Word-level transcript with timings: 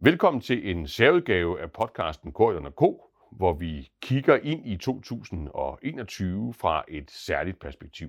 Velkommen 0.00 0.40
til 0.40 0.70
en 0.70 0.88
særudgave 0.88 1.60
af 1.60 1.72
podcasten 1.72 2.32
Korridoren 2.32 2.72
K, 2.72 3.02
hvor 3.36 3.52
vi 3.52 3.90
kigger 4.02 4.36
ind 4.36 4.66
i 4.66 4.76
2021 4.76 6.54
fra 6.54 6.84
et 6.88 7.10
særligt 7.10 7.58
perspektiv. 7.58 8.08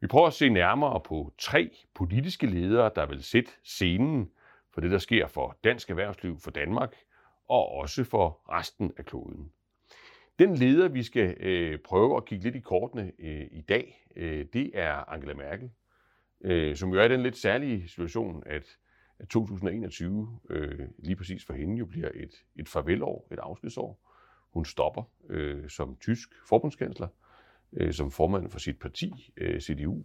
Vi 0.00 0.06
prøver 0.06 0.26
at 0.26 0.32
se 0.32 0.48
nærmere 0.48 1.00
på 1.00 1.32
tre 1.38 1.70
politiske 1.94 2.46
ledere, 2.46 2.90
der 2.96 3.06
vil 3.06 3.22
sætte 3.22 3.50
scenen 3.64 4.30
for 4.74 4.80
det, 4.80 4.90
der 4.90 4.98
sker 4.98 5.26
for 5.26 5.56
dansk 5.64 5.90
erhvervsliv, 5.90 6.38
for 6.40 6.50
Danmark 6.50 6.94
og 7.48 7.72
også 7.72 8.04
for 8.04 8.40
resten 8.48 8.92
af 8.96 9.04
kloden. 9.04 9.52
Den 10.38 10.54
leder, 10.54 10.88
vi 10.88 11.02
skal 11.02 11.36
øh, 11.40 11.78
prøve 11.78 12.16
at 12.16 12.24
kigge 12.24 12.44
lidt 12.44 12.56
i 12.56 12.60
kortene 12.60 13.12
øh, 13.18 13.46
i 13.50 13.60
dag, 13.60 14.06
øh, 14.16 14.46
det 14.52 14.70
er 14.74 15.12
Angela 15.12 15.34
Merkel, 15.34 15.70
øh, 16.40 16.76
som 16.76 16.92
jo 16.92 17.00
er 17.00 17.04
i 17.04 17.08
den 17.08 17.22
lidt 17.22 17.36
særlige 17.36 17.88
situation, 17.88 18.42
at, 18.46 18.76
at 19.18 19.28
2021 19.28 20.38
øh, 20.50 20.88
lige 20.98 21.16
præcis 21.16 21.44
for 21.44 21.54
hende 21.54 21.76
jo 21.76 21.86
bliver 21.86 22.10
et, 22.14 22.44
et 22.56 22.68
farvelår, 22.68 23.28
et 23.32 23.38
afskedsår. 23.38 24.12
Hun 24.52 24.64
stopper 24.64 25.02
øh, 25.28 25.68
som 25.68 25.96
tysk 26.00 26.28
forbundskansler, 26.48 27.08
øh, 27.72 27.92
som 27.92 28.10
formand 28.10 28.50
for 28.50 28.58
sit 28.58 28.78
parti, 28.78 29.32
øh, 29.36 29.60
CDU, 29.60 30.04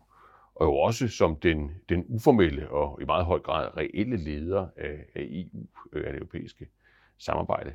og 0.55 0.65
jo 0.65 0.75
også 0.75 1.07
som 1.07 1.35
den, 1.35 1.71
den 1.89 2.05
uformelle 2.07 2.69
og 2.69 3.01
i 3.01 3.05
meget 3.05 3.25
høj 3.25 3.39
grad 3.39 3.77
reelle 3.77 4.17
leder 4.17 4.67
af, 4.77 5.05
af 5.15 5.27
EU, 5.29 5.67
øh, 5.93 6.07
af 6.07 6.11
det 6.11 6.19
europæiske 6.19 6.67
samarbejde. 7.17 7.73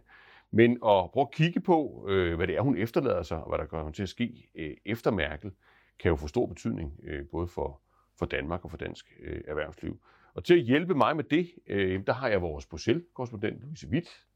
Men 0.51 0.73
at 0.73 1.11
prøve 1.13 1.27
at 1.27 1.31
kigge 1.33 1.61
på, 1.61 2.07
øh, 2.09 2.37
hvad 2.37 2.47
det 2.47 2.57
er, 2.57 2.61
hun 2.61 2.77
efterlader 2.77 3.23
sig, 3.23 3.43
og 3.43 3.49
hvad 3.49 3.59
der 3.59 3.67
kommer 3.67 3.93
til 3.93 4.03
at 4.03 4.09
ske 4.09 4.51
øh, 4.55 4.77
efter 4.85 5.11
Merkel, 5.11 5.53
kan 5.99 6.09
jo 6.09 6.17
få 6.17 6.29
stor 6.29 6.47
betydning, 6.47 7.01
øh, 7.03 7.27
både 7.31 7.49
for, 7.49 7.81
for 8.19 8.27
Danmark 8.27 8.65
og 8.65 8.71
for 8.71 8.79
dansk 8.79 9.13
øh, 9.21 9.41
erhvervsliv. 9.47 10.01
Og 10.37 10.45
til 10.45 10.55
at 10.55 10.61
hjælpe 10.61 10.95
mig 10.95 11.17
med 11.17 11.25
det, 11.25 11.51
øh, 11.67 12.07
der 12.07 12.13
har 12.13 12.29
jeg 12.29 12.43
vores 12.43 12.67
Bruxelles-korrespondent 12.67 13.61
Louise 13.61 13.89
Witt, 13.89 14.27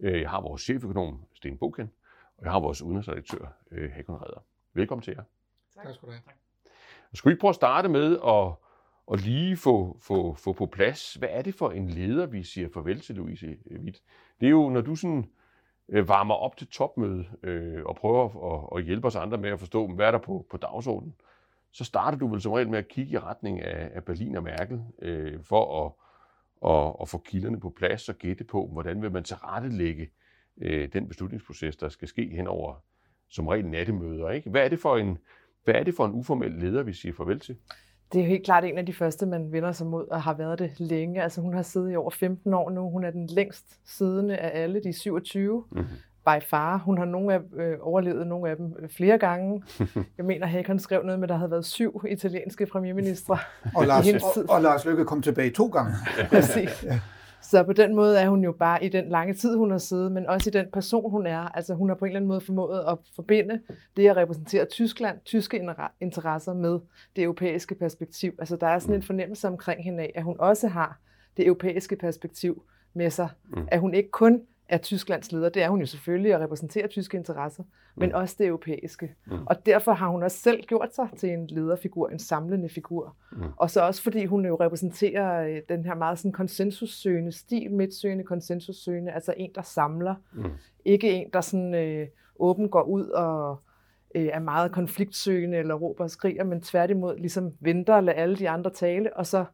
øh, 0.00 0.20
jeg 0.20 0.30
har 0.30 0.40
vores 0.40 0.62
cheføkonom 0.62 1.24
Sten 1.34 1.58
Boken, 1.58 1.90
og 2.36 2.44
jeg 2.44 2.52
har 2.52 2.60
vores 2.60 2.82
udenrigsredaktør 2.82 3.46
øh, 3.70 3.90
Hakon 3.92 4.16
Redder. 4.16 4.44
Velkommen 4.74 5.02
til 5.02 5.14
jer. 5.16 5.22
Tak. 5.74 5.84
tak 5.84 5.94
skal 5.94 6.06
du 6.06 6.12
have. 6.12 6.22
Skal 7.14 7.30
vi 7.30 7.36
prøve 7.36 7.48
at 7.48 7.54
starte 7.54 7.88
med 7.88 8.18
at, 8.26 8.52
at 9.12 9.20
lige 9.24 9.56
få, 9.56 9.98
få, 10.00 10.34
få 10.34 10.52
på 10.52 10.66
plads, 10.66 11.14
hvad 11.14 11.28
er 11.32 11.42
det 11.42 11.54
for 11.54 11.70
en 11.70 11.88
leder, 11.88 12.26
vi 12.26 12.42
siger 12.42 12.68
farvel 12.74 13.00
til, 13.00 13.14
Louise 13.14 13.56
Witt? 13.70 14.02
Det 14.40 14.46
er 14.46 14.50
jo, 14.50 14.68
når 14.68 14.80
du 14.80 14.94
sådan 14.94 15.30
øh, 15.88 16.08
varmer 16.08 16.34
op 16.34 16.56
til 16.56 16.66
topmøde 16.66 17.24
øh, 17.42 17.84
og 17.84 17.96
prøver 17.96 18.54
at, 18.54 18.78
at 18.78 18.84
hjælpe 18.84 19.06
os 19.06 19.16
andre 19.16 19.38
med 19.38 19.50
at 19.50 19.58
forstå, 19.58 19.86
hvad 19.86 20.06
er 20.06 20.10
der 20.10 20.18
på, 20.18 20.46
på 20.50 20.56
dagsordenen, 20.56 21.14
så 21.72 21.84
starter 21.84 22.18
du 22.18 22.28
vel 22.28 22.40
som 22.40 22.52
regel 22.52 22.70
med 22.70 22.78
at 22.78 22.88
kigge 22.88 23.12
i 23.12 23.18
retning 23.18 23.62
af, 23.62 23.90
af 23.94 24.04
Berlin 24.04 24.36
og 24.36 24.42
Merkel 24.42 24.80
øh, 25.02 25.42
for 25.42 25.84
at, 25.84 25.92
at, 26.70 26.96
at 27.02 27.08
få 27.08 27.18
kilderne 27.18 27.60
på 27.60 27.70
plads 27.70 28.08
og 28.08 28.14
gætte 28.14 28.44
på, 28.44 28.68
hvordan 28.72 29.02
vil 29.02 29.12
man 29.12 29.24
tilrettelægge 29.24 30.10
øh, 30.60 30.88
den 30.92 31.08
beslutningsproces, 31.08 31.76
der 31.76 31.88
skal 31.88 32.08
ske 32.08 32.28
hen 32.28 32.46
over 32.46 32.74
som 33.28 33.48
regel 33.48 33.66
nattemøder. 33.66 34.30
Ikke? 34.30 34.50
Hvad, 34.50 34.64
er 34.64 34.68
det 34.68 34.78
for 34.78 34.96
en, 34.96 35.18
hvad 35.64 35.74
er 35.74 35.82
det 35.82 35.94
for 35.94 36.06
en 36.06 36.12
uformel 36.12 36.52
leder, 36.52 36.82
vi 36.82 36.92
siger 36.92 37.12
farvel 37.12 37.40
til? 37.40 37.56
Det 38.12 38.18
er 38.18 38.24
jo 38.24 38.28
helt 38.28 38.44
klart 38.44 38.64
en 38.64 38.78
af 38.78 38.86
de 38.86 38.92
første, 38.92 39.26
man 39.26 39.52
vender 39.52 39.72
sig 39.72 39.86
mod 39.86 40.06
og 40.06 40.22
har 40.22 40.34
været 40.34 40.58
det 40.58 40.80
længe. 40.80 41.22
Altså 41.22 41.40
hun 41.40 41.54
har 41.54 41.62
siddet 41.62 41.92
i 41.92 41.96
over 41.96 42.10
15 42.10 42.54
år 42.54 42.70
nu. 42.70 42.90
Hun 42.90 43.04
er 43.04 43.10
den 43.10 43.26
længst 43.26 43.80
siddende 43.84 44.36
af 44.36 44.62
alle, 44.62 44.82
de 44.82 44.92
27. 44.92 45.64
Mm-hmm. 45.70 45.86
By 46.26 46.42
far. 46.42 46.78
Hun 46.78 46.98
har 46.98 47.04
nogle 47.04 47.34
af, 47.34 47.40
øh, 47.56 47.76
overlevet 47.80 48.26
nogle 48.26 48.50
af 48.50 48.56
dem 48.56 48.76
øh, 48.78 48.88
flere 48.88 49.18
gange. 49.18 49.62
Jeg 50.18 50.24
mener, 50.24 50.46
Hakon 50.46 50.78
skrev 50.78 51.02
noget 51.02 51.20
med, 51.20 51.28
at 51.28 51.32
der 51.32 51.36
havde 51.36 51.50
været 51.50 51.64
syv 51.64 52.02
italienske 52.08 52.66
premierministre 52.66 53.38
og 53.74 53.86
Lars, 53.86 54.06
og, 54.36 54.44
og 54.48 54.62
Lars 54.62 54.84
Løkke 54.84 55.04
kom 55.04 55.22
tilbage 55.22 55.50
to 55.50 55.66
gange. 55.66 55.92
Præcis. 56.30 56.84
ja. 56.84 57.00
Så 57.42 57.62
på 57.62 57.72
den 57.72 57.94
måde 57.94 58.18
er 58.18 58.28
hun 58.28 58.44
jo 58.44 58.52
bare 58.52 58.84
i 58.84 58.88
den 58.88 59.08
lange 59.08 59.34
tid, 59.34 59.56
hun 59.56 59.70
har 59.70 59.78
siddet, 59.78 60.12
men 60.12 60.26
også 60.26 60.50
i 60.50 60.52
den 60.52 60.66
person, 60.72 61.10
hun 61.10 61.26
er. 61.26 61.56
Altså 61.56 61.74
hun 61.74 61.88
har 61.88 61.96
på 61.96 62.04
en 62.04 62.08
eller 62.08 62.18
anden 62.18 62.28
måde 62.28 62.40
formået 62.40 62.84
at 62.88 62.98
forbinde 63.14 63.60
det 63.96 64.08
at 64.08 64.16
repræsentere 64.16 64.64
Tyskland, 64.64 65.18
tyske 65.24 65.68
interesser 66.00 66.54
med 66.54 66.78
det 67.16 67.24
europæiske 67.24 67.74
perspektiv. 67.74 68.32
Altså 68.38 68.56
der 68.56 68.66
er 68.66 68.78
sådan 68.78 68.94
en 68.94 68.98
mm. 68.98 69.06
fornemmelse 69.06 69.48
omkring 69.48 69.84
hende 69.84 70.02
af, 70.02 70.12
at 70.14 70.22
hun 70.22 70.36
også 70.38 70.68
har 70.68 70.98
det 71.36 71.46
europæiske 71.46 71.96
perspektiv 71.96 72.62
med 72.94 73.10
sig. 73.10 73.28
Mm. 73.48 73.68
At 73.68 73.80
hun 73.80 73.94
ikke 73.94 74.10
kun 74.10 74.40
er 74.70 74.78
Tysklands 74.78 75.32
leder. 75.32 75.48
Det 75.48 75.62
er 75.62 75.68
hun 75.68 75.80
jo 75.80 75.86
selvfølgelig 75.86 76.34
at 76.34 76.40
repræsentere 76.40 76.88
tyske 76.88 77.16
interesser, 77.16 77.64
men 77.96 78.08
mm. 78.08 78.14
også 78.14 78.36
det 78.38 78.46
europæiske. 78.46 79.14
Mm. 79.26 79.46
Og 79.46 79.66
derfor 79.66 79.92
har 79.92 80.08
hun 80.08 80.22
også 80.22 80.38
selv 80.38 80.62
gjort 80.62 80.94
sig 80.94 81.08
til 81.16 81.30
en 81.30 81.46
lederfigur, 81.46 82.08
en 82.08 82.18
samlende 82.18 82.68
figur. 82.68 83.16
Mm. 83.32 83.42
Og 83.56 83.70
så 83.70 83.80
også 83.80 84.02
fordi 84.02 84.24
hun 84.24 84.46
jo 84.46 84.56
repræsenterer 84.60 85.48
øh, 85.48 85.62
den 85.68 85.84
her 85.84 85.94
meget 85.94 86.18
sådan 86.18 86.32
konsensussøgende 86.32 87.32
stil, 87.32 87.70
midtsøgende, 87.70 88.24
konsensussøgende, 88.24 89.12
altså 89.12 89.34
en, 89.36 89.50
der 89.54 89.62
samler. 89.62 90.14
Mm. 90.32 90.44
Ikke 90.84 91.10
en, 91.10 91.26
der 91.32 91.40
sådan 91.40 91.74
øh, 91.74 92.06
åbent 92.38 92.70
går 92.70 92.82
ud 92.82 93.06
og 93.06 93.60
øh, 94.14 94.26
er 94.32 94.40
meget 94.40 94.72
konfliktsøgende 94.72 95.58
eller 95.58 95.74
råber 95.74 96.04
og 96.04 96.10
skriger, 96.10 96.44
men 96.44 96.60
tværtimod 96.60 97.16
ligesom 97.16 97.52
venter 97.60 97.94
og 97.94 98.04
lader 98.04 98.22
alle 98.22 98.36
de 98.36 98.48
andre 98.48 98.70
tale, 98.70 99.16
og 99.16 99.26
så 99.26 99.44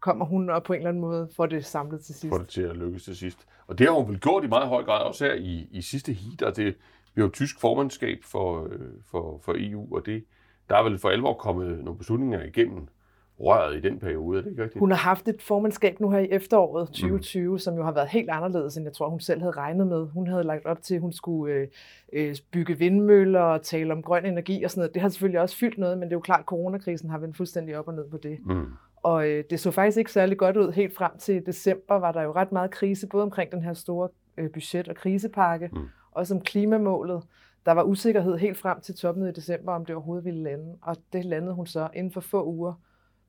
kommer 0.00 0.24
hun 0.24 0.50
og 0.50 0.62
på 0.62 0.72
en 0.72 0.76
eller 0.76 0.88
anden 0.88 1.00
måde 1.00 1.28
får 1.36 1.46
det 1.46 1.64
samlet 1.64 2.00
til 2.00 2.14
sidst. 2.14 2.32
Får 2.32 2.38
det 2.38 2.48
til 2.48 2.62
at 2.62 2.76
lykkes 2.76 3.04
til 3.04 3.16
sidst. 3.16 3.46
Og 3.66 3.78
det 3.78 3.86
har 3.86 3.94
hun 3.94 4.08
vel 4.08 4.20
gjort 4.20 4.44
i 4.44 4.46
meget 4.46 4.68
høj 4.68 4.84
grad 4.84 5.04
også 5.04 5.24
her 5.24 5.34
i, 5.34 5.68
i 5.70 5.82
sidste 5.82 6.12
heat, 6.12 6.42
og 6.42 6.56
det 6.56 6.76
vi 7.14 7.20
har 7.20 7.26
jo 7.26 7.32
tysk 7.32 7.60
formandskab 7.60 8.18
for, 8.22 8.64
øh, 8.64 8.80
for, 9.10 9.40
for 9.42 9.54
EU, 9.56 9.96
og 9.96 10.06
det, 10.06 10.24
der 10.68 10.76
er 10.76 10.82
vel 10.82 10.98
for 10.98 11.08
alvor 11.08 11.34
kommet 11.34 11.84
nogle 11.84 11.98
beslutninger 11.98 12.42
igennem 12.42 12.88
røret 13.40 13.76
i 13.76 13.80
den 13.80 13.98
periode, 13.98 14.38
er 14.38 14.42
det 14.42 14.50
ikke 14.50 14.62
rigtigt? 14.62 14.80
Hun 14.80 14.90
har 14.90 14.98
haft 14.98 15.28
et 15.28 15.42
formandskab 15.42 16.00
nu 16.00 16.10
her 16.10 16.18
i 16.18 16.28
efteråret 16.30 16.88
2020, 16.88 17.52
mm. 17.52 17.58
som 17.58 17.76
jo 17.76 17.84
har 17.84 17.92
været 17.92 18.08
helt 18.08 18.30
anderledes, 18.30 18.76
end 18.76 18.84
jeg 18.86 18.92
tror, 18.92 19.08
hun 19.08 19.20
selv 19.20 19.40
havde 19.40 19.52
regnet 19.52 19.86
med. 19.86 20.06
Hun 20.06 20.26
havde 20.26 20.44
lagt 20.44 20.66
op 20.66 20.82
til, 20.82 20.94
at 20.94 21.00
hun 21.00 21.12
skulle 21.12 21.54
øh, 21.54 21.68
øh, 22.12 22.36
bygge 22.52 22.78
vindmøller 22.78 23.40
og 23.40 23.62
tale 23.62 23.92
om 23.92 24.02
grøn 24.02 24.26
energi 24.26 24.64
og 24.64 24.70
sådan 24.70 24.80
noget. 24.80 24.94
Det 24.94 25.02
har 25.02 25.08
selvfølgelig 25.08 25.40
også 25.40 25.56
fyldt 25.56 25.78
noget, 25.78 25.98
men 25.98 26.08
det 26.08 26.12
er 26.12 26.16
jo 26.16 26.20
klart, 26.20 26.40
at 26.40 26.46
coronakrisen 26.46 27.10
har 27.10 27.18
vendt 27.18 27.36
fuldstændig 27.36 27.78
op 27.78 27.88
og 27.88 27.94
ned 27.94 28.10
på 28.10 28.16
det. 28.16 28.38
Mm. 28.46 28.66
Og 29.02 29.28
øh, 29.28 29.44
det 29.50 29.60
så 29.60 29.70
faktisk 29.70 29.98
ikke 29.98 30.12
særlig 30.12 30.38
godt 30.38 30.56
ud. 30.56 30.72
Helt 30.72 30.96
frem 30.96 31.18
til 31.18 31.46
december 31.46 31.94
var 31.94 32.12
der 32.12 32.22
jo 32.22 32.32
ret 32.32 32.52
meget 32.52 32.70
krise, 32.70 33.06
både 33.06 33.22
omkring 33.22 33.52
den 33.52 33.62
her 33.62 33.74
store 33.74 34.08
øh, 34.36 34.50
budget- 34.50 34.88
og 34.88 34.96
krisepakke, 34.96 35.70
mm. 35.72 35.88
og 36.10 36.26
som 36.26 36.40
klimamålet. 36.40 37.22
Der 37.66 37.72
var 37.72 37.82
usikkerhed 37.82 38.36
helt 38.36 38.58
frem 38.58 38.80
til 38.80 38.94
toppen 38.94 39.28
i 39.28 39.32
december, 39.32 39.72
om 39.72 39.84
det 39.84 39.94
overhovedet 39.94 40.24
ville 40.24 40.42
lande. 40.42 40.76
Og 40.82 40.96
det 41.12 41.24
landede 41.24 41.54
hun 41.54 41.66
så 41.66 41.88
inden 41.94 42.12
for 42.12 42.20
få 42.20 42.44
uger. 42.44 42.72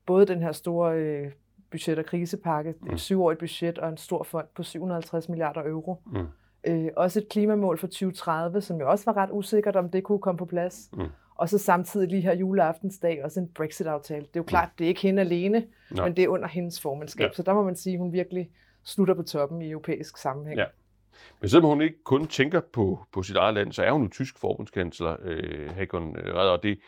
Både 0.06 0.26
den 0.26 0.42
her 0.42 0.52
store 0.52 0.96
øh, 0.98 1.32
budget- 1.70 1.98
og 1.98 2.04
krisepakke, 2.04 2.74
mm. 2.80 2.92
et 2.92 3.00
syvårigt 3.00 3.38
budget 3.38 3.78
og 3.78 3.88
en 3.88 3.96
stor 3.96 4.22
fond 4.22 4.46
på 4.56 4.62
750 4.62 5.28
milliarder 5.28 5.62
euro. 5.66 6.02
Mm. 6.06 6.26
Øh, 6.66 6.88
også 6.96 7.18
et 7.18 7.28
klimamål 7.28 7.78
for 7.78 7.86
2030, 7.86 8.60
som 8.60 8.80
jo 8.80 8.90
også 8.90 9.04
var 9.04 9.16
ret 9.16 9.30
usikkert, 9.32 9.76
om 9.76 9.88
det 9.88 10.04
kunne 10.04 10.18
komme 10.18 10.38
på 10.38 10.44
plads. 10.44 10.90
Mm. 10.92 11.02
Og 11.34 11.48
så 11.48 11.58
samtidig 11.58 12.08
lige 12.08 12.22
her 12.22 12.34
juleaftensdag 12.34 13.24
også 13.24 13.40
en 13.40 13.48
Brexit-aftale. 13.48 14.20
Det 14.20 14.36
er 14.36 14.40
jo 14.40 14.42
klart, 14.42 14.68
det 14.78 14.84
er 14.84 14.88
ikke 14.88 15.00
hende 15.00 15.22
alene, 15.22 15.66
Nej. 15.90 16.08
men 16.08 16.16
det 16.16 16.24
er 16.24 16.28
under 16.28 16.48
hendes 16.48 16.80
formandskab. 16.80 17.26
Ja. 17.26 17.32
Så 17.32 17.42
der 17.42 17.54
må 17.54 17.62
man 17.62 17.76
sige, 17.76 17.94
at 17.94 18.00
hun 18.00 18.12
virkelig 18.12 18.50
slutter 18.84 19.14
på 19.14 19.22
toppen 19.22 19.62
i 19.62 19.70
europæisk 19.70 20.16
sammenhæng. 20.16 20.58
Ja. 20.58 20.66
Men 21.40 21.48
selvom 21.48 21.68
hun 21.68 21.82
ikke 21.82 22.04
kun 22.04 22.26
tænker 22.26 22.60
på, 22.60 23.04
på 23.12 23.22
sit 23.22 23.36
eget 23.36 23.54
land, 23.54 23.72
så 23.72 23.82
er 23.82 23.92
hun 23.92 24.02
jo 24.02 24.08
tysk 24.08 24.38
forbundskansler, 24.38 25.16
øh, 25.22 25.70
Hakon 25.70 26.16
Redder, 26.16 26.50
og 26.50 26.62
det, 26.62 26.78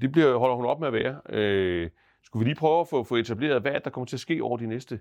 det 0.00 0.12
bliver, 0.12 0.38
holder 0.38 0.56
hun 0.56 0.64
op 0.64 0.80
med 0.80 0.88
at 0.88 0.92
være. 0.92 1.20
Øh, 1.28 1.90
skulle 2.22 2.44
vi 2.44 2.48
lige 2.48 2.58
prøve 2.58 2.80
at 2.80 2.88
få, 2.88 3.04
få 3.04 3.16
etableret, 3.16 3.62
hvad 3.62 3.80
der 3.84 3.90
kommer 3.90 4.06
til 4.06 4.16
at 4.16 4.20
ske 4.20 4.42
over 4.42 4.56
de 4.56 4.66
næste, 4.66 5.00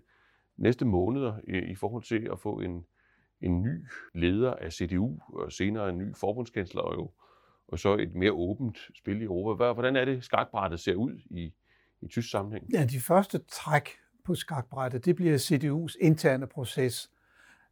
næste 0.58 0.86
måneder 0.86 1.34
i, 1.48 1.58
i 1.58 1.76
forhold 1.76 2.04
til 2.04 2.30
at 2.32 2.40
få 2.40 2.60
en, 2.60 2.86
en 3.42 3.62
ny 3.62 3.86
leder 4.14 4.54
af 4.54 4.74
CDU, 4.74 5.20
og 5.34 5.52
senere 5.52 5.90
en 5.90 5.98
ny 5.98 6.16
forbundskansler, 6.16 6.82
og 6.82 6.96
jo 6.96 7.10
og 7.72 7.80
så 7.80 7.98
et 7.98 8.16
mere 8.16 8.32
åbent 8.32 8.78
spil 8.96 9.22
i 9.22 9.24
Europa. 9.24 9.74
Hvordan 9.74 9.96
er 9.96 10.06
det, 10.06 10.24
skakbrættet 10.24 10.80
ser 10.80 10.96
ud 10.96 11.14
i, 11.30 11.54
i 12.02 12.08
tysk 12.08 12.32
sammenhæng? 12.32 12.66
Ja, 12.74 12.86
de 12.86 13.00
første 13.00 13.40
træk 13.52 13.90
på 14.26 14.36
skakbrættet, 14.36 15.06
det 15.06 15.16
bliver 15.16 15.38
CDU's 15.38 15.98
interne 16.02 16.48
proces. 16.48 17.12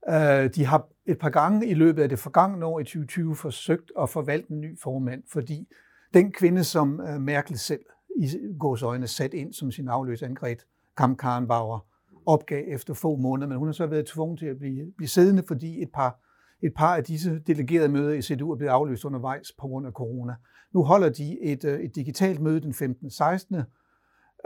Øh, 0.10 0.50
de 0.56 0.66
har 0.66 0.88
et 1.06 1.20
par 1.20 1.30
gange 1.30 1.68
i 1.68 1.74
løbet 1.74 2.04
af 2.04 2.10
det 2.10 2.20
forgangne 2.20 2.66
år 2.66 2.80
i 2.80 2.84
2020 2.84 3.36
forsøgt 3.36 3.92
at 4.00 4.10
forvalte 4.10 4.52
en 4.52 4.62
ny 4.62 4.80
formand, 4.80 5.24
fordi 5.32 5.68
den 6.14 6.32
kvinde, 6.32 6.64
som 6.64 7.02
øh, 7.02 7.22
Merkel 7.22 7.60
selv 7.60 7.82
i 8.16 8.30
gås 8.60 8.82
øjne 8.82 9.08
sat 9.08 9.34
ind 9.34 9.54
som 9.54 9.72
sin 9.72 9.88
afløs 9.88 10.22
Angret 10.22 10.66
Kamp-Karrenbauer, 10.98 11.80
opgav 12.26 12.64
efter 12.68 12.94
få 12.94 13.16
måneder, 13.16 13.48
men 13.48 13.58
hun 13.58 13.68
har 13.68 13.74
så 13.74 13.86
været 13.86 14.06
tvunget 14.06 14.40
til 14.40 14.46
at 14.46 14.58
blive, 14.58 14.92
blive 14.98 15.08
siddende, 15.08 15.44
fordi 15.48 15.82
et 15.82 15.90
par 15.94 16.20
et 16.62 16.74
par 16.76 16.96
af 16.96 17.04
disse 17.04 17.40
delegerede 17.48 17.90
møder 17.90 18.14
i 18.14 18.22
CDU 18.22 18.52
er 18.52 18.56
blevet 18.56 18.72
aflyst 18.72 19.06
undervejs 19.06 19.52
på 19.60 19.68
grund 19.68 19.88
af 19.88 19.94
corona. 19.94 20.36
Nu 20.74 20.84
holder 20.84 21.10
de 21.10 21.42
et, 21.42 21.66
øh, 21.66 21.80
et 21.80 21.96
digitalt 21.96 22.40
møde 22.40 22.62
den 22.62 22.74
15. 22.74 23.10
16. 23.10 23.56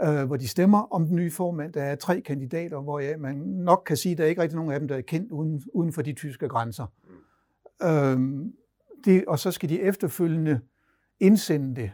Øh, 0.02 0.24
hvor 0.24 0.36
de 0.36 0.48
stemmer 0.48 0.78
om 0.94 1.06
den 1.06 1.16
nye 1.16 1.30
formand. 1.30 1.72
Der 1.72 1.82
er 1.82 1.94
tre 1.94 2.20
kandidater, 2.20 2.80
hvor 2.80 3.00
ja, 3.00 3.16
man 3.16 3.36
nok 3.36 3.82
kan 3.86 3.96
sige, 3.96 4.12
at 4.12 4.18
der 4.18 4.24
er 4.24 4.28
ikke 4.28 4.42
rigtig 4.42 4.56
nogen 4.56 4.72
af 4.72 4.80
dem, 4.80 4.88
der 4.88 4.96
er 4.96 5.00
kendt 5.00 5.32
uden, 5.32 5.62
uden 5.74 5.92
for 5.92 6.02
de 6.02 6.12
tyske 6.12 6.48
grænser. 6.48 6.86
Mm. 7.80 7.86
Øhm, 7.88 8.52
det, 9.04 9.24
og 9.28 9.38
så 9.38 9.50
skal 9.50 9.68
de 9.68 9.82
efterfølgende 9.82 10.60
indsende 11.20 11.76
det 11.76 11.90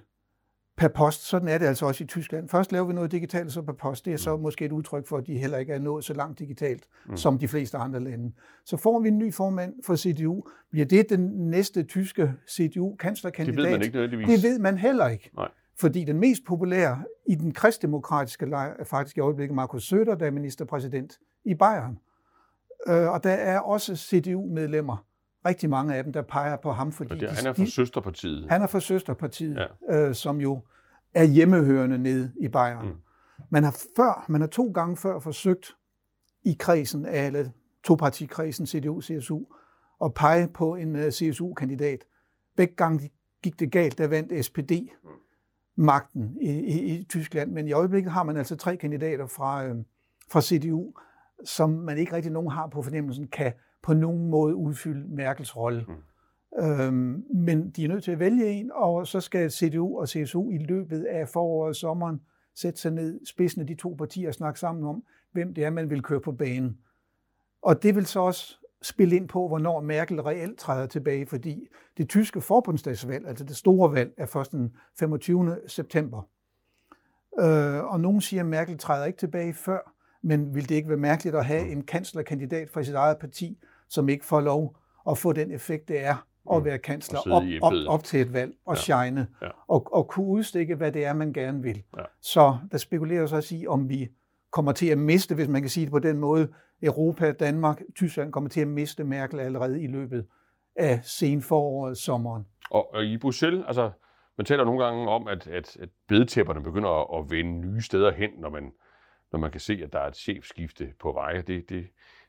per 0.80 0.88
post. 0.88 1.26
Sådan 1.26 1.48
er 1.48 1.58
det 1.58 1.66
altså 1.66 1.86
også 1.86 2.04
i 2.04 2.06
Tyskland. 2.06 2.48
Først 2.48 2.72
laver 2.72 2.86
vi 2.86 2.92
noget 2.92 3.12
digitalt, 3.12 3.52
så 3.52 3.62
per 3.62 3.72
post. 3.72 4.04
Det 4.04 4.12
er 4.12 4.16
så 4.16 4.36
mm. 4.36 4.42
måske 4.42 4.64
et 4.64 4.72
udtryk 4.72 5.06
for, 5.06 5.16
at 5.16 5.26
de 5.26 5.38
heller 5.38 5.58
ikke 5.58 5.72
er 5.72 5.78
nået 5.78 6.04
så 6.04 6.14
langt 6.14 6.38
digitalt, 6.38 6.84
mm. 7.06 7.16
som 7.16 7.38
de 7.38 7.48
fleste 7.48 7.78
andre 7.78 8.00
lande. 8.00 8.32
Så 8.64 8.76
får 8.76 9.00
vi 9.00 9.08
en 9.08 9.18
ny 9.18 9.34
formand 9.34 9.74
for 9.86 9.96
CDU. 9.96 10.42
Bliver 10.70 10.86
det 10.86 11.10
den 11.10 11.50
næste 11.50 11.82
tyske 11.82 12.32
CDU-kanslerkandidat? 12.48 13.56
Det 13.56 13.64
ved 13.64 13.70
man 13.70 13.82
ikke 13.82 13.94
nødvendigvis. 13.94 14.40
Det 14.40 14.50
ved 14.50 14.58
man 14.58 14.78
heller 14.78 15.08
ikke. 15.08 15.30
Nej. 15.36 15.48
Fordi 15.80 16.04
den 16.04 16.18
mest 16.18 16.42
populære 16.46 17.02
i 17.26 17.34
den 17.34 17.52
kristdemokratiske 17.52 18.46
lejr 18.46 18.74
er 18.78 18.84
faktisk 18.84 19.16
i 19.16 19.20
øjeblikket 19.20 19.54
Markus 19.54 19.92
Söder, 19.92 20.14
der 20.14 20.26
er 20.26 20.30
ministerpræsident 20.30 21.18
i 21.44 21.54
Bayern. 21.54 21.98
Øh, 22.88 23.08
og 23.08 23.24
der 23.24 23.30
er 23.30 23.58
også 23.58 23.96
CDU-medlemmer, 23.96 25.04
rigtig 25.46 25.70
mange 25.70 25.94
af 25.94 26.04
dem, 26.04 26.12
der 26.12 26.22
peger 26.22 26.56
på 26.56 26.72
ham. 26.72 26.92
Fordi 26.92 27.14
det, 27.14 27.20
de, 27.20 27.28
han 27.28 27.46
er 27.46 27.52
fra 27.52 27.66
Søsterpartiet. 27.66 28.46
Han 28.48 28.62
er 28.62 28.66
fra 28.66 28.80
Søsterpartiet, 28.80 29.68
ja. 29.88 30.08
øh, 30.08 30.14
som 30.14 30.40
jo 30.40 30.60
er 31.14 31.24
hjemmehørende 31.24 31.98
nede 31.98 32.32
i 32.40 32.48
Bayern. 32.48 32.86
Mm. 32.86 32.94
Man 33.50 33.64
har 33.64 33.76
før, 33.96 34.24
man 34.28 34.40
har 34.40 34.48
to 34.48 34.70
gange 34.74 34.96
før 34.96 35.18
forsøgt 35.18 35.76
i 36.44 36.56
kredsen 36.58 37.06
af, 37.06 37.26
eller 37.26 37.48
topartikredsen 37.84 38.66
CDU-CSU, 38.66 39.56
at 40.04 40.14
pege 40.14 40.48
på 40.48 40.74
en 40.74 40.96
uh, 40.96 41.00
øh, 41.00 41.10
CSU-kandidat. 41.10 42.04
Begge 42.56 42.74
gange 42.74 43.10
gik 43.42 43.60
det 43.60 43.72
galt, 43.72 43.98
der 43.98 44.06
vandt 44.06 44.44
SPD 44.44 44.72
magten 45.76 46.36
i, 46.40 46.50
i, 46.50 46.98
i 46.98 47.04
Tyskland, 47.04 47.52
men 47.52 47.68
i 47.68 47.72
øjeblikket 47.72 48.12
har 48.12 48.22
man 48.22 48.36
altså 48.36 48.56
tre 48.56 48.76
kandidater 48.76 49.26
fra, 49.26 49.64
øh, 49.64 49.76
fra 50.30 50.42
CDU, 50.42 50.92
som 51.44 51.70
man 51.70 51.98
ikke 51.98 52.12
rigtig 52.12 52.32
nogen 52.32 52.50
har 52.50 52.66
på 52.66 52.82
fornemmelsen, 52.82 53.28
kan 53.28 53.52
på 53.82 53.94
nogen 53.94 54.30
måde 54.30 54.54
udfylde 54.54 55.08
Merkels 55.08 55.56
rolle. 55.56 55.84
Mm. 55.88 55.94
Øhm, 56.58 57.24
men 57.34 57.70
de 57.70 57.84
er 57.84 57.88
nødt 57.88 58.04
til 58.04 58.12
at 58.12 58.18
vælge 58.18 58.46
en, 58.46 58.70
og 58.74 59.06
så 59.06 59.20
skal 59.20 59.50
CDU 59.50 60.00
og 60.00 60.08
CSU 60.08 60.50
i 60.50 60.58
løbet 60.58 61.04
af 61.04 61.28
foråret 61.28 61.68
og 61.68 61.76
sommeren 61.76 62.20
sætte 62.54 62.80
sig 62.80 62.92
ned, 62.92 63.26
spidsen 63.26 63.60
af 63.60 63.66
de 63.66 63.74
to 63.74 63.94
partier 63.98 64.28
og 64.28 64.34
snakke 64.34 64.60
sammen 64.60 64.84
om, 64.84 65.04
hvem 65.32 65.54
det 65.54 65.64
er, 65.64 65.70
man 65.70 65.90
vil 65.90 66.02
køre 66.02 66.20
på 66.20 66.32
banen. 66.32 66.78
Og 67.62 67.82
det 67.82 67.94
vil 67.94 68.06
så 68.06 68.20
også 68.20 68.56
spille 68.82 69.16
ind 69.16 69.28
på, 69.28 69.48
hvornår 69.48 69.80
Merkel 69.80 70.20
reelt 70.20 70.58
træder 70.58 70.86
tilbage, 70.86 71.26
fordi 71.26 71.68
det 71.96 72.08
tyske 72.08 72.40
forbundsdagsvalg, 72.40 73.28
altså 73.28 73.44
det 73.44 73.56
store 73.56 73.92
valg, 73.92 74.12
er 74.16 74.26
først 74.26 74.52
den 74.52 74.76
25. 74.98 75.56
september. 75.66 76.22
Øh, 77.40 77.84
og 77.84 78.00
nogen 78.00 78.20
siger, 78.20 78.42
at 78.42 78.46
Merkel 78.46 78.78
træder 78.78 79.04
ikke 79.04 79.18
tilbage 79.18 79.54
før, 79.54 79.94
men 80.22 80.54
vil 80.54 80.68
det 80.68 80.74
ikke 80.74 80.88
være 80.88 80.98
mærkeligt 80.98 81.36
at 81.36 81.44
have 81.44 81.68
en 81.68 81.82
kanslerkandidat 81.82 82.70
fra 82.70 82.82
sit 82.82 82.94
eget 82.94 83.18
parti, 83.18 83.58
som 83.88 84.08
ikke 84.08 84.24
får 84.24 84.40
lov 84.40 84.76
at 85.10 85.18
få 85.18 85.32
den 85.32 85.50
effekt, 85.50 85.88
det 85.88 86.04
er 86.04 86.26
at 86.50 86.58
mm. 86.58 86.64
være 86.64 86.78
kansler 86.78 87.20
op, 87.30 87.42
op, 87.62 87.72
op 87.88 88.04
til 88.04 88.20
et 88.20 88.32
valg 88.32 88.52
og 88.66 88.76
ja. 88.76 88.80
shine, 88.80 89.26
ja. 89.42 89.48
Og, 89.68 89.94
og 89.94 90.08
kunne 90.08 90.26
udstikke, 90.26 90.74
hvad 90.74 90.92
det 90.92 91.04
er, 91.04 91.12
man 91.12 91.32
gerne 91.32 91.62
vil. 91.62 91.82
Ja. 91.98 92.02
Så 92.22 92.58
der 92.72 92.78
spekulerer 92.78 93.26
så 93.26 93.36
at 93.36 93.44
sige, 93.44 93.70
om 93.70 93.88
vi 93.88 94.08
kommer 94.52 94.72
til 94.72 94.86
at 94.86 94.98
miste, 94.98 95.34
hvis 95.34 95.48
man 95.48 95.62
kan 95.62 95.70
sige 95.70 95.84
det 95.84 95.92
på 95.92 95.98
den 95.98 96.18
måde, 96.18 96.48
Europa, 96.82 97.32
Danmark, 97.32 97.82
Tyskland 97.96 98.32
kommer 98.32 98.50
til 98.50 98.60
at 98.60 98.68
miste 98.68 99.04
Merkel 99.04 99.40
allerede 99.40 99.82
i 99.82 99.86
løbet 99.86 100.26
af 100.76 101.00
sen 101.02 101.42
foråret, 101.42 101.98
sommeren. 101.98 102.46
Og, 102.70 102.94
og 102.94 103.04
i 103.04 103.18
Bruxelles, 103.18 103.64
altså 103.66 103.90
man 104.38 104.44
taler 104.44 104.64
nogle 104.64 104.84
gange 104.84 105.08
om, 105.08 105.28
at, 105.28 105.46
at, 105.46 105.76
at 105.76 105.88
bedetæpperne 106.08 106.62
begynder 106.62 106.88
at, 106.88 107.20
at 107.20 107.30
vende 107.30 107.60
nye 107.60 107.80
steder 107.82 108.12
hen, 108.12 108.30
når 108.38 108.50
man, 108.50 108.72
når 109.32 109.38
man 109.38 109.50
kan 109.50 109.60
se, 109.60 109.80
at 109.82 109.92
der 109.92 109.98
er 109.98 110.06
et 110.06 110.16
chefskifte 110.16 110.92
på 110.98 111.12
vej. 111.12 111.40
Det, 111.40 111.68
det, 111.70 111.86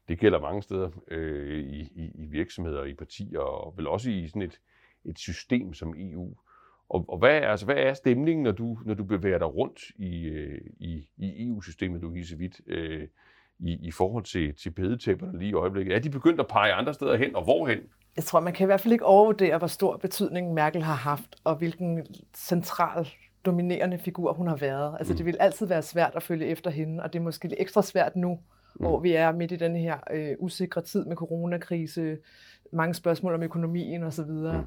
det 0.07 0.19
gælder 0.19 0.39
mange 0.39 0.62
steder 0.62 0.89
øh, 1.07 1.59
i, 1.59 1.81
i, 1.81 2.12
i 2.15 2.25
virksomheder 2.25 2.80
og 2.80 2.89
i 2.89 2.94
partier, 2.94 3.39
og 3.39 3.77
vel 3.77 3.88
også 3.88 4.09
i 4.09 4.27
sådan 4.27 4.42
et, 4.42 4.59
et 5.06 5.19
system 5.19 5.74
som 5.74 5.94
EU. 5.98 6.36
Og, 6.89 7.06
og 7.09 7.18
hvad, 7.18 7.38
er, 7.38 7.48
altså, 7.48 7.65
hvad 7.65 7.75
er 7.75 7.94
stemningen, 7.94 8.44
når 8.44 8.51
du, 8.51 8.77
når 8.86 8.94
du 8.94 9.03
bevæger 9.03 9.38
dig 9.38 9.56
rundt 9.56 9.81
i, 9.95 10.24
øh, 10.24 10.62
i, 10.80 11.09
i 11.18 11.48
EU-systemet, 11.48 12.01
du 12.01 12.15
så 12.24 12.36
vidt, 12.38 12.62
øh, 12.68 13.07
i, 13.59 13.88
i 13.88 13.92
forhold 13.92 14.24
til, 14.24 14.56
til 14.56 14.69
bedetæpperne 14.69 15.39
lige 15.39 15.50
i 15.50 15.54
øjeblikket? 15.54 15.95
Er 15.95 16.00
de 16.00 16.09
begyndt 16.09 16.39
at 16.39 16.47
pege 16.47 16.74
andre 16.74 16.94
steder 16.94 17.18
hen, 17.18 17.36
og 17.36 17.44
hvorhen? 17.44 17.80
Jeg 18.15 18.24
tror, 18.24 18.39
man 18.39 18.54
kan 18.54 18.65
i 18.65 18.65
hvert 18.65 18.81
fald 18.81 18.92
ikke 18.92 19.06
overvurdere, 19.06 19.57
hvor 19.57 19.68
stor 19.68 19.97
betydning 19.97 20.54
Merkel 20.54 20.81
har 20.81 20.95
haft, 20.95 21.36
og 21.44 21.56
hvilken 21.56 22.06
central 22.36 23.07
dominerende 23.46 23.98
figur 23.98 24.34
hun 24.34 24.48
har 24.48 24.56
været. 24.56 24.96
Altså, 25.00 25.14
mm. 25.14 25.18
det 25.18 25.26
vil 25.26 25.38
altid 25.40 25.66
være 25.66 25.82
svært 25.82 26.12
at 26.16 26.24
følge 26.24 26.46
efter 26.46 26.72
hende, 26.72 27.04
og 27.04 27.14
det 27.14 27.20
er 27.20 27.24
måske 27.24 27.48
lidt 27.48 27.60
ekstra 27.62 27.82
svært 27.82 28.16
nu, 28.16 28.30
mm. 28.30 28.86
hvor 28.86 29.00
vi 29.00 29.14
er 29.14 29.32
midt 29.32 29.52
i 29.52 29.56
den 29.56 29.76
her 29.76 29.98
øh, 30.12 30.36
usikre 30.40 30.82
tid 30.82 31.06
med 31.06 31.16
coronakrise, 31.16 32.18
mange 32.72 32.94
spørgsmål 32.94 33.34
om 33.34 33.44
økonomien 33.44 34.04
osv. 34.04 34.30
Mm. 34.30 34.64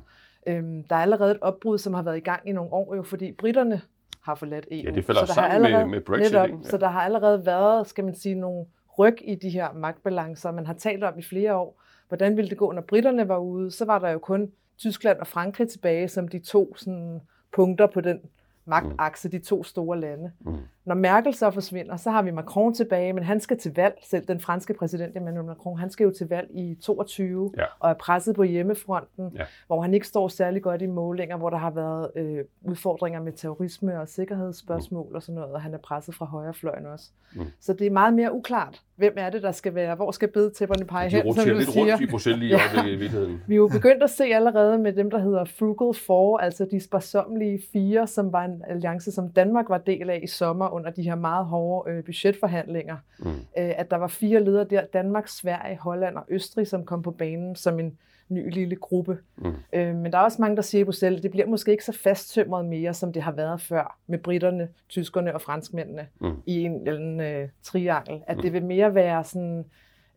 Øhm, 0.46 0.84
der 0.84 0.96
er 0.96 1.00
allerede 1.00 1.30
et 1.30 1.38
opbrud, 1.40 1.78
som 1.78 1.94
har 1.94 2.02
været 2.02 2.16
i 2.16 2.20
gang 2.20 2.48
i 2.48 2.52
nogle 2.52 2.72
år, 2.72 2.94
jo, 2.94 3.02
fordi 3.02 3.32
britterne 3.32 3.80
har 4.20 4.34
forladt 4.34 4.66
EU. 4.70 4.82
Ja, 4.84 4.90
det 4.90 5.04
falder 5.04 5.26
så 5.26 5.34
sammen 5.34 5.52
allerede, 5.52 5.86
med, 5.86 5.96
med 5.96 6.00
Brexit. 6.00 6.32
Netop, 6.32 6.48
ja. 6.48 6.54
Så 6.62 6.76
der 6.76 6.88
har 6.88 7.00
allerede 7.00 7.46
været, 7.46 7.86
skal 7.86 8.04
man 8.04 8.14
sige, 8.14 8.34
nogle 8.34 8.66
ryg 8.98 9.16
i 9.20 9.34
de 9.34 9.50
her 9.50 9.72
magtbalancer, 9.72 10.52
man 10.52 10.66
har 10.66 10.74
talt 10.74 11.04
om 11.04 11.18
i 11.18 11.22
flere 11.22 11.56
år. 11.56 11.82
Hvordan 12.08 12.36
ville 12.36 12.50
det 12.50 12.58
gå, 12.58 12.72
når 12.72 12.82
britterne 12.82 13.28
var 13.28 13.38
ude? 13.38 13.70
Så 13.70 13.84
var 13.84 13.98
der 13.98 14.10
jo 14.10 14.18
kun 14.18 14.52
Tyskland 14.78 15.18
og 15.18 15.26
Frankrig 15.26 15.68
tilbage 15.68 16.08
som 16.08 16.28
de 16.28 16.38
to 16.38 16.76
sådan, 16.76 17.20
punkter 17.52 17.86
på 17.86 18.00
den 18.00 18.20
magtakse, 18.64 19.28
de 19.28 19.38
to 19.38 19.62
store 19.62 20.00
lande. 20.00 20.32
Mm. 20.40 20.68
Når 20.84 20.94
Merkel 20.94 21.34
så 21.34 21.50
forsvinder, 21.50 21.96
så 21.96 22.10
har 22.10 22.22
vi 22.22 22.30
Macron 22.30 22.74
tilbage, 22.74 23.12
men 23.12 23.24
han 23.24 23.40
skal 23.40 23.58
til 23.58 23.74
valg, 23.74 23.94
selv 24.02 24.26
den 24.26 24.40
franske 24.40 24.74
præsident 24.74 25.16
Emmanuel 25.16 25.46
Macron, 25.46 25.78
han 25.78 25.90
skal 25.90 26.04
jo 26.04 26.10
til 26.10 26.28
valg 26.28 26.48
i 26.54 26.74
22 26.82 27.52
ja. 27.56 27.64
og 27.78 27.90
er 27.90 27.94
presset 27.94 28.36
på 28.36 28.42
hjemmefronten, 28.42 29.30
ja. 29.34 29.44
hvor 29.66 29.82
han 29.82 29.94
ikke 29.94 30.06
står 30.06 30.28
særlig 30.28 30.62
godt 30.62 30.82
i 30.82 30.86
målinger, 30.86 31.36
hvor 31.36 31.50
der 31.50 31.56
har 31.56 31.70
været 31.70 32.10
øh, 32.16 32.44
udfordringer 32.62 33.22
med 33.22 33.32
terrorisme 33.32 34.00
og 34.00 34.08
sikkerhedsspørgsmål 34.08 35.08
mm. 35.08 35.14
og 35.14 35.22
sådan 35.22 35.34
noget, 35.34 35.52
og 35.52 35.62
han 35.62 35.74
er 35.74 35.78
presset 35.78 36.14
fra 36.14 36.26
højrefløjen 36.26 36.86
også. 36.86 37.10
Mm. 37.34 37.46
Så 37.60 37.72
det 37.72 37.86
er 37.86 37.90
meget 37.90 38.14
mere 38.14 38.34
uklart, 38.34 38.82
hvem 38.96 39.14
er 39.16 39.30
det, 39.30 39.42
der 39.42 39.52
skal 39.52 39.74
være, 39.74 39.94
hvor 39.94 40.10
skal 40.10 40.28
bedetæpperne 40.28 40.84
pege 40.84 41.08
hen, 41.08 41.34
som 41.34 41.48
du 41.48 41.54
lidt 41.54 41.68
siger. 41.68 41.92
rundt 41.92 42.02
i 42.02 42.06
Bruxelles 42.06 42.40
lige 42.40 42.60
ja. 42.74 42.84
i 42.84 42.96
virkeligheden. 42.96 43.42
Vi 43.46 43.54
er 43.54 43.56
jo 43.56 43.68
begyndt 43.68 44.02
at 44.02 44.10
se 44.10 44.24
allerede 44.24 44.78
med 44.78 44.92
dem, 44.92 45.10
der 45.10 45.18
hedder 45.18 45.44
Frugal 45.44 46.00
Four, 46.06 46.38
altså 46.38 46.66
de 46.70 46.80
sparsomlige 46.80 47.62
fire, 47.72 48.06
som 48.06 48.32
var 48.32 48.44
en 48.44 48.62
alliance, 48.68 49.12
som 49.12 49.28
Danmark 49.28 49.68
var 49.68 49.78
del 49.78 50.10
af 50.10 50.20
i 50.22 50.26
sommer 50.26 50.66
under 50.74 50.90
de 50.90 51.02
her 51.02 51.14
meget 51.14 51.46
hårde 51.46 51.90
øh, 51.90 52.04
budgetforhandlinger, 52.04 52.96
mm. 53.18 53.30
øh, 53.30 53.72
at 53.76 53.90
der 53.90 53.96
var 53.96 54.06
fire 54.06 54.44
ledere 54.44 54.64
der, 54.64 54.84
Danmark, 54.92 55.28
Sverige, 55.28 55.78
Holland 55.78 56.16
og 56.16 56.24
Østrig, 56.28 56.66
som 56.66 56.84
kom 56.84 57.02
på 57.02 57.10
banen 57.10 57.56
som 57.56 57.80
en 57.80 57.98
ny 58.28 58.50
lille 58.50 58.76
gruppe. 58.76 59.18
Mm. 59.36 59.54
Øh, 59.72 59.94
men 59.94 60.12
der 60.12 60.18
er 60.18 60.22
også 60.22 60.40
mange, 60.40 60.56
der 60.56 60.62
siger 60.62 60.82
i 60.82 60.84
Bruxelles, 60.84 61.18
at 61.18 61.22
det 61.22 61.30
bliver 61.30 61.46
måske 61.46 61.70
ikke 61.70 61.84
så 61.84 61.92
fasttømret 61.92 62.64
mere, 62.64 62.94
som 62.94 63.12
det 63.12 63.22
har 63.22 63.32
været 63.32 63.60
før 63.60 63.98
med 64.06 64.18
britterne, 64.18 64.68
tyskerne 64.88 65.34
og 65.34 65.40
franskmændene 65.40 66.06
mm. 66.20 66.42
i 66.46 66.62
en 66.62 66.88
eller 66.88 67.00
anden 67.00 67.20
øh, 67.20 67.48
triangel. 67.62 68.22
At 68.26 68.36
mm. 68.36 68.42
det 68.42 68.52
vil 68.52 68.64
mere 68.64 68.94
være 68.94 69.24
sådan 69.24 69.64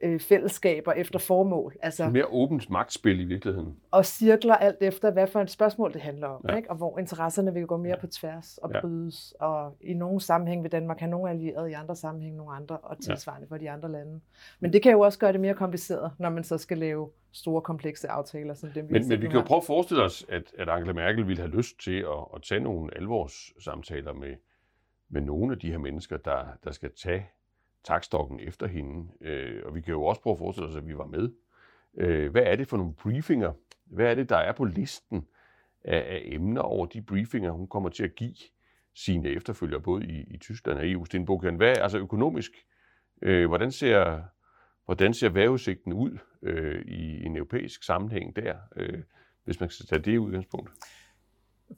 øh, 0.02 0.20
fællesskaber 0.20 0.92
efter 0.92 1.20
formål. 1.20 1.76
Altså, 1.82 2.10
mere 2.10 2.26
åbent 2.26 2.70
magtspil 2.70 3.20
i 3.20 3.24
virkeligheden. 3.24 3.76
Og 3.92 4.06
cirkler 4.06 4.56
alt 4.56 4.78
efter, 4.82 5.12
hvad 5.12 5.28
for 5.28 5.42
et 5.42 5.50
spørgsmål 5.50 5.94
det 5.94 6.02
handler 6.02 6.28
om, 6.28 6.46
ja. 6.50 6.56
ikke? 6.56 6.72
og 6.72 6.76
hvor 6.76 7.00
interesserne 7.00 7.54
vil 7.54 7.68
gå 7.68 7.78
mere 7.78 7.96
ja. 7.96 8.00
på 8.00 8.08
tværs 8.08 8.58
og 8.58 8.72
ja. 8.74 8.82
brydes. 8.82 9.34
Og 9.40 9.78
i 9.82 9.94
nogle 9.94 10.22
sammenhæng 10.22 10.64
vil 10.64 10.72
Danmark 10.72 11.00
have 11.00 11.10
nogle 11.10 11.30
allierede, 11.30 11.70
i 11.70 11.74
andre 11.74 11.96
sammenhæng 11.96 12.36
nogle 12.36 12.56
andre, 12.56 12.78
og 12.78 13.02
tilsvarende 13.02 13.48
ja. 13.50 13.56
for 13.56 13.58
de 13.58 13.70
andre 13.70 13.92
lande. 13.92 14.20
Men 14.60 14.74
det 14.74 14.82
kan 14.82 14.92
jo 14.92 15.00
også 15.00 15.20
gøre 15.20 15.32
det 15.32 15.40
mere 15.40 15.54
kompliceret, 15.54 16.12
når 16.20 16.30
man 16.30 16.44
så 16.44 16.58
skal 16.58 16.78
lave 16.78 17.10
store, 17.32 17.62
komplekse 17.62 18.10
aftaler, 18.10 18.54
som 18.54 18.70
dem 18.70 18.88
vi 18.88 18.94
Men, 18.94 19.08
men 19.08 19.22
vi 19.22 19.28
kan 19.28 19.36
jo 19.36 19.46
prøve 19.46 19.58
at 19.58 19.66
forestille 19.66 20.04
os, 20.04 20.26
at, 20.30 20.44
at 20.58 20.70
Angela 20.70 20.94
Merkel 20.94 21.28
ville 21.28 21.42
have 21.42 21.56
lyst 21.56 21.80
til 21.80 22.00
at, 22.00 22.26
at 22.36 22.42
tage 22.44 22.60
nogle 22.60 22.98
alvorssamtaler 22.98 24.14
med, 24.14 24.36
med 25.10 25.22
nogle 25.22 25.54
af 25.54 25.60
de 25.60 25.72
her 25.72 25.78
mennesker, 25.78 26.18
der, 26.18 26.46
der 26.64 26.72
skal 26.72 26.92
tage 27.04 27.30
takstokken 27.84 28.40
efter 28.40 28.68
hende. 28.68 29.12
Øh, 29.22 29.62
og 29.66 29.76
vi 29.76 29.82
kan 29.82 29.92
jo 29.92 30.04
også 30.04 30.22
prøve 30.22 30.32
at 30.32 30.38
forestille 30.38 30.70
os, 30.70 30.76
at 30.76 30.88
vi 30.88 30.98
var 30.98 31.06
med. 31.06 31.30
Øh, 31.98 32.32
hvad 32.32 32.44
er 32.46 32.56
det 32.56 32.68
for 32.68 32.78
nogle 32.78 32.94
briefinger? 32.94 33.54
Hvad 33.86 34.12
er 34.12 34.16
det, 34.16 34.30
der 34.30 34.38
er 34.38 34.52
på 34.52 34.66
listen 34.66 35.28
af, 35.84 35.98
af 35.98 36.22
emner 36.26 36.62
over 36.62 36.86
de 36.86 37.02
briefinger, 37.02 37.52
hun 37.52 37.68
kommer 37.68 37.90
til 37.90 38.04
at 38.04 38.16
give 38.16 38.36
sine 38.96 39.30
efterfølgere, 39.30 39.82
både 39.82 40.06
i, 40.06 40.24
i 40.34 40.38
Tyskland 40.38 40.80
og 40.80 40.90
EU? 40.90 41.06
Stenbogen, 41.06 41.56
hvad 41.56 41.78
altså 41.78 41.98
økonomisk? 41.98 42.52
Øh, 43.22 43.48
hvordan 43.48 43.72
ser 43.72 44.22
hvordan 44.86 45.14
ser 45.14 45.30
vejrudsigten 45.30 45.94
ud 45.94 46.18
øh, 46.42 46.82
i 46.82 47.24
en 47.24 47.36
europæisk 47.36 47.84
sammenhæng 47.84 48.36
der, 48.36 48.56
øh, 48.76 49.04
hvis 49.44 49.60
man 49.60 49.70
skal 49.70 49.86
tage 49.86 50.02
det 50.02 50.18
udgangspunkt? 50.18 50.72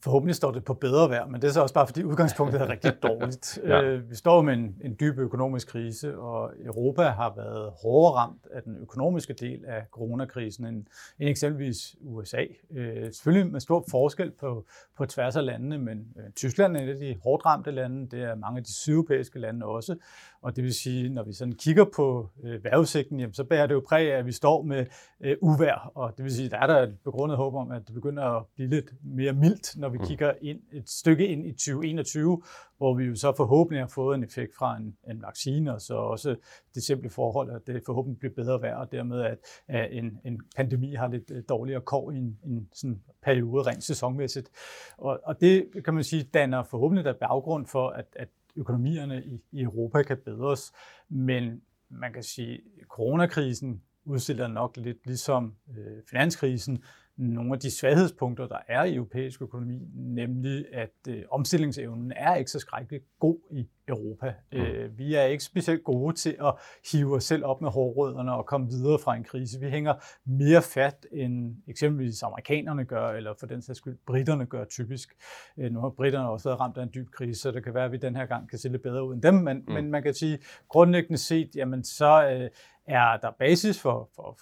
Forhåbentlig 0.04 0.36
står 0.36 0.52
det 0.52 0.64
på 0.64 0.74
bedre 0.74 1.10
vejr, 1.10 1.26
men 1.26 1.42
det 1.42 1.48
er 1.48 1.52
så 1.52 1.62
også 1.62 1.74
bare, 1.74 1.88
fordi 1.88 2.04
udgangspunktet 2.04 2.62
er 2.62 2.70
rigtig 2.74 3.04
dårligt. 3.04 3.60
ja. 3.64 3.82
Øh, 3.82 4.10
vi 4.10 4.16
står 4.16 4.42
med 4.42 4.54
en, 4.54 4.76
en 4.84 4.96
dyb 5.00 5.18
økonomisk 5.18 5.68
krise, 5.68 6.18
og 6.18 6.52
Europa 6.66 7.04
har 7.04 7.34
været 7.36 7.72
hårdere 7.84 8.16
ramt 8.16 8.48
af 8.54 8.64
den 8.64 8.78
økonomiske 8.82 9.34
del 9.34 9.66
af 9.66 9.86
coronakrisen 9.92 10.66
end, 10.66 10.86
end 11.20 11.30
eksempelvis 11.30 11.96
USA. 12.02 12.44
Øh, 12.72 13.14
selvfølgelig 13.14 13.52
med 13.52 13.60
stor 13.60 13.86
forskel 13.92 14.32
på, 14.32 14.66
på 14.98 15.06
tværs 15.06 15.36
af 15.36 15.46
landene, 15.46 15.78
men 15.78 16.08
øh, 16.18 16.32
Tyskland 16.36 16.78
er 16.78 16.82
et 16.82 16.90
af 16.90 16.98
de 16.98 17.16
hårdt 17.24 17.46
ramte 17.46 17.72
lande, 17.72 18.10
det 18.10 18.24
er 18.24 18.36
mange 18.36 18.58
af 18.58 18.64
de 18.64 18.74
sydeuropæiske 18.74 19.40
lande 19.40 19.66
også, 19.66 19.96
og 20.42 20.56
det 20.56 20.64
vil 20.64 20.74
sige, 20.74 21.10
når 21.10 21.24
vi 21.24 21.34
sådan 21.34 21.54
kigger 21.54 21.86
på 21.96 22.30
øh, 22.44 22.64
vejrudsigten, 22.64 23.20
jamen, 23.20 23.34
så 23.34 23.44
bærer 23.44 23.68
det 23.68 23.74
jo 23.74 23.84
præg 23.88 24.14
af, 24.14 24.18
at 24.18 24.26
vi 24.26 24.32
står 24.32 24.62
med 24.62 24.86
øh, 25.22 25.38
uvær, 25.42 25.92
og 25.96 26.14
det 26.18 26.24
vil 26.24 26.34
sige, 26.34 26.50
der 26.50 26.58
er 26.58 26.68
der 26.68 26.82
et 26.82 26.98
begrundet 27.04 27.38
håb 27.38 27.56
om, 27.56 27.72
at 27.72 27.82
det 27.88 27.94
begynder 27.94 28.24
at 28.24 28.46
blive 28.56 28.70
lidt 28.70 28.94
mere 29.04 29.34
mildt 29.34 29.78
når 29.78 29.90
vi 29.90 29.98
mm. 29.98 30.06
kigger 30.06 30.34
ind, 30.42 30.60
et 30.72 30.90
stykke 30.90 31.28
ind 31.28 31.46
i 31.46 31.52
2021, 31.52 32.42
hvor 32.78 32.94
vi 32.94 33.04
jo 33.04 33.16
så 33.16 33.34
forhåbentlig 33.38 33.82
har 33.82 33.88
fået 33.88 34.16
en 34.16 34.24
effekt 34.24 34.56
fra 34.58 34.78
en, 34.78 34.98
en 35.10 35.22
vaccine, 35.22 35.74
og 35.74 35.82
så 35.82 35.94
også 35.94 36.36
det 36.76 36.84
simple 36.84 37.10
forhold, 37.10 37.52
at 37.52 37.68
det 37.68 37.82
forhåbentlig 37.86 38.20
bliver 38.20 38.34
bedre 38.36 38.62
vejr, 38.62 38.76
og 38.76 38.92
dermed 38.92 39.22
at, 39.22 39.38
at 39.68 39.98
en, 39.98 40.20
en 40.26 40.42
pandemi 40.56 40.94
har 40.94 41.08
lidt 41.08 41.32
øh, 41.32 41.44
dårligere 41.50 41.82
kår 41.82 42.12
i 42.12 42.16
en, 42.18 42.38
en 42.46 42.70
sådan 42.74 43.02
periode 43.24 43.64
rent 43.64 43.84
sæsonmæssigt. 43.84 44.50
Og, 44.98 45.20
og 45.24 45.42
det 45.42 45.66
kan 45.86 45.94
man 45.94 46.04
sige 46.04 46.24
danner 46.24 46.64
forhåbentlig 46.64 47.06
der 47.06 47.14
baggrund 47.14 47.66
for, 47.66 47.90
at, 47.90 48.06
at 48.16 48.28
økonomierne 48.60 49.26
i, 49.26 49.42
i 49.52 49.62
Europa 49.62 50.04
kan 50.04 50.18
bedres. 50.26 50.72
Men 51.10 51.62
man 51.90 52.14
kan 52.14 52.24
sige, 52.24 52.54
at 52.82 52.88
coronakrisen 52.88 53.82
udstiller 54.06 54.48
nok 54.48 54.78
lidt 54.78 55.06
ligesom 55.06 55.56
øh, 55.78 56.04
finanskrisen, 56.10 56.84
nogle 57.20 57.54
af 57.54 57.60
de 57.60 57.72
svaghedspunkter, 57.72 58.48
der 58.48 58.58
er 58.68 58.84
i 58.84 58.96
europæisk 58.96 59.42
økonomi, 59.42 59.80
nemlig 59.96 60.66
at 60.74 60.90
øh, 61.08 61.24
omstillingsevnen 61.32 62.12
er 62.16 62.36
ikke 62.36 62.52
så 62.52 62.60
skrækkeligt 62.60 63.04
god 63.20 63.38
i 63.52 63.70
Europa. 63.88 64.34
Mm. 64.52 64.58
Øh, 64.58 64.98
vi 64.98 65.16
er 65.16 65.24
ikke 65.24 65.44
specielt 65.44 65.84
gode 65.84 66.16
til 66.16 66.36
at 66.42 66.54
hive 66.92 67.16
os 67.16 67.24
selv 67.24 67.46
op 67.46 67.62
med 67.62 67.70
hårrødderne 67.70 68.34
og 68.34 68.46
komme 68.46 68.68
videre 68.68 69.00
fra 69.00 69.16
en 69.16 69.24
krise. 69.24 69.60
Vi 69.60 69.70
hænger 69.70 69.94
mere 70.26 70.62
fat, 70.62 71.06
end 71.12 71.56
eksempelvis 71.68 72.24
amerikanerne 72.24 72.86
gør, 72.86 73.10
eller 73.10 73.34
for 73.40 73.48
den 73.48 73.62
sags 73.62 73.78
skyld 73.78 73.98
britterne 74.08 74.46
gør 74.46 74.66
typisk. 74.66 75.10
Øh, 75.58 75.72
nu 75.72 75.80
har 75.80 75.90
britterne 75.90 76.30
også 76.30 76.50
været 76.50 76.60
ramt 76.60 76.78
af 76.78 76.84
en 76.84 76.92
dyb 76.94 77.12
krise, 77.12 77.42
så 77.42 77.52
det 77.52 77.64
kan 77.64 77.74
være, 77.74 77.86
at 77.86 77.92
vi 77.92 77.98
den 77.98 78.16
her 78.16 78.26
gang 78.26 78.50
kan 78.50 78.60
se 78.60 78.70
lidt 78.70 78.82
bedre 78.82 79.06
ud 79.06 79.14
end 79.14 79.22
dem, 79.22 79.34
men, 79.34 79.58
mm. 79.68 79.74
men 79.74 79.92
man 79.92 80.04
kan 80.04 80.14
sige, 80.14 80.40
grundlæggende 80.68 81.18
set, 81.18 81.56
jamen 81.56 81.84
så 81.84 82.30
øh, 82.32 82.50
er 82.86 83.18
der 83.18 83.32
basis 83.40 83.82
for, 83.82 84.10
for 84.16 84.40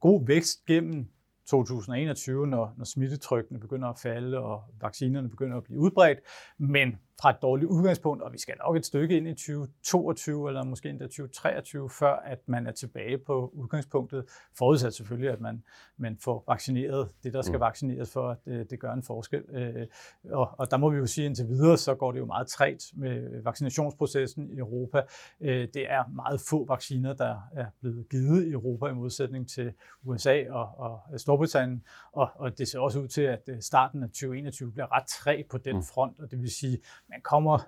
god 0.00 0.26
vækst 0.26 0.66
gennem 0.66 1.08
2021, 1.46 2.46
når, 2.46 2.74
når 2.76 2.84
smittetrykkene 2.84 3.60
begynder 3.60 3.88
at 3.88 3.98
falde 3.98 4.38
og 4.38 4.62
vaccinerne 4.80 5.30
begynder 5.30 5.56
at 5.56 5.64
blive 5.64 5.80
udbredt. 5.80 6.18
Men 6.58 6.96
fra 7.20 7.30
et 7.30 7.36
dårligt 7.42 7.70
udgangspunkt, 7.70 8.22
og 8.22 8.32
vi 8.32 8.38
skal 8.38 8.54
nok 8.66 8.76
et 8.76 8.86
stykke 8.86 9.16
ind 9.16 9.28
i 9.28 9.34
2022 9.34 10.48
eller 10.48 10.64
måske 10.64 10.88
endda 10.88 11.04
2023, 11.04 11.90
før 11.90 12.16
at 12.16 12.38
man 12.46 12.66
er 12.66 12.72
tilbage 12.72 13.18
på 13.18 13.50
udgangspunktet, 13.54 14.24
forudsat 14.58 14.94
selvfølgelig, 14.94 15.30
at 15.30 15.40
man, 15.40 15.64
man 15.96 16.18
får 16.20 16.44
vaccineret 16.48 17.08
det, 17.22 17.32
der 17.32 17.42
skal 17.42 17.56
mm. 17.56 17.60
vaccineres 17.60 18.12
for, 18.12 18.30
at 18.30 18.38
det, 18.44 18.70
det 18.70 18.80
gør 18.80 18.92
en 18.92 19.02
forskel. 19.02 19.42
Øh, 19.52 19.86
og, 20.30 20.50
og 20.58 20.70
der 20.70 20.76
må 20.76 20.90
vi 20.90 20.96
jo 20.96 21.06
sige 21.06 21.26
indtil 21.26 21.48
videre, 21.48 21.76
så 21.76 21.94
går 21.94 22.12
det 22.12 22.18
jo 22.18 22.26
meget 22.26 22.46
træt 22.46 22.84
med 22.94 23.42
vaccinationsprocessen 23.42 24.50
i 24.50 24.58
Europa. 24.58 25.02
Øh, 25.40 25.68
det 25.74 25.90
er 25.90 26.08
meget 26.14 26.40
få 26.40 26.66
vacciner, 26.66 27.12
der 27.12 27.36
er 27.52 27.66
blevet 27.80 28.08
givet 28.08 28.46
i 28.46 28.50
Europa 28.50 28.86
i 28.86 28.94
modsætning 28.94 29.48
til 29.48 29.72
USA 30.04 30.44
og, 30.50 30.68
og 30.78 31.20
Storbritannien, 31.20 31.84
og, 32.12 32.30
og 32.34 32.58
det 32.58 32.68
ser 32.68 32.78
også 32.78 33.00
ud 33.00 33.08
til, 33.08 33.22
at 33.22 33.42
øh, 33.48 33.60
starten 33.60 34.02
af 34.02 34.08
2021 34.08 34.72
bliver 34.72 34.96
ret 34.96 35.06
træ 35.06 35.42
på 35.50 35.58
den 35.58 35.76
mm. 35.76 35.82
front, 35.82 36.20
og 36.20 36.30
det 36.30 36.40
vil 36.40 36.50
sige, 36.50 36.78
man 37.08 37.20
kommer 37.22 37.58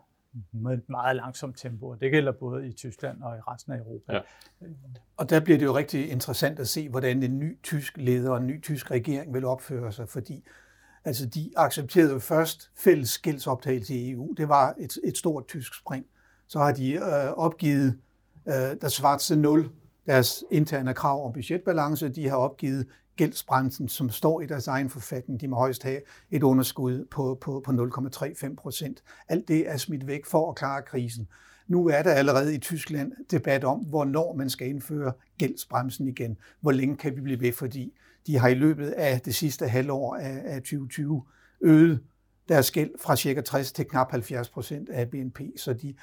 med 0.52 0.72
et 0.72 0.88
meget 0.88 1.16
langsomt 1.16 1.58
tempo, 1.58 1.88
og 1.88 2.00
det 2.00 2.10
gælder 2.10 2.32
både 2.32 2.68
i 2.68 2.72
Tyskland 2.72 3.22
og 3.22 3.36
i 3.36 3.40
resten 3.40 3.72
af 3.72 3.78
Europa. 3.78 4.12
Ja. 4.12 4.20
Og 5.16 5.30
der 5.30 5.40
bliver 5.40 5.58
det 5.58 5.66
jo 5.66 5.76
rigtig 5.76 6.10
interessant 6.10 6.58
at 6.58 6.68
se, 6.68 6.88
hvordan 6.88 7.22
en 7.22 7.38
ny 7.38 7.62
tysk 7.62 7.96
leder 7.96 8.30
og 8.30 8.36
en 8.36 8.46
ny 8.46 8.62
tysk 8.62 8.90
regering 8.90 9.34
vil 9.34 9.44
opføre 9.44 9.92
sig, 9.92 10.08
fordi 10.08 10.44
altså, 11.04 11.26
de 11.26 11.52
accepterede 11.56 12.12
jo 12.12 12.18
først 12.18 12.70
fælles 12.76 13.18
gældsoptagelse 13.18 13.94
i 13.94 14.10
EU. 14.10 14.34
Det 14.36 14.48
var 14.48 14.74
et, 14.78 14.98
et 15.04 15.18
stort 15.18 15.46
tysk 15.48 15.74
spring. 15.74 16.06
Så 16.46 16.58
har 16.58 16.72
de 16.72 16.92
øh, 16.92 17.32
opgivet 17.36 17.98
øh, 18.46 18.54
der 18.80 18.88
svarede 18.88 19.40
0 19.40 19.70
deres 20.06 20.44
interne 20.50 20.94
krav 20.94 21.26
om 21.26 21.32
budgetbalance. 21.32 22.08
De 22.08 22.28
har 22.28 22.36
opgivet 22.36 22.86
gældsbranchen, 23.16 23.88
som 23.88 24.11
står 24.11 24.40
i 24.40 24.46
deres 24.46 24.68
egen 24.68 24.90
forfatning. 24.90 25.40
De 25.40 25.49
må 25.49 25.56
højst 25.56 25.82
have 25.82 26.00
et 26.30 26.42
underskud 26.42 27.06
på, 27.11 27.38
på, 27.40 27.62
på 27.64 27.70
0,35 27.70 28.54
procent. 28.54 29.02
Alt 29.28 29.49
det 29.49 29.70
er 29.70 29.76
smidt 29.76 30.06
væk 30.06 30.26
for 30.26 30.50
at 30.50 30.56
klare 30.56 30.82
krisen. 30.82 31.28
Nu 31.68 31.88
er 31.88 32.02
der 32.02 32.12
allerede 32.12 32.54
i 32.54 32.58
Tyskland 32.58 33.12
debat 33.30 33.64
om, 33.64 33.78
hvornår 33.78 34.35
man 34.35 34.50
skal 34.50 34.68
indføre 34.68 35.12
gældsbremsen 35.38 36.08
igen. 36.08 36.37
Hvor 36.61 36.73
længe 36.73 36.96
kan 36.96 37.16
vi 37.16 37.20
blive 37.20 37.40
ved, 37.40 37.52
fordi 37.52 37.92
de 38.26 38.38
har 38.38 38.49
i 38.49 38.54
løbet 38.54 38.90
af 38.90 39.20
det 39.20 39.35
sidste 39.35 39.68
halvår 39.68 40.16
af, 40.16 40.61
2020 40.61 41.23
øget 41.61 42.00
deres 42.49 42.70
gæld 42.70 42.90
fra 43.00 43.16
cirka 43.16 43.40
60 43.40 43.73
til 43.73 43.85
knap 43.85 44.11
70 44.11 44.49
procent 44.49 44.88
af 44.88 45.11
BNP. 45.11 45.40
Så 45.56 45.73
de, 45.73 45.94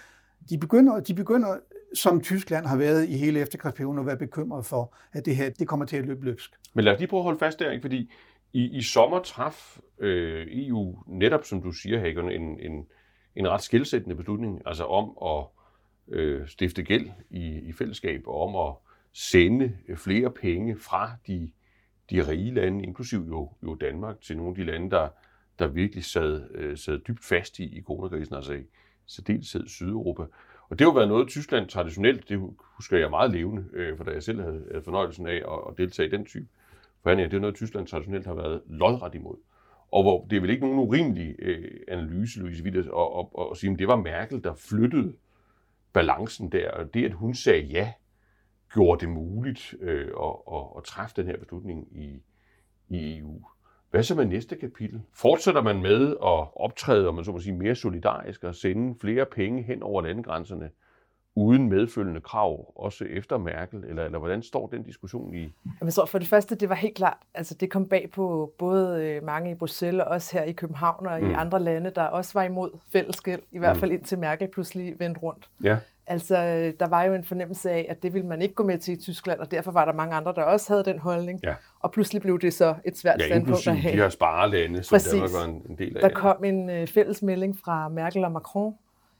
de, 0.50 0.58
begynder, 0.58 1.00
de 1.00 1.13
begynder 1.13 1.58
som 1.93 2.21
Tyskland 2.21 2.65
har 2.65 2.77
været 2.77 3.09
i 3.09 3.17
hele 3.17 3.39
efterkrigsperioden 3.39 4.00
og 4.00 4.05
været 4.05 4.19
bekymret 4.19 4.65
for, 4.65 4.95
at 5.12 5.25
det 5.25 5.35
her 5.35 5.50
det 5.50 5.67
kommer 5.67 5.85
til 5.85 5.97
at 5.97 6.05
løbe 6.05 6.25
løbsk. 6.25 6.51
Men 6.73 6.85
lad 6.85 6.93
os 6.93 7.00
lige 7.00 7.09
prøve 7.09 7.19
at 7.19 7.23
holde 7.23 7.39
fast 7.39 7.59
der, 7.59 7.71
ikke? 7.71 7.81
fordi 7.81 8.12
i, 8.53 8.77
i 8.77 8.81
sommer 8.81 9.19
traf 9.19 9.79
øh, 10.00 10.47
EU 10.51 11.03
netop, 11.07 11.45
som 11.45 11.62
du 11.62 11.71
siger, 11.71 12.00
Hagen, 12.00 12.31
en, 12.31 12.59
en, 12.59 12.88
en 13.35 13.50
ret 13.50 13.62
skilsættende 13.62 14.15
beslutning, 14.15 14.62
altså 14.65 14.83
om 14.85 15.17
at 15.25 15.45
øh, 16.15 16.47
stifte 16.47 16.83
gæld 16.83 17.09
i, 17.29 17.59
i 17.59 17.71
fællesskab, 17.71 18.27
og 18.27 18.41
om 18.41 18.69
at 18.69 18.75
sende 19.13 19.77
flere 19.95 20.31
penge 20.31 20.77
fra 20.79 21.12
de, 21.27 21.51
de 22.09 22.27
rige 22.27 22.53
lande, 22.53 22.83
inklusiv 22.83 23.25
jo, 23.27 23.51
jo 23.63 23.75
Danmark, 23.75 24.21
til 24.21 24.38
nogle 24.38 24.50
af 24.50 24.55
de 24.55 24.63
lande, 24.63 24.91
der, 24.91 25.09
der 25.59 25.67
virkelig 25.67 26.05
sad, 26.05 26.50
øh, 26.55 26.77
sad 26.77 27.00
dybt 27.00 27.23
fast 27.23 27.59
i, 27.59 27.77
i 27.77 27.81
coronakrisen, 27.81 28.35
altså 28.35 28.53
i 28.53 28.63
særdeleshed 29.05 29.67
Sydeuropa. 29.67 30.23
Og 30.70 30.79
det 30.79 30.86
har 30.86 30.91
jo 30.91 30.96
været 30.96 31.08
noget, 31.08 31.27
Tyskland 31.27 31.67
traditionelt, 31.67 32.29
det 32.29 32.55
husker 32.75 32.98
jeg 32.98 33.10
meget 33.10 33.32
levende, 33.32 33.65
øh, 33.74 33.98
for 33.98 34.03
da 34.03 34.12
jeg 34.12 34.24
selv 34.24 34.41
havde, 34.41 34.65
havde 34.72 34.84
fornøjelsen 34.84 35.27
af 35.27 35.36
at, 35.36 35.60
at 35.70 35.77
deltage 35.77 36.08
i 36.08 36.12
den 36.12 36.25
type 36.25 36.48
forhandlinger, 37.03 37.29
det 37.29 37.38
er 37.38 37.41
noget, 37.41 37.55
Tyskland 37.55 37.88
traditionelt 37.88 38.25
har 38.25 38.34
været 38.34 38.62
lodret 38.67 39.15
imod. 39.15 39.38
Og 39.91 40.03
hvor 40.03 40.27
det 40.29 40.36
er 40.36 40.41
vel 40.41 40.50
ikke 40.50 40.65
nogen 40.67 40.79
urimelig 40.79 41.36
øh, 41.39 41.79
analyse, 41.88 42.39
Louise 42.39 42.63
Wittes, 42.63 42.86
at, 42.86 42.91
at, 42.93 43.25
at, 43.39 43.48
at 43.51 43.58
sige, 43.58 43.74
at 43.74 43.79
det 43.79 43.88
var 43.88 43.96
Merkel, 43.96 44.43
der 44.43 44.53
flyttede 44.53 45.13
balancen 45.93 46.51
der, 46.51 46.72
og 46.72 46.93
det, 46.93 47.05
at 47.05 47.13
hun 47.13 47.34
sagde 47.34 47.63
ja, 47.63 47.93
gjorde 48.74 49.05
det 49.05 49.10
muligt 49.10 49.75
øh, 49.82 50.08
at, 50.08 50.36
at, 50.53 50.63
at 50.77 50.84
træffe 50.84 51.15
den 51.15 51.25
her 51.25 51.38
beslutning 51.38 51.88
i, 51.91 52.22
i 52.89 53.17
EU. 53.17 53.41
Hvad 53.93 54.03
så 54.03 54.15
med 54.15 54.25
næste 54.25 54.55
kapitel? 54.55 55.01
Fortsætter 55.15 55.62
man 55.62 55.81
med 55.81 56.09
at 56.12 56.47
optræde, 56.55 57.07
om 57.07 57.15
man 57.15 57.25
så 57.25 57.31
må 57.31 57.39
sige, 57.39 57.55
mere 57.55 57.75
solidarisk 57.75 58.43
og 58.43 58.55
sende 58.55 58.95
flere 59.01 59.25
penge 59.25 59.63
hen 59.63 59.83
over 59.83 60.01
landegrænserne, 60.01 60.69
uden 61.35 61.69
medfølgende 61.69 62.21
krav, 62.21 62.73
også 62.75 63.05
efter 63.05 63.38
Merkel, 63.38 63.83
eller, 63.83 64.05
eller 64.05 64.19
hvordan 64.19 64.43
står 64.43 64.67
den 64.67 64.83
diskussion 64.83 65.35
i? 65.35 65.53
Jeg 65.81 65.93
tror 65.93 66.05
for 66.05 66.19
det 66.19 66.27
første, 66.27 66.55
det 66.55 66.69
var 66.69 66.75
helt 66.75 66.95
klart, 66.95 67.17
altså 67.33 67.55
det 67.59 67.69
kom 67.69 67.89
bag 67.89 68.09
på 68.13 68.53
både 68.57 69.03
øh, 69.03 69.23
mange 69.23 69.51
i 69.51 69.55
Bruxelles 69.55 70.01
og 70.01 70.07
også 70.07 70.38
her 70.38 70.43
i 70.43 70.51
København 70.51 71.07
og 71.07 71.21
mm. 71.21 71.31
i 71.31 71.33
andre 71.33 71.59
lande, 71.59 71.91
der 71.95 72.03
også 72.03 72.33
var 72.33 72.43
imod 72.43 72.69
fællesskæld, 72.91 73.41
i 73.51 73.57
hvert 73.57 73.75
mm. 73.75 73.79
fald 73.79 73.91
indtil 73.91 74.19
Merkel 74.19 74.47
pludselig 74.47 74.95
vendte 75.00 75.19
rundt. 75.21 75.50
Ja. 75.63 75.77
Altså, 76.07 76.36
der 76.79 76.88
var 76.88 77.03
jo 77.03 77.13
en 77.13 77.24
fornemmelse 77.24 77.72
af, 77.72 77.86
at 77.89 78.03
det 78.03 78.13
ville 78.13 78.27
man 78.27 78.41
ikke 78.41 78.55
gå 78.55 78.63
med 78.63 78.77
til 78.77 78.93
i 78.93 78.98
Tyskland, 78.98 79.39
og 79.39 79.51
derfor 79.51 79.72
var 79.72 79.86
der 79.86 79.93
mange 79.93 80.15
andre, 80.15 80.33
der 80.36 80.43
også 80.43 80.74
havde 80.74 80.86
den 80.86 81.00
holdning. 81.00 81.39
Ja. 81.43 81.53
Og 81.79 81.91
pludselig 81.91 82.22
blev 82.22 82.39
det 82.39 82.53
så 82.53 82.75
et 82.86 82.98
svært 82.98 83.19
ja, 83.19 83.25
standpunkt 83.25 83.67
at 83.67 83.77
have. 83.77 83.91
de 83.91 83.98
her 83.98 84.10
sparelande, 84.10 84.83
som 84.83 84.95
Præcis. 84.95 85.12
Danmark 85.12 85.29
var 85.33 85.43
en, 85.43 85.62
en 85.69 85.77
del 85.77 85.98
af. 85.98 86.10
Der 86.10 86.15
kom 86.15 86.43
en 86.43 86.69
uh, 86.69 86.88
fælles 86.88 87.22
melding 87.22 87.57
fra 87.57 87.89
Merkel 87.89 88.25
og 88.25 88.31
Macron, 88.31 88.74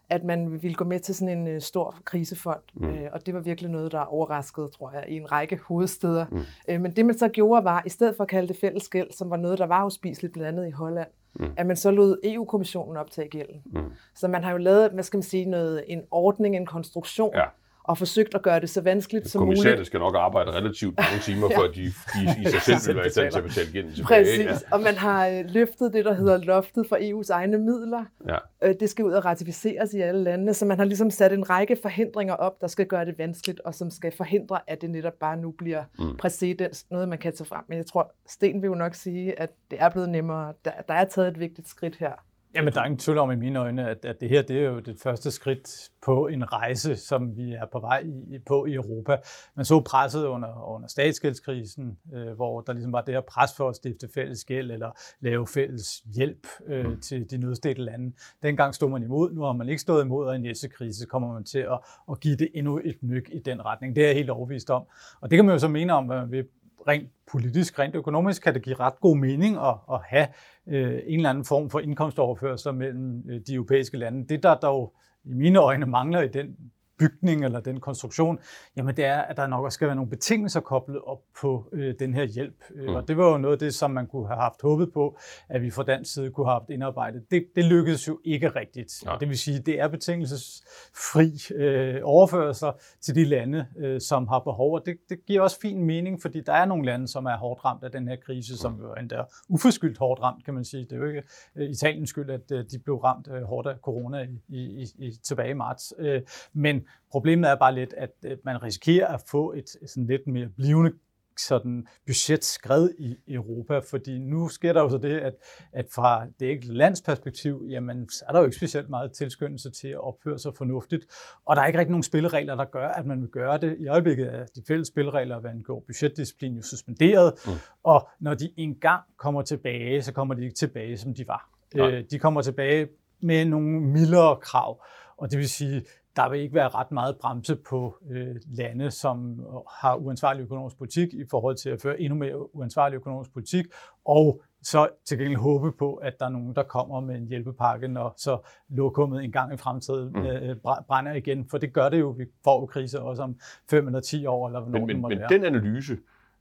at 0.10 0.24
man 0.24 0.64
ville 0.64 0.76
gå 0.76 0.84
med 0.84 1.00
til 1.00 1.16
sådan 1.16 1.38
en 1.38 1.56
uh, 1.56 1.62
stor 1.62 1.96
krisefond. 2.06 2.60
Mm. 2.74 2.88
Uh, 2.88 2.98
og 3.12 3.26
det 3.26 3.34
var 3.34 3.40
virkelig 3.40 3.72
noget, 3.72 3.92
der 3.92 4.00
overraskede, 4.00 4.70
tror 4.78 4.92
jeg, 4.94 5.04
i 5.08 5.16
en 5.16 5.32
række 5.32 5.60
hovedsteder. 5.68 6.26
Mm. 6.32 6.38
Uh, 6.76 6.82
men 6.82 6.92
det 6.92 7.06
man 7.06 7.18
så 7.18 7.28
gjorde 7.28 7.64
var, 7.64 7.84
i 7.86 7.90
stedet 7.90 8.16
for 8.18 8.24
at 8.24 8.30
kalde 8.30 8.48
det 8.48 8.58
fælles 8.62 8.90
gæld, 8.90 9.12
som 9.12 9.30
var 9.30 9.38
noget, 9.38 9.60
der 9.60 9.66
var 9.66 9.86
uspiseligt 9.86 10.34
blandt 10.34 10.48
andet 10.48 10.68
i 10.68 10.72
Holland, 10.72 11.08
mm. 11.36 11.54
at 11.58 11.66
man 11.66 11.76
så 11.76 11.92
lod 11.92 12.18
EU-kommissionen 12.24 12.98
optage 12.98 13.28
gælden. 13.28 13.62
Mm. 13.66 13.92
Så 14.16 14.28
man 14.28 14.44
har 14.44 14.52
jo 14.52 14.58
lavet, 14.58 14.92
hvad 14.92 15.04
skal 15.04 15.18
man 15.18 15.24
sige, 15.24 15.46
noget, 15.46 15.84
en 15.88 16.02
ordning, 16.12 16.56
en 16.56 16.66
konstruktion, 16.66 17.32
ja 17.36 17.46
og 17.84 17.98
forsøgt 17.98 18.36
at 18.36 18.42
gøre 18.42 18.60
det 18.60 18.70
så 18.70 18.82
vanskeligt 18.82 19.30
som 19.30 19.42
muligt. 19.42 19.64
Kommissæret 19.64 19.88
skal 19.88 20.00
nok 20.00 20.16
arbejde 20.16 20.52
relativt 20.52 20.98
mange 20.98 21.20
timer, 21.28 21.48
ja. 21.52 21.58
for 21.58 21.64
at 21.64 21.76
de, 21.76 21.82
de 21.82 22.42
i 22.42 22.46
sig 22.46 22.62
selv 22.62 22.88
vil 22.88 22.96
være 22.96 23.08
i 23.08 23.10
stand 23.10 23.32
til 23.32 23.38
at 23.38 23.44
betale 23.44 23.72
gælden 23.72 23.94
tilbage. 23.94 24.24
Præcis, 24.24 24.46
ja. 24.46 24.56
og 24.72 24.82
man 24.82 24.96
har 24.96 25.28
øh, 25.28 25.46
løftet 25.48 25.94
det, 25.94 26.06
der 26.06 26.14
hedder 26.14 26.38
loftet 26.38 26.86
for 26.90 26.96
EU's 26.96 27.32
egne 27.32 27.58
midler. 27.58 28.06
Ja. 28.28 28.38
Øh, 28.64 28.76
det 28.80 28.90
skal 28.90 29.06
ud 29.06 29.12
og 29.12 29.26
ratificeres 29.26 29.94
i 29.94 30.00
alle 30.00 30.24
landene, 30.24 30.54
så 30.54 30.66
man 30.66 30.78
har 30.78 30.86
ligesom 30.86 31.10
sat 31.10 31.34
en 31.34 31.50
række 31.50 31.78
forhindringer 31.82 32.34
op, 32.34 32.62
der 32.62 32.68
skal 32.68 32.86
gøre 32.86 33.06
det 33.06 33.18
vanskeligt, 33.18 33.60
og 33.60 33.76
som 33.76 33.90
skal 33.90 34.14
forhindre, 34.18 34.60
at 34.68 34.82
det 34.82 34.90
netop 34.90 35.14
bare 35.20 35.38
nu 35.38 35.52
bliver 35.52 35.84
mm. 36.00 36.18
præcedens, 36.18 36.86
noget 36.92 37.10
man 37.10 37.18
kan 37.18 37.36
tage 37.36 37.48
frem. 37.48 37.64
Men 37.70 37.78
jeg 37.78 37.86
tror, 37.86 38.12
Sten 38.28 38.62
vil 38.62 38.68
jo 38.68 38.76
nok 38.76 38.96
sige, 38.96 39.40
at 39.40 39.50
det 39.72 39.82
er 39.82 39.90
blevet 39.90 40.10
nemmere. 40.10 40.54
Der, 40.66 40.72
der 40.88 40.94
er 40.94 41.06
taget 41.06 41.28
et 41.28 41.40
vigtigt 41.40 41.68
skridt 41.68 41.96
her. 41.96 42.12
Jamen, 42.56 42.74
der 42.74 42.82
er 42.82 42.86
ingen 42.86 43.00
tvivl 43.00 43.18
om 43.18 43.32
i 43.32 43.36
mine 43.36 43.60
øjne, 43.60 43.90
at, 43.90 44.06
at 44.06 44.22
det 44.22 44.30
her 44.30 44.42
det 44.42 44.58
er 44.58 44.70
jo 44.70 44.80
det 44.80 45.00
første 45.04 45.32
skridt 45.32 45.90
på 46.06 46.28
en 46.28 46.54
rejse, 46.54 46.96
som 46.96 47.38
vi 47.38 47.52
er 47.52 47.66
på 47.72 47.80
vej 47.80 48.04
i, 48.06 48.40
på 48.48 48.66
i 48.66 48.74
Europa. 48.74 49.18
Man 49.56 49.66
så 49.66 49.80
presset 49.80 50.26
under, 50.26 50.76
under 50.76 50.88
statsgældskrisen, 50.88 51.98
øh, 52.14 52.32
hvor 52.32 52.62
der 52.62 52.74
ligesom 52.74 52.92
var 52.94 53.02
det 53.02 53.14
her 53.14 53.22
pres 53.22 53.52
for 53.58 53.70
at 53.70 53.76
stifte 53.76 54.10
fælles 54.14 54.46
gæld 54.46 54.72
eller 54.72 54.92
lave 55.20 55.48
fælles 55.48 56.04
hjælp 56.16 56.48
øh, 56.68 56.86
mm. 56.86 57.00
til 57.02 57.32
de 57.32 57.38
nødstedte 57.38 57.82
lande. 57.82 58.14
Dengang 58.44 58.76
stod 58.76 58.90
man 58.90 59.04
imod, 59.04 59.34
nu 59.34 59.42
har 59.42 59.54
man 59.54 59.70
ikke 59.70 59.82
stået 59.82 60.06
imod, 60.06 60.28
og 60.28 60.36
i 60.36 60.40
næste 60.40 60.70
krise 60.70 61.06
kommer 61.06 61.34
man 61.34 61.44
til 61.44 61.60
at, 61.60 61.80
at 62.12 62.20
give 62.20 62.36
det 62.36 62.50
endnu 62.54 62.82
et 62.84 62.98
nyk 63.02 63.30
i 63.32 63.40
den 63.40 63.66
retning. 63.66 63.96
Det 63.96 64.04
er 64.04 64.08
jeg 64.08 64.16
helt 64.16 64.30
overvist 64.30 64.70
om. 64.70 64.84
Og 65.22 65.30
det 65.30 65.38
kan 65.38 65.46
man 65.46 65.56
jo 65.56 65.60
så 65.60 65.68
mene 65.68 65.94
om, 65.94 66.06
hvad 66.06 66.18
man 66.18 66.32
vil 66.32 66.46
rent 66.88 67.10
politisk, 67.32 67.80
rent 67.80 67.96
økonomisk, 67.96 68.42
kan 68.42 68.54
det 68.54 68.64
give 68.64 68.76
ret 68.76 69.00
god 69.00 69.18
mening 69.18 69.58
at, 69.58 69.76
at 69.92 70.00
have 70.06 70.28
øh, 70.68 71.00
en 71.08 71.20
eller 71.20 71.30
anden 71.30 71.46
form 71.46 71.70
for 71.70 71.80
indkomstoverførsel 71.80 72.74
mellem 72.74 73.24
øh, 73.30 73.42
de 73.48 73.54
europæiske 73.54 73.98
lande. 73.98 74.28
Det, 74.28 74.44
der 74.44 74.56
dog 74.56 74.96
i 75.24 75.34
mine 75.34 75.60
øjne 75.60 75.86
mangler 75.86 76.22
i 76.22 76.28
den 76.28 76.56
bygning 77.00 77.46
eller 77.46 77.60
den 77.60 77.80
konstruktion, 77.80 78.40
jamen 78.78 78.98
det 78.98 79.06
er, 79.06 79.22
at 79.22 79.38
der 79.38 79.48
nok 79.48 79.66
også 79.66 79.76
skal 79.76 79.88
være 79.88 79.96
nogle 79.96 80.10
betingelser 80.10 80.60
koblet 80.60 81.02
op 81.02 81.20
på 81.42 81.70
øh, 81.74 81.96
den 82.00 82.14
her 82.14 82.24
hjælp. 82.24 82.64
Øh, 82.76 82.90
mm. 82.90 82.96
Og 82.96 83.08
det 83.08 83.18
var 83.18 83.32
jo 83.32 83.38
noget 83.38 83.56
af 83.56 83.60
det, 83.60 83.74
som 83.74 83.92
man 83.92 84.08
kunne 84.08 84.28
have 84.28 84.40
haft 84.40 84.62
håbet 84.62 84.94
på, 84.94 85.18
at 85.50 85.62
vi 85.62 85.72
fra 85.72 85.84
dansk 85.84 86.14
side 86.14 86.32
kunne 86.32 86.48
have 86.48 86.60
haft 86.60 86.70
indarbejdet. 86.70 87.24
Det, 87.32 87.46
det 87.56 87.66
lykkedes 87.66 88.08
jo 88.08 88.20
ikke 88.26 88.50
rigtigt. 88.50 89.04
Ja. 89.06 89.16
Det 89.20 89.30
vil 89.30 89.40
sige, 89.40 89.60
det 89.60 89.80
er 89.80 89.88
betingelsesfri 89.88 91.54
øh, 91.56 92.02
overførsler 92.04 92.72
til 93.02 93.16
de 93.16 93.24
lande, 93.24 93.66
øh, 93.78 94.02
som 94.02 94.28
har 94.28 94.40
behov. 94.40 94.74
Og 94.74 94.82
det, 94.86 94.98
det 95.10 95.26
giver 95.28 95.42
også 95.42 95.60
fin 95.60 95.84
mening, 95.84 96.22
fordi 96.22 96.42
der 96.42 96.54
er 96.54 96.66
nogle 96.66 96.86
lande, 96.86 97.08
som 97.08 97.26
er 97.26 97.38
hårdt 97.38 97.66
ramt 97.66 97.84
af 97.84 97.92
den 97.92 98.08
her 98.08 98.16
krise, 98.16 98.58
som 98.58 98.80
jo 98.82 98.94
endda 98.94 99.24
uforskyldt 99.50 99.98
hårdt 99.98 100.22
ramt, 100.22 100.46
kan 100.46 100.54
man 100.54 100.66
sige. 100.66 100.84
Det 100.84 100.92
er 100.92 100.98
jo 100.98 101.06
ikke 101.06 101.24
øh, 101.56 101.70
Italiens 101.70 102.10
skyld, 102.10 102.30
at 102.30 102.52
øh, 102.52 102.66
de 102.72 102.80
blev 102.80 102.96
ramt 102.96 103.28
øh, 103.28 103.44
hårdt 103.44 103.68
af 103.68 103.76
corona 103.82 104.28
i, 104.50 104.58
i, 104.58 104.88
i, 104.98 105.12
tilbage 105.24 105.50
i 105.50 105.54
marts. 105.54 105.94
Øh, 106.00 106.22
men 106.54 106.83
Problemet 107.12 107.50
er 107.50 107.56
bare 107.56 107.76
lidt, 107.76 107.94
at 107.94 108.12
man 108.44 108.64
risikerer 108.64 109.08
at 109.08 109.22
få 109.32 109.54
et 109.54 109.70
sådan 109.86 110.08
lidt 110.08 110.28
mere 110.28 110.48
blivende 110.58 110.92
sådan 111.38 111.88
budgetskred 112.06 112.90
i 113.00 113.16
Europa, 113.28 113.80
fordi 113.80 114.20
nu 114.20 114.48
sker 114.48 114.74
der 114.74 114.82
jo 114.82 114.90
så 114.90 114.98
det, 114.98 115.20
at, 115.20 115.34
at 115.74 115.86
fra 115.96 116.26
det 116.40 116.52
enkelte 116.52 116.76
lands 116.76 117.02
perspektiv, 117.02 117.66
jamen, 117.70 118.10
så 118.10 118.26
er 118.28 118.32
der 118.32 118.40
jo 118.40 118.46
ikke 118.46 118.58
specielt 118.58 118.90
meget 118.90 119.12
tilskyndelse 119.12 119.72
til 119.72 119.88
at 119.88 120.04
opføre 120.04 120.40
sig 120.40 120.52
fornuftigt, 120.58 121.06
og 121.46 121.56
der 121.56 121.62
er 121.62 121.68
ikke 121.68 121.80
rigtig 121.80 121.92
nogen 121.92 122.04
spilleregler, 122.04 122.56
der 122.56 122.66
gør, 122.66 122.88
at 122.88 123.06
man 123.06 123.22
vil 123.22 123.30
gøre 123.30 123.58
det. 123.58 123.78
I 123.80 123.88
øjeblikket 123.88 124.34
er 124.34 124.46
de 124.46 124.64
fælles 124.68 124.88
spilleregler, 124.88 125.40
hvad 125.40 125.52
angår 125.52 125.84
budgetdisciplin, 125.88 126.56
jo 126.56 126.62
suspenderet, 126.62 127.34
mm. 127.46 127.52
og 127.84 128.10
når 128.20 128.34
de 128.34 128.54
engang 128.58 129.04
kommer 129.18 129.42
tilbage, 129.42 130.02
så 130.02 130.14
kommer 130.14 130.34
de 130.34 130.44
ikke 130.44 130.56
tilbage, 130.56 130.98
som 130.98 131.14
de 131.14 131.28
var. 131.28 131.50
Nej. 131.76 131.92
Øh, 131.92 132.04
de 132.12 132.20
kommer 132.20 132.42
tilbage 132.42 132.88
med 133.22 133.46
nogle 133.46 133.82
mildere 133.82 134.38
krav, 134.42 134.84
og 135.18 135.32
det 135.32 135.40
vil 135.40 135.50
sige, 135.50 135.86
der 136.16 136.30
vil 136.30 136.40
ikke 136.40 136.56
være 136.56 136.70
ret 136.70 136.92
meget 136.92 137.18
bremse 137.18 137.56
på 137.56 137.98
øh, 138.10 138.36
lande, 138.46 138.92
som 138.92 139.46
har 139.70 139.96
uansvarlig 139.96 140.42
økonomisk 140.42 140.78
politik 140.78 141.14
i 141.14 141.26
forhold 141.32 141.56
til 141.56 141.70
at 141.70 141.82
føre 141.82 142.02
endnu 142.02 142.20
mere 142.20 142.56
uansvarlig 142.56 142.96
økonomisk 142.96 143.34
politik, 143.34 143.66
og 144.06 144.42
så 144.62 144.90
til 145.06 145.18
gengæld 145.18 145.40
håbe 145.40 145.72
på, 145.72 145.94
at 145.94 146.20
der 146.20 146.26
er 146.26 146.30
nogen, 146.30 146.56
der 146.56 146.64
kommer 146.64 147.00
med 147.00 147.16
en 147.16 147.28
hjælpepakke, 147.28 147.88
når 147.88 148.14
så 148.18 148.38
lokummet 148.70 149.24
en 149.24 149.32
gang 149.32 149.54
i 149.54 149.58
fremtiden 149.58 150.12
mm. 150.14 150.26
øh, 150.26 150.56
brænder 150.88 151.14
igen. 151.14 151.50
For 151.50 151.58
det 151.58 151.74
gør 151.74 151.90
det 151.90 152.00
jo, 152.00 152.10
vi 152.10 152.26
får 152.44 152.60
jo 152.60 152.66
krise 152.66 153.02
også 153.02 153.24
om 153.24 153.40
5 153.70 153.88
eller 153.88 154.00
10 154.00 154.26
år, 154.26 154.48
eller 154.48 154.60
hvornår 154.60 154.80
men, 154.80 154.88
men, 154.88 154.96
det 154.96 155.02
må 155.02 155.08
men 155.08 155.20
være. 155.20 155.30
den 155.30 155.46
analyse 155.46 155.98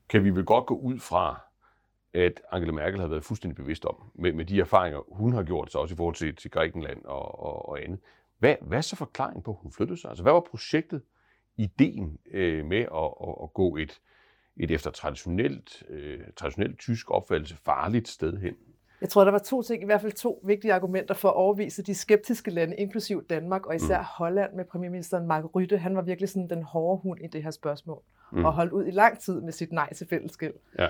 kan 0.09 0.23
vi 0.23 0.29
vel 0.29 0.45
godt 0.45 0.65
gå 0.65 0.75
ud 0.75 0.99
fra, 0.99 1.41
at 2.13 2.41
Angela 2.51 2.71
Merkel 2.71 2.99
har 2.99 3.07
været 3.07 3.23
fuldstændig 3.23 3.55
bevidst 3.55 3.85
om, 3.85 3.95
med, 4.15 4.33
med 4.33 4.45
de 4.45 4.59
erfaringer, 4.59 4.99
hun 5.11 5.33
har 5.33 5.43
gjort 5.43 5.71
sig 5.71 5.81
også 5.81 5.93
i 5.93 5.97
forhold 5.97 6.15
til, 6.15 6.35
til 6.35 6.51
Grækenland 6.51 7.05
og, 7.05 7.39
og, 7.39 7.69
og 7.69 7.83
andet. 7.83 7.99
Hvad, 8.43 8.55
hvad 8.61 8.77
er 8.77 8.81
så 8.81 8.95
forklaringen 8.95 9.43
på, 9.43 9.51
at 9.51 9.57
hun 9.61 9.71
flyttede 9.71 10.01
sig? 10.01 10.09
Altså, 10.09 10.23
hvad 10.23 10.33
var 10.33 10.45
projektet, 10.49 11.01
ideen 11.57 12.17
øh, 12.31 12.65
med 12.65 12.77
at, 12.77 13.13
at, 13.27 13.35
at 13.43 13.53
gå 13.53 13.75
et, 13.75 14.01
et 14.57 14.71
efter 14.71 14.91
traditionelt, 14.91 15.83
øh, 15.89 16.19
traditionelt 16.35 16.79
tysk 16.79 17.11
opfattelse 17.11 17.57
farligt 17.65 18.07
sted 18.07 18.37
hen? 18.37 18.55
Jeg 19.01 19.09
tror, 19.09 19.23
der 19.23 19.31
var 19.31 19.39
to 19.39 19.61
ting, 19.61 19.83
i 19.83 19.85
hvert 19.85 20.01
fald 20.01 20.11
to 20.11 20.41
vigtige 20.45 20.73
argumenter 20.73 21.13
for 21.13 21.29
at 21.29 21.35
overvise 21.35 21.83
de 21.83 21.95
skeptiske 21.95 22.51
lande, 22.51 22.75
inklusiv 22.75 23.25
Danmark 23.27 23.65
og 23.65 23.75
især 23.75 23.99
mm. 23.99 24.05
Holland 24.17 24.53
med 24.53 24.65
premierministeren 24.65 25.27
Mark 25.27 25.55
Rytte. 25.55 25.77
Han 25.77 25.95
var 25.95 26.01
virkelig 26.01 26.29
sådan 26.29 26.49
den 26.49 26.63
hårde 26.63 27.01
hund 27.01 27.19
i 27.23 27.27
det 27.27 27.43
her 27.43 27.51
spørgsmål, 27.51 28.01
mm. 28.31 28.45
og 28.45 28.53
holdt 28.53 28.71
ud 28.71 28.85
i 28.85 28.91
lang 28.91 29.19
tid 29.19 29.41
med 29.41 29.51
sit 29.51 29.71
nej 29.71 29.93
til 29.93 30.07
fællesskab. 30.07 30.53
Ja. 30.79 30.87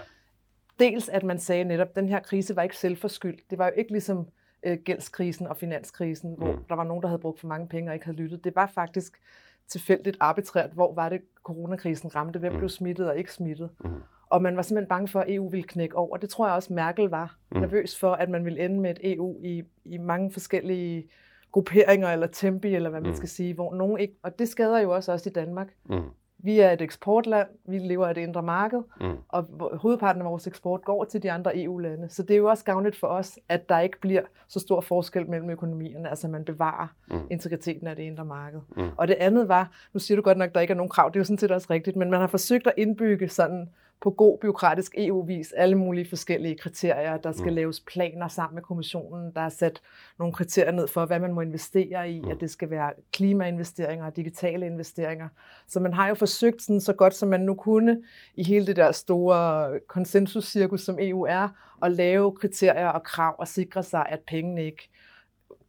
Dels 0.79 1.09
at 1.09 1.23
man 1.23 1.39
sagde 1.39 1.63
netop, 1.63 1.87
at 1.89 1.95
den 1.95 2.09
her 2.09 2.19
krise 2.19 2.55
var 2.55 2.63
ikke 2.63 2.77
selvforskyldt. 2.77 3.49
Det 3.49 3.57
var 3.57 3.65
jo 3.65 3.71
ikke 3.77 3.91
ligesom 3.91 4.27
øh, 4.63 4.77
gældskrisen 4.77 5.47
og 5.47 5.57
finanskrisen, 5.57 6.35
hvor 6.37 6.51
mm. 6.51 6.63
der 6.69 6.75
var 6.75 6.83
nogen, 6.83 7.01
der 7.01 7.07
havde 7.07 7.21
brugt 7.21 7.39
for 7.39 7.47
mange 7.47 7.67
penge 7.67 7.89
og 7.89 7.93
ikke 7.93 8.05
havde 8.05 8.17
lyttet. 8.17 8.43
Det 8.43 8.55
var 8.55 8.67
faktisk 8.67 9.21
tilfældigt 9.67 10.17
arbitrært, 10.19 10.69
hvor 10.71 10.93
var 10.93 11.09
det 11.09 11.21
coronakrisen 11.43 12.15
ramte, 12.15 12.39
hvem 12.39 12.51
mm. 12.51 12.57
blev 12.57 12.69
smittet 12.69 13.09
og 13.09 13.17
ikke 13.17 13.33
smittet. 13.33 13.69
Mm. 13.83 13.89
Og 14.29 14.41
man 14.41 14.55
var 14.55 14.61
simpelthen 14.61 14.89
bange 14.89 15.07
for, 15.07 15.19
at 15.19 15.33
EU 15.33 15.49
ville 15.49 15.67
knække 15.67 15.95
over. 15.95 16.17
Det 16.17 16.29
tror 16.29 16.47
jeg 16.47 16.55
også, 16.55 16.73
Merkel 16.73 17.05
var 17.05 17.37
mm. 17.51 17.59
nervøs 17.59 17.99
for, 17.99 18.13
at 18.13 18.29
man 18.29 18.45
ville 18.45 18.65
ende 18.65 18.79
med 18.79 18.91
et 18.91 19.13
EU 19.13 19.41
i, 19.43 19.63
i 19.85 19.97
mange 19.97 20.31
forskellige 20.31 21.09
grupperinger 21.51 22.07
eller 22.07 22.27
tempi, 22.27 22.75
eller 22.75 22.89
hvad 22.89 23.01
man 23.01 23.09
mm. 23.09 23.15
skal 23.15 23.29
sige, 23.29 23.53
hvor 23.53 23.73
nogen 23.73 23.99
ikke, 23.99 24.15
og 24.23 24.39
det 24.39 24.49
skader 24.49 24.79
jo 24.79 24.95
også 24.95 25.11
os 25.11 25.25
i 25.25 25.29
Danmark. 25.29 25.67
Mm. 25.85 26.01
Vi 26.45 26.59
er 26.59 26.71
et 26.71 26.81
eksportland, 26.81 27.47
vi 27.65 27.77
lever 27.77 28.07
af 28.07 28.15
det 28.15 28.21
indre 28.21 28.43
marked, 28.43 28.79
mm. 29.01 29.17
og 29.29 29.47
hovedparten 29.73 30.21
af 30.21 30.27
vores 30.27 30.47
eksport 30.47 30.81
går 30.81 31.03
til 31.03 31.23
de 31.23 31.31
andre 31.31 31.63
EU-lande. 31.63 32.09
Så 32.09 32.23
det 32.23 32.33
er 32.33 32.37
jo 32.37 32.49
også 32.49 32.63
gavnligt 32.63 32.95
for 32.95 33.07
os, 33.07 33.39
at 33.49 33.69
der 33.69 33.79
ikke 33.79 33.99
bliver 33.99 34.21
så 34.47 34.59
stor 34.59 34.81
forskel 34.81 35.29
mellem 35.29 35.49
økonomierne, 35.49 36.09
altså 36.09 36.27
man 36.27 36.45
bevarer 36.45 36.87
mm. 37.11 37.27
integriteten 37.31 37.87
af 37.87 37.95
det 37.95 38.03
indre 38.03 38.25
marked. 38.25 38.59
Mm. 38.77 38.89
Og 38.97 39.07
det 39.07 39.15
andet 39.19 39.47
var, 39.47 39.71
nu 39.93 39.99
siger 39.99 40.15
du 40.15 40.21
godt 40.21 40.37
nok, 40.37 40.47
at 40.47 40.55
der 40.55 40.61
ikke 40.61 40.71
er 40.71 40.77
nogen 40.77 40.89
krav, 40.89 41.09
det 41.09 41.15
er 41.15 41.19
jo 41.19 41.23
sådan 41.23 41.37
set 41.37 41.51
også 41.51 41.67
rigtigt, 41.69 41.95
men 41.95 42.11
man 42.11 42.19
har 42.19 42.27
forsøgt 42.27 42.67
at 42.67 42.73
indbygge 42.77 43.29
sådan 43.29 43.69
på 44.03 44.09
god 44.09 44.37
byråkratisk 44.37 44.95
EU-vis 44.97 45.51
alle 45.51 45.75
mulige 45.75 46.09
forskellige 46.09 46.57
kriterier. 46.57 47.17
Der 47.17 47.31
skal 47.31 47.49
mm. 47.49 47.55
laves 47.55 47.79
planer 47.79 48.27
sammen 48.27 48.55
med 48.55 48.63
kommissionen. 48.63 49.31
Der 49.35 49.41
er 49.41 49.49
sat 49.49 49.81
nogle 50.19 50.33
kriterier 50.33 50.71
ned 50.71 50.87
for, 50.87 51.05
hvad 51.05 51.19
man 51.19 51.33
må 51.33 51.41
investere 51.41 52.11
i, 52.11 52.21
mm. 52.21 52.31
at 52.31 52.37
det 52.41 52.51
skal 52.51 52.69
være 52.69 52.91
klimainvesteringer 53.13 54.05
og 54.05 54.15
digitale 54.15 54.65
investeringer. 54.65 55.27
Så 55.67 55.79
man 55.79 55.93
har 55.93 56.07
jo 56.07 56.15
forsøgt 56.15 56.61
sådan, 56.61 56.81
så 56.81 56.93
godt 56.93 57.13
som 57.13 57.29
man 57.29 57.41
nu 57.41 57.53
kunne 57.55 58.03
i 58.35 58.43
hele 58.43 58.67
det 58.67 58.75
der 58.75 58.91
store 58.91 59.79
konsensuscirkus, 59.87 60.81
som 60.81 60.97
EU 60.99 61.23
er, 61.23 61.49
at 61.83 61.91
lave 61.91 62.31
kriterier 62.31 62.87
og 62.87 63.03
krav 63.03 63.35
og 63.39 63.47
sikre 63.47 63.83
sig, 63.83 64.05
at 64.09 64.19
pengene 64.27 64.65
ikke 64.65 64.89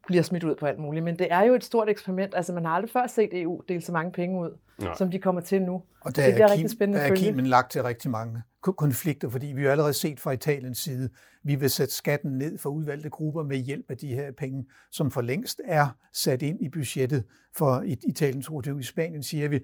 bliver 0.06 0.22
smidt 0.22 0.44
ud 0.44 0.54
på 0.54 0.66
alt 0.66 0.78
muligt. 0.78 1.04
Men 1.04 1.18
det 1.18 1.26
er 1.30 1.42
jo 1.42 1.54
et 1.54 1.64
stort 1.64 1.88
eksperiment. 1.88 2.34
Altså, 2.34 2.52
man 2.52 2.64
har 2.64 2.72
aldrig 2.72 2.90
før 2.90 3.06
set 3.06 3.42
EU 3.42 3.62
dele 3.68 3.80
så 3.80 3.92
mange 3.92 4.12
penge 4.12 4.40
ud, 4.40 4.58
ja. 4.82 4.94
som 4.94 5.10
de 5.10 5.18
kommer 5.18 5.40
til 5.40 5.62
nu. 5.62 5.82
Og 6.00 6.16
der 6.16 6.26
det 6.26 6.40
er, 6.40 6.46
er 6.46 6.52
rigtig 6.52 6.70
spændende 6.70 7.00
der 7.00 7.10
er 7.10 7.14
kimen 7.14 7.46
lagt 7.46 7.72
til 7.72 7.82
rigtig 7.82 8.10
mange 8.10 8.42
konflikter, 8.72 9.28
fordi 9.28 9.46
vi 9.46 9.62
har 9.62 9.70
allerede 9.70 9.92
set 9.92 10.20
fra 10.20 10.32
Italiens 10.32 10.78
side, 10.78 11.08
vi 11.42 11.54
vil 11.54 11.70
sætte 11.70 11.94
skatten 11.94 12.38
ned 12.38 12.58
for 12.58 12.70
udvalgte 12.70 13.10
grupper 13.10 13.42
med 13.42 13.56
hjælp 13.56 13.90
af 13.90 13.96
de 13.96 14.14
her 14.14 14.32
penge, 14.32 14.64
som 14.90 15.10
for 15.10 15.20
længst 15.20 15.60
er 15.64 15.96
sat 16.12 16.42
ind 16.42 16.62
i 16.62 16.68
budgettet 16.68 17.24
for 17.56 17.84
Italien, 18.08 18.42
tror 18.42 18.60
det 18.60 18.80
I 18.80 18.82
Spanien 18.82 19.22
siger 19.22 19.48
vi, 19.48 19.60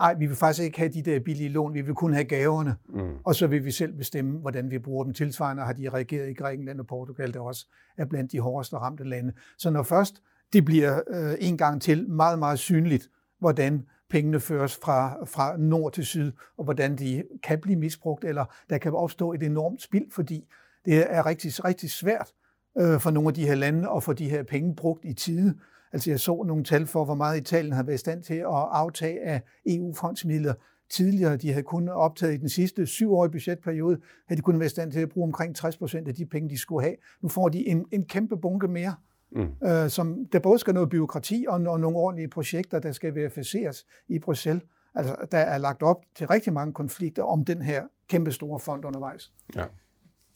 ej, 0.00 0.14
vi 0.14 0.26
vil 0.26 0.36
faktisk 0.36 0.64
ikke 0.64 0.78
have 0.78 0.92
de 0.92 1.02
der 1.02 1.20
billige 1.20 1.48
lån, 1.48 1.74
vi 1.74 1.80
vil 1.80 1.94
kun 1.94 2.12
have 2.12 2.24
gaverne, 2.24 2.76
mm. 2.88 3.16
og 3.24 3.34
så 3.34 3.46
vil 3.46 3.64
vi 3.64 3.70
selv 3.70 3.92
bestemme, 3.92 4.38
hvordan 4.38 4.70
vi 4.70 4.78
bruger 4.78 5.04
dem. 5.04 5.14
Tilsvarende 5.14 5.62
har 5.62 5.72
de 5.72 5.88
reageret 5.88 6.30
i 6.30 6.34
Grækenland 6.34 6.80
og 6.80 6.86
Portugal, 6.86 7.34
der 7.34 7.40
også 7.40 7.66
er 7.96 8.04
blandt 8.04 8.32
de 8.32 8.40
hårdeste 8.40 8.76
ramte 8.76 9.04
lande. 9.04 9.32
Så 9.58 9.70
når 9.70 9.82
først 9.82 10.22
det 10.52 10.64
bliver 10.64 11.00
øh, 11.08 11.34
en 11.40 11.58
gang 11.58 11.82
til 11.82 12.10
meget, 12.10 12.38
meget 12.38 12.58
synligt, 12.58 13.10
hvordan 13.38 13.86
pengene 14.10 14.40
føres 14.40 14.76
fra, 14.76 15.24
fra 15.24 15.56
nord 15.56 15.92
til 15.92 16.06
syd, 16.06 16.32
og 16.56 16.64
hvordan 16.64 16.96
de 16.96 17.24
kan 17.42 17.60
blive 17.60 17.78
misbrugt, 17.78 18.24
eller 18.24 18.44
der 18.70 18.78
kan 18.78 18.92
opstå 18.92 19.32
et 19.32 19.42
enormt 19.42 19.82
spild, 19.82 20.10
fordi 20.10 20.44
det 20.84 21.14
er 21.14 21.26
rigtig, 21.26 21.64
rigtig 21.64 21.90
svært 21.90 22.32
øh, 22.78 23.00
for 23.00 23.10
nogle 23.10 23.28
af 23.28 23.34
de 23.34 23.46
her 23.46 23.54
lande 23.54 23.88
at 23.96 24.02
få 24.02 24.12
de 24.12 24.30
her 24.30 24.42
penge 24.42 24.74
brugt 24.76 25.04
i 25.04 25.12
tide. 25.12 25.54
Altså 25.94 26.10
jeg 26.10 26.20
så 26.20 26.42
nogle 26.46 26.64
tal 26.64 26.86
for, 26.86 27.04
hvor 27.04 27.14
meget 27.14 27.40
Italien 27.40 27.72
har 27.72 27.82
været 27.82 27.94
i 27.94 27.98
stand 27.98 28.22
til 28.22 28.34
at 28.34 28.46
aftage 28.50 29.20
af 29.20 29.42
EU-fondsmidler 29.66 30.54
tidligere. 30.90 31.36
De 31.36 31.52
havde 31.52 31.62
kun 31.62 31.88
optaget 31.88 32.34
i 32.34 32.36
den 32.36 32.48
sidste 32.48 32.86
syvårige 32.86 33.30
budgetperiode, 33.30 33.98
havde 34.28 34.38
de 34.38 34.42
kun 34.42 34.60
været 34.60 34.70
i 34.70 34.70
stand 34.70 34.92
til 34.92 35.00
at 35.00 35.08
bruge 35.08 35.26
omkring 35.26 35.56
60 35.56 35.76
procent 35.76 36.08
af 36.08 36.14
de 36.14 36.26
penge, 36.26 36.50
de 36.50 36.58
skulle 36.58 36.84
have. 36.84 36.96
Nu 37.22 37.28
får 37.28 37.48
de 37.48 37.68
en, 37.68 37.84
en 37.92 38.04
kæmpe 38.04 38.36
bunke 38.36 38.68
mere, 38.68 38.94
mm. 39.32 39.68
øh, 39.68 39.88
som 39.90 40.26
der 40.32 40.38
både 40.38 40.58
skal 40.58 40.74
noget 40.74 40.88
byråkrati 40.88 41.44
og, 41.48 41.54
og 41.54 41.80
nogle 41.80 41.96
ordentlige 41.96 42.28
projekter, 42.28 42.78
der 42.78 42.92
skal 42.92 43.14
verificeres 43.14 43.86
i 44.08 44.18
Bruxelles. 44.18 44.62
Altså, 44.94 45.16
der 45.30 45.38
er 45.38 45.58
lagt 45.58 45.82
op 45.82 45.96
til 46.14 46.26
rigtig 46.26 46.52
mange 46.52 46.72
konflikter 46.72 47.22
om 47.22 47.44
den 47.44 47.62
her 47.62 47.82
kæmpe 48.08 48.32
store 48.32 48.60
fond 48.60 48.84
undervejs. 48.84 49.32
Ja. 49.56 49.64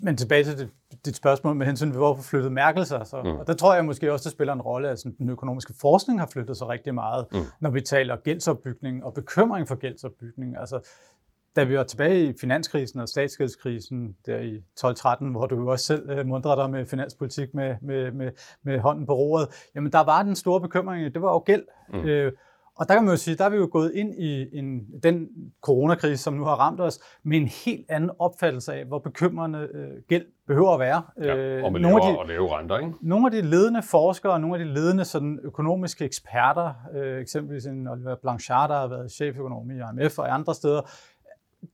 Men 0.03 0.17
tilbage 0.17 0.45
til 0.45 0.59
dit, 0.59 0.71
dit 1.07 1.17
spørgsmål 1.17 1.57
med 1.57 1.67
hensyn 1.67 1.91
til, 1.91 1.97
hvorfor 1.97 2.23
flyttede 2.23 2.51
Merkel 2.51 2.87
sig. 2.87 3.07
Så. 3.07 3.23
Mm. 3.23 3.31
Og 3.31 3.47
der 3.47 3.55
tror 3.55 3.75
jeg 3.75 3.85
måske 3.85 4.13
også, 4.13 4.25
det 4.25 4.33
spiller 4.33 4.53
en 4.53 4.63
rolle, 4.63 4.89
at 4.89 5.05
den 5.19 5.31
økonomiske 5.31 5.75
forskning 5.81 6.21
har 6.21 6.29
flyttet 6.33 6.57
sig 6.57 6.69
rigtig 6.69 6.95
meget, 6.95 7.27
mm. 7.33 7.39
når 7.61 7.71
vi 7.71 7.81
taler 7.81 8.17
gældsopbygning 8.17 9.05
og 9.05 9.15
bekymring 9.15 9.69
for 9.69 9.75
gældsopbygning. 9.75 10.57
Altså, 10.57 10.81
da 11.57 11.65
vi 11.65 11.77
var 11.77 11.85
tilbage 11.85 12.29
i 12.29 12.35
finanskrisen 12.41 13.01
og 13.01 13.09
statsgældskrisen 13.09 14.17
der 14.27 14.39
i 14.39 14.63
12-13, 14.81 15.31
hvor 15.31 15.47
du 15.47 15.57
jo 15.57 15.67
også 15.67 15.85
selv 15.85 16.11
øh, 16.11 16.27
mundrede 16.27 16.57
dig 16.57 16.71
med 16.71 16.87
finanspolitik 16.87 17.55
med, 17.55 17.77
med, 17.83 18.13
med, 18.13 18.31
med 18.63 18.79
hånden 18.79 19.07
på 19.07 19.13
roret, 19.13 19.49
jamen 19.75 19.93
der 19.93 20.05
var 20.05 20.23
den 20.23 20.37
store 20.37 20.61
bekymring, 20.61 21.15
det 21.15 21.23
var 21.23 21.33
jo 21.33 21.39
gæld. 21.39 21.65
Mm. 21.89 21.99
Øh, 21.99 22.33
og 22.79 22.89
der 22.89 22.95
kan 22.95 23.05
man 23.05 23.11
jo 23.11 23.17
sige, 23.17 23.37
der 23.37 23.45
er 23.45 23.49
vi 23.49 23.57
jo 23.57 23.69
gået 23.73 23.93
ind 23.95 24.15
i 24.15 24.59
en, 24.59 24.87
den 25.03 25.29
coronakrise, 25.63 26.23
som 26.23 26.35
nu 26.35 26.45
har 26.45 26.55
ramt 26.55 26.81
os, 26.81 27.01
med 27.23 27.39
en 27.39 27.47
helt 27.65 27.87
anden 27.91 28.11
opfattelse 28.19 28.75
af, 28.75 28.85
hvor 28.85 28.99
bekymrende 28.99 29.69
øh, 29.75 30.03
gæld 30.09 30.27
behøver 30.47 30.75
at 30.75 30.81
være. 30.81 31.03
Ja, 31.23 31.37
øh, 31.37 31.65
og 31.65 31.73
med 31.73 31.81
nogle 31.81 32.05
af 32.05 32.13
de, 32.13 32.19
og 32.19 32.27
lave 32.27 32.59
renter, 32.59 32.79
ikke? 32.79 32.93
Nogle 33.01 33.27
af 33.27 33.33
de 33.33 33.41
ledende 33.41 33.83
forskere 33.83 34.33
og 34.33 34.41
nogle 34.41 34.59
af 34.59 34.65
de 34.67 34.75
ledende 34.75 35.05
sådan, 35.05 35.39
økonomiske 35.45 36.05
eksperter, 36.05 36.73
øh, 36.95 37.21
eksempelvis 37.21 37.67
en 37.67 37.89
Oliver 37.89 38.17
Blanchard, 38.23 38.71
der 38.71 38.77
har 38.77 38.89
været 38.89 39.13
cheføkonom 39.13 39.71
i 39.71 39.75
IMF 39.75 40.19
og 40.19 40.35
andre 40.35 40.55
steder, 40.55 40.81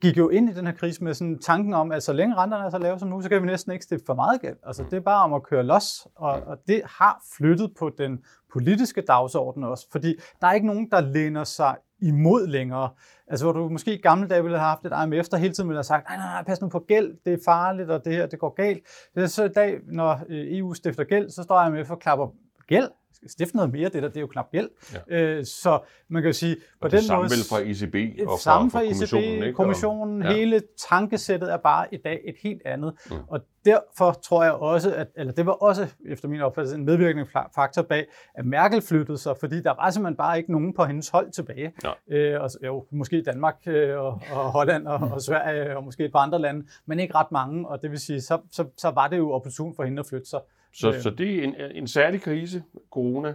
gik 0.00 0.18
jo 0.18 0.28
ind 0.28 0.50
i 0.50 0.52
den 0.52 0.66
her 0.66 0.74
krise 0.74 1.04
med 1.04 1.14
sådan 1.14 1.38
tanken 1.38 1.74
om, 1.74 1.92
at 1.92 2.02
så 2.02 2.12
længe 2.12 2.36
renterne 2.36 2.64
er 2.64 2.70
så 2.70 2.78
lave 2.78 2.98
som 2.98 3.08
nu, 3.08 3.20
så 3.20 3.28
kan 3.28 3.42
vi 3.42 3.46
næsten 3.46 3.72
ikke 3.72 3.84
stifte 3.84 4.06
for 4.06 4.14
meget 4.14 4.40
gæld. 4.40 4.56
Altså, 4.66 4.84
det 4.90 4.96
er 4.96 5.00
bare 5.00 5.24
om 5.24 5.32
at 5.32 5.42
køre 5.42 5.62
los, 5.62 6.06
og, 6.14 6.32
og 6.46 6.58
det 6.68 6.82
har 6.84 7.22
flyttet 7.36 7.72
på 7.78 7.90
den 7.98 8.24
politiske 8.52 9.00
dagsorden 9.00 9.64
også, 9.64 9.86
fordi 9.92 10.14
der 10.40 10.46
er 10.46 10.52
ikke 10.52 10.66
nogen, 10.66 10.90
der 10.90 11.00
læner 11.00 11.44
sig 11.44 11.76
imod 12.00 12.46
længere. 12.46 12.90
Altså, 13.26 13.44
hvor 13.44 13.52
du 13.52 13.68
måske 13.68 13.98
i 13.98 14.00
gamle 14.00 14.28
dage 14.28 14.42
ville 14.42 14.58
have 14.58 14.68
haft 14.68 14.86
et 14.86 14.92
IMF, 15.04 15.28
der 15.28 15.36
hele 15.36 15.54
tiden 15.54 15.68
ville 15.68 15.78
have 15.78 15.84
sagt, 15.84 16.08
nej, 16.08 16.16
nej, 16.16 16.26
nej, 16.26 16.44
pas 16.44 16.60
nu 16.60 16.68
på 16.68 16.78
gæld, 16.78 17.14
det 17.24 17.32
er 17.32 17.38
farligt, 17.44 17.90
og 17.90 18.04
det 18.04 18.12
her, 18.12 18.26
det 18.26 18.38
går 18.38 18.54
galt. 18.54 18.86
Det 19.14 19.22
er 19.22 19.26
så 19.26 19.44
i 19.44 19.48
dag, 19.48 19.78
når 19.86 20.20
øh, 20.28 20.58
EU 20.58 20.74
stifter 20.74 21.04
gæld, 21.04 21.30
så 21.30 21.42
står 21.42 21.66
IMF 21.66 21.90
og 21.90 21.98
klapper 21.98 22.28
gæld 22.66 22.88
stifte 23.28 23.56
noget 23.56 23.72
mere, 23.72 23.88
det 23.88 24.02
der, 24.02 24.08
det 24.08 24.16
er 24.16 24.20
jo 24.20 24.26
knap 24.26 24.50
gæld. 24.50 24.68
Ja. 25.10 25.20
Øh, 25.20 25.44
så 25.44 25.78
man 26.08 26.22
kan 26.22 26.28
jo 26.28 26.32
sige, 26.32 26.56
på 26.56 26.60
og 26.80 26.90
den 26.90 26.98
det 26.98 27.06
samme 27.06 27.22
måde... 27.22 27.30
fra 27.50 27.58
ECB 27.60 28.20
og 28.20 28.30
fra, 28.30 28.38
samme 28.38 28.70
fra, 28.70 28.78
fra 28.78 28.84
kommissionen. 28.84 29.42
ECB, 29.42 29.56
kommissionen, 29.56 30.22
og, 30.22 30.28
ja. 30.28 30.36
hele 30.36 30.62
tankesættet 30.88 31.52
er 31.52 31.56
bare 31.56 31.86
i 31.92 31.96
dag 31.96 32.20
et 32.24 32.34
helt 32.42 32.62
andet. 32.64 32.94
Mm. 33.10 33.16
Og 33.28 33.40
derfor 33.64 34.12
tror 34.12 34.42
jeg 34.44 34.52
også, 34.52 34.94
at, 34.94 35.08
eller 35.16 35.32
det 35.32 35.46
var 35.46 35.52
også 35.52 35.88
efter 36.06 36.28
min 36.28 36.40
opfattelse 36.40 36.76
en 36.76 36.84
medvirkende 36.84 37.26
faktor 37.54 37.82
bag, 37.82 38.06
at 38.34 38.46
Merkel 38.46 38.82
flyttede 38.82 39.18
sig, 39.18 39.36
fordi 39.40 39.62
der 39.62 39.74
var 39.74 39.90
simpelthen 39.90 40.16
bare 40.16 40.38
ikke 40.38 40.52
nogen 40.52 40.74
på 40.74 40.84
hendes 40.84 41.08
hold 41.08 41.30
tilbage. 41.30 41.72
Ja. 41.84 42.16
Øh, 42.16 42.42
og, 42.42 42.50
jo, 42.64 42.86
måske 42.90 43.22
Danmark 43.22 43.56
øh, 43.66 43.98
og, 43.98 44.20
og 44.32 44.52
Holland 44.52 44.86
og, 44.86 44.98
og 45.12 45.20
Sverige 45.22 45.76
og 45.76 45.84
måske 45.84 46.04
et 46.04 46.12
par 46.12 46.18
andre 46.18 46.38
lande, 46.38 46.66
men 46.86 47.00
ikke 47.00 47.14
ret 47.14 47.32
mange, 47.32 47.68
og 47.68 47.82
det 47.82 47.90
vil 47.90 48.00
sige, 48.00 48.20
så, 48.20 48.38
så, 48.52 48.64
så 48.76 48.90
var 48.90 49.08
det 49.08 49.18
jo 49.18 49.32
opportun 49.32 49.74
for 49.76 49.84
hende 49.84 50.00
at 50.00 50.06
flytte 50.06 50.28
sig. 50.28 50.40
Så, 50.74 50.92
øh. 50.92 51.00
så 51.00 51.10
det 51.10 51.38
er 51.38 51.44
en, 51.44 51.54
en 51.74 51.88
særlig 51.88 52.22
krise, 52.22 52.64
corona, 52.90 53.34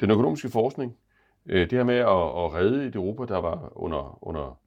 den 0.00 0.10
økonomiske 0.10 0.48
forskning, 0.48 0.96
øh, 1.46 1.60
det 1.60 1.72
her 1.72 1.84
med 1.84 1.96
at, 1.96 2.06
at 2.06 2.54
redde 2.54 2.86
et 2.86 2.94
Europa, 2.94 3.34
der 3.34 3.40
var 3.40 3.72
under, 3.76 4.18
under 4.22 4.60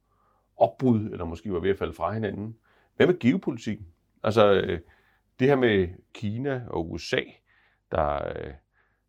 opbrud, 0.56 1.00
eller 1.00 1.24
måske 1.24 1.52
var 1.52 1.60
ved 1.60 1.70
at 1.70 1.78
falde 1.78 1.92
fra 1.92 2.12
hinanden. 2.12 2.56
Hvad 2.96 3.06
med 3.06 3.18
geopolitikken? 3.18 3.86
Altså 4.22 4.52
øh, 4.52 4.80
det 5.40 5.48
her 5.48 5.56
med 5.56 5.88
Kina 6.14 6.62
og 6.70 6.92
USA, 6.92 7.20
der, 7.90 8.14
øh, 8.28 8.52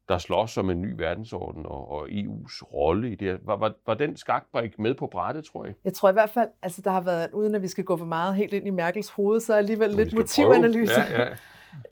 der 0.10 0.18
slås 0.18 0.58
om 0.58 0.70
en 0.70 0.82
ny 0.82 0.94
verdensorden 0.98 1.66
og, 1.66 1.92
og 1.92 2.08
EU's 2.10 2.62
rolle 2.74 3.12
i 3.12 3.16
det 3.16 3.40
Var, 3.44 3.56
var, 3.56 3.74
var 3.86 3.94
den 3.94 4.18
skakbrik 4.18 4.80
med 4.80 4.94
på 4.94 5.08
brættet, 5.08 5.46
tror 5.46 5.66
jeg? 5.66 5.74
Jeg 5.86 5.94
tror 5.94 6.10
i 6.10 6.14
hvert 6.14 6.30
fald, 6.30 6.50
altså 6.62 6.82
der 6.82 6.92
har 6.92 7.02
været, 7.02 7.30
uden 7.34 7.56
at 7.56 7.62
vi 7.62 7.68
skal 7.68 7.84
gå 7.84 7.98
for 7.98 8.06
meget 8.06 8.36
helt 8.36 8.54
ind 8.54 8.68
i 8.68 8.70
Merkels 8.70 9.10
hoved, 9.10 9.40
så 9.40 9.54
er 9.54 9.58
alligevel 9.58 9.90
lidt 9.90 10.14
motivanalyse. 10.14 11.02
Ja, 11.02 11.22
ja. 11.22 11.28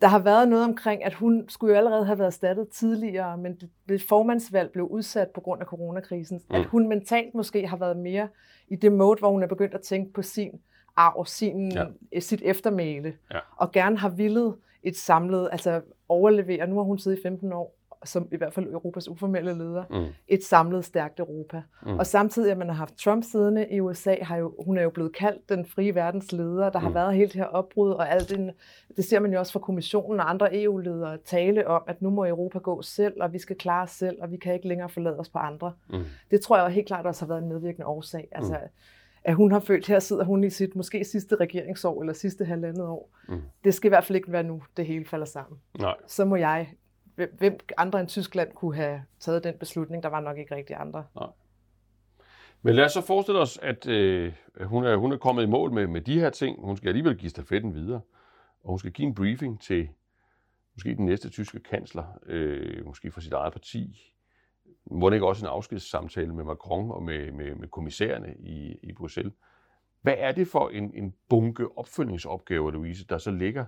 Der 0.01 0.07
har 0.07 0.19
været 0.19 0.47
noget 0.47 0.65
omkring, 0.65 1.03
at 1.03 1.13
hun 1.13 1.45
skulle 1.49 1.73
jo 1.73 1.77
allerede 1.77 2.05
have 2.05 2.19
været 2.19 2.27
erstattet 2.27 2.69
tidligere, 2.69 3.37
men 3.37 3.59
det 3.89 4.01
formandsvalg 4.09 4.71
blev 4.71 4.85
udsat 4.85 5.29
på 5.29 5.41
grund 5.41 5.61
af 5.61 5.67
coronakrisen. 5.67 6.41
Mm. 6.49 6.55
At 6.55 6.65
hun 6.65 6.87
mentalt 6.87 7.35
måske 7.35 7.67
har 7.67 7.77
været 7.77 7.97
mere 7.97 8.27
i 8.67 8.75
det 8.75 8.91
mode, 8.91 9.19
hvor 9.19 9.31
hun 9.31 9.43
er 9.43 9.47
begyndt 9.47 9.73
at 9.73 9.81
tænke 9.81 10.13
på 10.13 10.21
sin 10.21 10.59
arv, 10.95 11.25
sin, 11.25 11.71
ja. 11.71 12.19
sit 12.19 12.41
eftermæle, 12.41 13.13
ja. 13.33 13.39
og 13.57 13.71
gerne 13.71 13.97
har 13.97 14.09
villet 14.09 14.55
et 14.83 14.97
samlet, 14.97 15.49
altså 15.51 15.81
overlevere. 16.09 16.67
Nu 16.67 16.75
har 16.75 16.83
hun 16.83 16.99
siddet 16.99 17.19
i 17.19 17.21
15 17.21 17.53
år, 17.53 17.75
som 18.03 18.27
i 18.31 18.37
hvert 18.37 18.53
fald 18.53 18.73
Europas 18.73 19.09
uformelle 19.09 19.53
leder, 19.53 19.83
mm. 19.89 20.13
et 20.27 20.43
samlet 20.43 20.85
stærkt 20.85 21.19
Europa. 21.19 21.61
Mm. 21.85 21.99
Og 21.99 22.05
samtidig, 22.05 22.51
at 22.51 22.57
man 22.57 22.67
har 22.67 22.75
haft 22.75 22.97
Trump 22.97 23.23
siddende 23.23 23.67
i 23.71 23.79
USA, 23.79 24.15
har 24.21 24.37
jo, 24.37 24.53
hun 24.65 24.77
er 24.77 24.81
jo 24.81 24.89
blevet 24.89 25.15
kaldt 25.15 25.49
den 25.49 25.65
frie 25.65 25.95
verdens 25.95 26.31
leder. 26.31 26.69
Der 26.69 26.79
har 26.79 26.89
mm. 26.89 26.95
været 26.95 27.15
helt 27.15 27.33
her 27.33 27.45
opbrud, 27.45 27.91
og 27.91 28.11
alt 28.11 28.29
det, 28.29 28.53
det 28.95 29.05
ser 29.05 29.19
man 29.19 29.33
jo 29.33 29.39
også 29.39 29.53
fra 29.53 29.59
kommissionen 29.59 30.19
og 30.19 30.29
andre 30.29 30.63
EU-ledere 30.63 31.17
tale 31.25 31.67
om, 31.67 31.81
at 31.87 32.01
nu 32.01 32.09
må 32.09 32.25
Europa 32.25 32.59
gå 32.59 32.81
selv, 32.81 33.13
og 33.21 33.33
vi 33.33 33.39
skal 33.39 33.55
klare 33.55 33.83
os 33.83 33.91
selv, 33.91 34.17
og 34.21 34.31
vi 34.31 34.37
kan 34.37 34.53
ikke 34.53 34.67
længere 34.67 34.89
forlade 34.89 35.19
os 35.19 35.29
på 35.29 35.37
andre. 35.37 35.73
Mm. 35.89 36.03
Det 36.31 36.41
tror 36.41 36.57
jeg 36.57 36.69
helt 36.69 36.87
klart 36.87 37.05
også 37.05 37.25
har 37.25 37.27
været 37.27 37.43
en 37.43 37.49
medvirkende 37.49 37.85
årsag. 37.85 38.27
Altså, 38.31 38.53
mm 38.53 38.69
at 39.25 39.35
hun 39.35 39.51
har 39.51 39.59
følt, 39.59 39.87
her 39.87 39.99
sidder 39.99 40.23
hun 40.23 40.43
i 40.43 40.49
sit 40.49 40.75
måske 40.75 41.03
sidste 41.03 41.35
regeringsår 41.35 42.01
eller 42.01 42.13
sidste 42.13 42.45
halvandet 42.45 42.87
år. 42.87 43.09
Mm. 43.29 43.41
Det 43.63 43.73
skal 43.73 43.87
i 43.87 43.89
hvert 43.89 44.03
fald 44.03 44.15
ikke 44.15 44.31
være 44.31 44.43
nu, 44.43 44.63
det 44.77 44.85
hele 44.85 45.05
falder 45.05 45.25
sammen. 45.25 45.59
Nej. 45.79 45.95
Så 46.07 46.25
må 46.25 46.35
jeg 46.35 46.67
hvem 47.15 47.59
andre 47.77 47.99
end 47.99 48.07
Tyskland 48.07 48.53
kunne 48.53 48.75
have 48.75 49.03
taget 49.19 49.43
den 49.43 49.57
beslutning? 49.57 50.03
Der 50.03 50.09
var 50.09 50.19
nok 50.19 50.37
ikke 50.37 50.55
rigtig 50.55 50.75
andre. 50.75 51.05
Nej. 51.15 51.27
Men 52.61 52.75
lad 52.75 52.85
os 52.85 52.91
så 52.91 53.01
forestille 53.01 53.39
os, 53.41 53.57
at 53.61 53.87
øh, 53.87 54.33
hun, 54.61 54.85
er, 54.85 54.95
hun 54.95 55.11
er 55.11 55.17
kommet 55.17 55.43
i 55.43 55.45
mål 55.45 55.71
med, 55.71 55.87
med 55.87 56.01
de 56.01 56.19
her 56.19 56.29
ting. 56.29 56.65
Hun 56.65 56.77
skal 56.77 56.87
alligevel 56.87 57.17
give 57.17 57.29
stafetten 57.29 57.73
videre. 57.73 58.01
Og 58.63 58.69
hun 58.69 58.79
skal 58.79 58.91
give 58.91 59.07
en 59.07 59.15
briefing 59.15 59.61
til 59.61 59.89
måske 60.75 60.95
den 60.95 61.05
næste 61.05 61.29
tyske 61.29 61.59
kansler, 61.59 62.19
øh, 62.25 62.85
måske 62.85 63.11
fra 63.11 63.21
sit 63.21 63.33
eget 63.33 63.53
parti. 63.53 64.13
Må 64.91 65.09
det 65.09 65.15
ikke 65.15 65.27
også 65.27 65.45
en 65.45 65.49
afskedssamtale 65.49 66.33
med 66.33 66.43
Macron 66.43 66.91
og 66.91 67.03
med, 67.03 67.31
med, 67.31 67.55
med 67.55 67.67
kommissærerne 67.67 68.35
i, 68.39 68.75
i 68.83 68.93
Bruxelles? 68.93 69.33
Hvad 70.01 70.15
er 70.17 70.31
det 70.31 70.47
for 70.47 70.69
en, 70.69 70.91
en 70.93 71.13
bunke 71.29 71.77
opfølgningsopgaver, 71.77 72.71
Louise, 72.71 73.05
der 73.05 73.17
så 73.17 73.31
ligger 73.31 73.65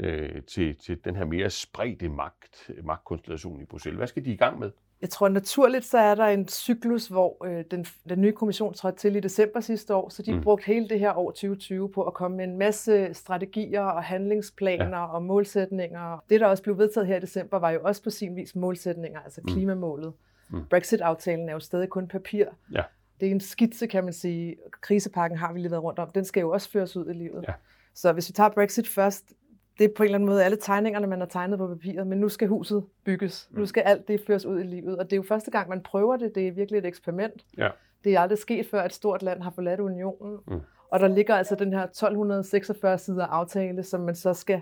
øh, 0.00 0.42
til, 0.42 0.76
til 0.76 1.04
den 1.04 1.16
her 1.16 1.24
mere 1.24 1.50
spredte 1.50 2.08
magt, 2.08 2.70
magtkonstellation 2.82 3.62
i 3.62 3.64
Bruxelles. 3.64 3.96
Hvad 3.96 4.06
skal 4.06 4.24
de 4.24 4.32
i 4.32 4.36
gang 4.36 4.58
med? 4.58 4.70
Jeg 5.00 5.10
tror 5.10 5.28
naturligt, 5.28 5.84
så 5.84 5.98
er 5.98 6.14
der 6.14 6.24
en 6.24 6.48
cyklus, 6.48 7.06
hvor 7.06 7.46
øh, 7.46 7.64
den, 7.70 7.86
den 8.08 8.20
nye 8.20 8.32
kommission 8.32 8.74
trådte 8.74 8.98
til 8.98 9.16
i 9.16 9.20
december 9.20 9.60
sidste 9.60 9.94
år, 9.94 10.08
så 10.08 10.22
de 10.22 10.34
mm. 10.34 10.42
brugte 10.42 10.66
hele 10.66 10.88
det 10.88 10.98
her 10.98 11.18
år 11.18 11.30
2020 11.30 11.92
på 11.92 12.02
at 12.02 12.14
komme 12.14 12.36
med 12.36 12.44
en 12.44 12.58
masse 12.58 13.14
strategier 13.14 13.82
og 13.82 14.04
handlingsplaner 14.04 14.98
ja. 14.98 15.04
og 15.04 15.22
målsætninger. 15.22 16.24
Det, 16.30 16.40
der 16.40 16.46
også 16.46 16.62
blev 16.62 16.78
vedtaget 16.78 17.06
her 17.06 17.16
i 17.16 17.20
december, 17.20 17.58
var 17.58 17.70
jo 17.70 17.80
også 17.82 18.02
på 18.02 18.10
sin 18.10 18.36
vis 18.36 18.54
målsætninger, 18.54 19.20
altså 19.20 19.40
mm. 19.44 19.52
klimamålet. 19.52 20.12
Mm. 20.50 20.64
Brexit-aftalen 20.70 21.48
er 21.48 21.52
jo 21.52 21.60
stadig 21.60 21.88
kun 21.88 22.08
papir. 22.08 22.46
Ja. 22.72 22.82
Det 23.20 23.26
er 23.26 23.30
en 23.30 23.40
skitse, 23.40 23.86
kan 23.86 24.04
man 24.04 24.12
sige. 24.12 24.56
Krisepakken 24.80 25.38
har 25.38 25.52
vi 25.52 25.58
lige 25.58 25.70
været 25.70 25.82
rundt 25.82 25.98
om. 25.98 26.10
Den 26.10 26.24
skal 26.24 26.40
jo 26.40 26.50
også 26.50 26.70
føres 26.70 26.96
ud 26.96 27.10
i 27.10 27.12
livet. 27.12 27.44
Ja. 27.48 27.52
Så 27.94 28.12
hvis 28.12 28.28
vi 28.28 28.32
tager 28.32 28.50
Brexit 28.50 28.88
først, 28.88 29.32
det 29.78 29.84
er 29.84 29.88
på 29.96 30.02
en 30.02 30.04
eller 30.04 30.18
anden 30.18 30.28
måde 30.28 30.44
alle 30.44 30.56
tegningerne, 30.56 31.06
man 31.06 31.18
har 31.18 31.26
tegnet 31.26 31.58
på 31.58 31.66
papiret, 31.66 32.06
men 32.06 32.18
nu 32.18 32.28
skal 32.28 32.48
huset 32.48 32.84
bygges. 33.04 33.48
Nu 33.50 33.60
mm. 33.60 33.66
skal 33.66 33.80
alt 33.80 34.08
det 34.08 34.20
føres 34.26 34.46
ud 34.46 34.60
i 34.60 34.62
livet. 34.62 34.98
Og 34.98 35.04
det 35.04 35.12
er 35.12 35.16
jo 35.16 35.22
første 35.22 35.50
gang, 35.50 35.68
man 35.68 35.82
prøver 35.82 36.16
det. 36.16 36.34
Det 36.34 36.48
er 36.48 36.52
virkelig 36.52 36.78
et 36.78 36.86
eksperiment. 36.86 37.44
Ja. 37.58 37.68
Det 38.04 38.14
er 38.14 38.20
aldrig 38.20 38.38
sket 38.38 38.66
før, 38.66 38.80
at 38.80 38.86
et 38.86 38.92
stort 38.92 39.22
land 39.22 39.42
har 39.42 39.50
forladt 39.50 39.80
unionen. 39.80 40.38
Mm. 40.46 40.60
Og 40.90 41.00
der 41.00 41.08
ligger 41.08 41.34
altså 41.34 41.54
den 41.54 41.72
her 41.72 41.82
1246 41.82 42.98
sider 42.98 43.26
aftale, 43.26 43.82
som 43.82 44.00
man 44.00 44.14
så 44.14 44.34
skal 44.34 44.60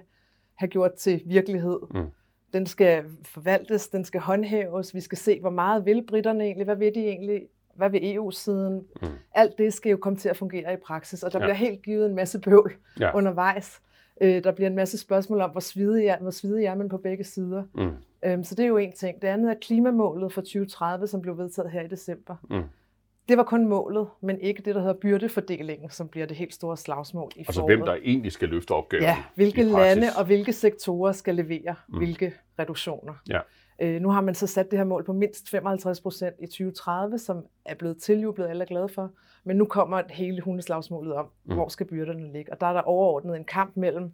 have 0.54 0.68
gjort 0.68 0.92
til 0.94 1.22
virkelighed. 1.26 1.78
Mm. 1.94 2.06
Den 2.52 2.66
skal 2.66 3.04
forvaltes, 3.24 3.88
den 3.88 4.04
skal 4.04 4.20
håndhæves, 4.20 4.94
vi 4.94 5.00
skal 5.00 5.18
se, 5.18 5.40
hvor 5.40 5.50
meget 5.50 5.86
vil 5.86 6.04
britterne 6.06 6.44
egentlig, 6.44 6.64
hvad 6.64 6.76
vil 6.76 6.94
de 6.94 7.06
egentlig, 7.06 7.42
hvad 7.74 7.90
vil 7.90 8.14
EU-siden? 8.14 8.86
Mm. 9.02 9.08
Alt 9.34 9.58
det 9.58 9.72
skal 9.72 9.90
jo 9.90 9.96
komme 9.96 10.18
til 10.18 10.28
at 10.28 10.36
fungere 10.36 10.72
i 10.72 10.76
praksis, 10.86 11.22
og 11.22 11.32
der 11.32 11.38
ja. 11.38 11.44
bliver 11.44 11.54
helt 11.54 11.82
givet 11.82 12.06
en 12.06 12.14
masse 12.14 12.40
bøvl 12.40 12.72
ja. 13.00 13.16
undervejs. 13.16 13.80
Øh, 14.20 14.44
der 14.44 14.52
bliver 14.52 14.68
en 14.70 14.76
masse 14.76 14.98
spørgsmål 14.98 15.40
om, 15.40 15.50
hvor 15.50 15.60
svidig 15.60 16.06
er, 16.06 16.18
hvor 16.18 16.30
svidig 16.30 16.64
er 16.64 16.74
man 16.74 16.88
på 16.88 16.96
begge 16.96 17.24
sider. 17.24 17.62
Mm. 17.74 17.90
Øhm, 18.24 18.44
så 18.44 18.54
det 18.54 18.62
er 18.62 18.66
jo 18.68 18.76
en 18.76 18.92
ting. 18.92 19.22
Det 19.22 19.28
andet 19.28 19.50
er 19.50 19.54
klimamålet 19.60 20.32
for 20.32 20.40
2030, 20.40 21.06
som 21.06 21.20
blev 21.20 21.38
vedtaget 21.38 21.70
her 21.70 21.82
i 21.82 21.88
december. 21.88 22.36
Mm. 22.50 22.62
Det 23.28 23.36
var 23.36 23.42
kun 23.42 23.66
målet, 23.68 24.06
men 24.20 24.40
ikke 24.40 24.62
det, 24.62 24.74
der 24.74 24.80
hedder 24.80 24.94
byrdefordelingen, 24.94 25.90
som 25.90 26.08
bliver 26.08 26.26
det 26.26 26.36
helt 26.36 26.54
store 26.54 26.76
slagsmål 26.76 27.30
i 27.36 27.38
Altså 27.40 27.60
foråret. 27.60 27.76
hvem 27.76 27.86
der 27.86 27.94
egentlig 27.94 28.32
skal 28.32 28.48
løfte 28.48 28.72
opgaven 28.72 29.02
Ja, 29.04 29.16
hvilke 29.34 29.62
lande 29.62 30.06
og 30.18 30.24
hvilke 30.24 30.52
sektorer 30.52 31.12
skal 31.12 31.34
levere 31.34 31.74
mm. 31.88 31.98
hvilke 31.98 32.32
reduktioner. 32.58 33.14
Ja. 33.28 33.40
Øh, 33.78 34.02
nu 34.02 34.10
har 34.10 34.20
man 34.20 34.34
så 34.34 34.46
sat 34.46 34.70
det 34.70 34.78
her 34.78 34.84
mål 34.84 35.04
på 35.04 35.12
mindst 35.12 35.50
55 35.50 36.00
procent 36.00 36.36
i 36.38 36.46
2030, 36.46 37.18
som 37.18 37.46
er 37.64 37.74
blevet 37.74 37.96
tiljublet, 37.96 38.48
alle 38.48 38.62
er 38.62 38.68
glade 38.68 38.88
for. 38.88 39.10
Men 39.44 39.56
nu 39.56 39.64
kommer 39.64 40.02
hele 40.10 40.40
hundeslagsmålet 40.40 41.14
om, 41.14 41.28
mm. 41.44 41.54
hvor 41.54 41.68
skal 41.68 41.86
byrderne 41.86 42.32
ligge. 42.32 42.52
Og 42.52 42.60
der 42.60 42.66
er 42.66 42.72
der 42.72 42.80
overordnet 42.80 43.36
en 43.36 43.44
kamp 43.44 43.76
mellem 43.76 44.12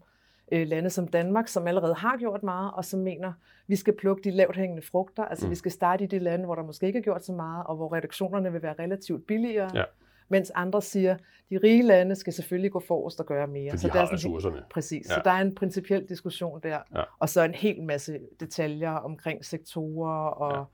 øh, 0.52 0.66
lande 0.68 0.90
som 0.90 1.08
Danmark, 1.08 1.48
som 1.48 1.66
allerede 1.66 1.94
har 1.94 2.16
gjort 2.16 2.42
meget, 2.42 2.70
og 2.74 2.84
som 2.84 3.00
mener, 3.00 3.32
vi 3.66 3.76
skal 3.76 3.96
plukke 3.96 4.22
de 4.24 4.30
lavt 4.30 4.56
hængende 4.56 4.82
frugter. 4.82 5.24
Altså 5.24 5.46
mm. 5.46 5.50
vi 5.50 5.56
skal 5.56 5.70
starte 5.70 6.04
i 6.04 6.06
de 6.06 6.18
lande, 6.18 6.44
hvor 6.44 6.54
der 6.54 6.62
måske 6.62 6.86
ikke 6.86 6.98
er 6.98 7.02
gjort 7.02 7.24
så 7.24 7.32
meget, 7.32 7.66
og 7.66 7.76
hvor 7.76 7.92
reduktionerne 7.92 8.52
vil 8.52 8.62
være 8.62 8.74
relativt 8.78 9.26
billigere. 9.26 9.70
Ja. 9.74 9.84
Mens 10.28 10.50
andre 10.54 10.82
siger, 10.82 11.16
de 11.50 11.58
rige 11.64 11.82
lande 11.82 12.14
skal 12.14 12.32
selvfølgelig 12.32 12.72
gå 12.72 12.80
forrest 12.80 13.20
og 13.20 13.26
gøre 13.26 13.46
mere. 13.46 13.70
For 13.70 13.76
de 13.76 13.80
så 13.80 13.88
har 13.88 13.94
der 13.94 14.00
er 14.00 14.04
sådan 14.06 14.14
ressourcerne. 14.14 14.62
Præcis. 14.70 15.08
Ja. 15.08 15.14
Så 15.14 15.20
der 15.24 15.30
er 15.30 15.40
en 15.40 15.54
principiel 15.54 16.08
diskussion 16.08 16.60
der. 16.62 16.78
Ja. 16.94 17.02
Og 17.18 17.28
så 17.28 17.42
en 17.42 17.54
hel 17.54 17.82
masse 17.82 18.18
detaljer 18.40 18.90
omkring 18.90 19.44
sektorer 19.44 20.26
og... 20.28 20.52
Ja 20.52 20.64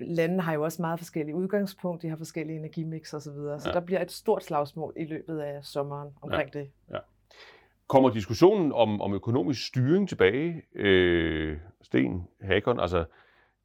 landene 0.00 0.42
har 0.42 0.52
jo 0.52 0.64
også 0.64 0.82
meget 0.82 0.98
forskellige 0.98 1.34
udgangspunkt, 1.34 2.02
de 2.02 2.08
har 2.08 2.16
forskellige 2.16 2.58
energimix 2.58 3.14
osv., 3.14 3.20
så, 3.20 3.32
videre. 3.32 3.60
så 3.60 3.68
ja. 3.68 3.74
der 3.74 3.80
bliver 3.80 4.02
et 4.02 4.10
stort 4.10 4.44
slagsmål 4.44 4.92
i 4.96 5.04
løbet 5.04 5.38
af 5.38 5.64
sommeren 5.64 6.08
omkring 6.22 6.50
ja. 6.54 6.60
det. 6.60 6.70
Ja. 6.90 6.98
Kommer 7.86 8.10
diskussionen 8.10 8.72
om, 8.72 9.00
om 9.00 9.14
økonomisk 9.14 9.66
styring 9.66 10.08
tilbage, 10.08 10.62
øh, 10.74 11.58
Sten 11.82 12.22
Hakon? 12.40 12.80
Altså, 12.80 13.04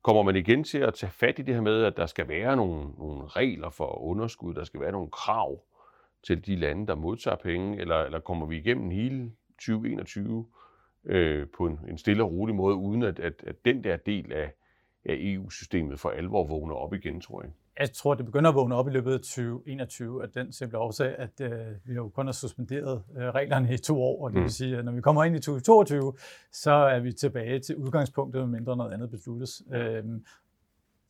kommer 0.04 0.24
man 0.24 0.36
igen 0.36 0.63
til 0.63 0.78
at 0.78 0.94
tage 0.94 1.12
fat 1.12 1.39
i 1.39 1.42
det 1.42 1.54
her 1.54 1.62
med, 1.62 1.84
at 1.84 1.98
der 1.98 2.06
skal 2.06 2.28
være 2.28 2.56
nogle, 2.56 2.89
nogle 2.98 3.28
regler 3.28 3.70
for 3.70 4.02
underskud, 4.02 4.54
der 4.54 4.63
skal 4.63 4.80
være 4.82 4.92
nogle 4.92 5.12
krav 5.12 5.60
til 6.24 6.46
de 6.46 6.56
lande, 6.56 6.88
der 6.88 6.96
modtager 6.96 7.38
penge, 7.38 7.82
eller, 7.82 7.96
eller 7.96 8.20
kommer 8.20 8.46
vi 8.46 8.58
igennem 8.58 8.89
hele 8.89 9.32
2021 9.60 10.46
øh, 11.06 11.48
på 11.58 11.66
en, 11.66 11.80
en 11.88 11.98
stille 11.98 12.24
og 12.24 12.32
rolig 12.32 12.56
måde, 12.56 12.76
uden 12.76 13.04
at, 13.04 13.20
at, 13.20 13.44
at 13.48 13.66
den 13.66 13.84
der 13.84 13.98
del 13.98 14.34
af, 14.34 14.54
af 15.06 15.16
EU-systemet 15.20 16.00
for 16.00 16.10
alvor 16.10 16.48
vågner 16.48 16.76
op 16.76 16.94
igen, 16.94 17.22
tror 17.22 17.42
jeg? 17.42 17.52
Jeg 17.80 17.92
tror, 17.94 18.14
det 18.14 18.26
begynder 18.26 18.50
at 18.50 18.56
vågne 18.56 18.76
op 18.76 18.88
i 18.88 18.92
løbet 18.92 19.14
af 19.14 19.20
2021, 19.20 20.24
at 20.24 20.36
den 20.36 20.54
simple 20.54 20.78
årsag, 20.78 21.16
at 21.18 21.42
øh, 21.42 21.52
vi 21.86 21.94
jo 21.94 22.10
kun 22.10 22.26
har 22.26 22.34
suspenderet 22.34 23.04
øh, 23.18 23.24
reglerne 23.24 23.74
i 23.74 23.78
to 23.78 24.02
år, 24.02 24.24
og 24.24 24.30
det 24.30 24.36
vil 24.36 24.44
mm. 24.44 24.50
sige, 24.50 24.78
at 24.78 24.86
når 24.86 24.92
vi 24.92 25.02
kommer 25.02 25.24
ind 25.24 25.36
i 25.36 25.40
2022, 25.40 26.14
så 26.52 26.72
er 26.72 27.00
vi 27.00 27.12
tilbage 27.12 27.60
til 27.60 27.76
udgangspunktet, 27.76 28.50
mindre 28.50 28.78
noget 28.78 28.94
andet 28.94 29.12
besluttes. 29.12 29.62
Øh, 29.74 30.04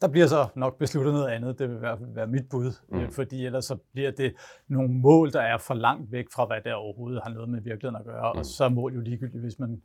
der 0.02 0.08
bliver 0.08 0.28
så 0.28 0.48
nok 0.56 0.78
besluttet 0.78 1.14
noget 1.14 1.28
andet, 1.28 1.60
det 1.60 1.70
vil 1.70 1.76
i 1.76 1.80
hvert 1.80 2.00
fald 2.00 2.14
være 2.14 2.28
mit 2.28 2.50
bud, 2.50 2.72
mm. 2.90 3.00
øh, 3.00 3.12
fordi 3.12 3.46
ellers 3.46 3.66
så 3.66 3.78
bliver 3.94 4.12
det 4.12 4.36
nogle 4.68 4.90
mål, 4.90 5.34
der 5.34 5.42
er 5.42 5.58
for 5.58 5.74
langt 5.74 6.12
væk 6.12 6.26
fra, 6.34 6.46
hvad 6.46 6.62
der 6.64 6.74
overhovedet 6.74 7.22
har 7.24 7.34
noget 7.34 7.50
med 7.50 7.62
virkeligheden 7.62 7.96
at 7.96 8.06
gøre, 8.06 8.34
mm. 8.34 8.40
og 8.40 8.46
så 8.46 8.64
er 8.64 8.70
mål 8.70 8.94
jo 8.94 9.02
ligegyldigt, 9.02 9.44
hvis 9.44 9.60
man 9.60 9.82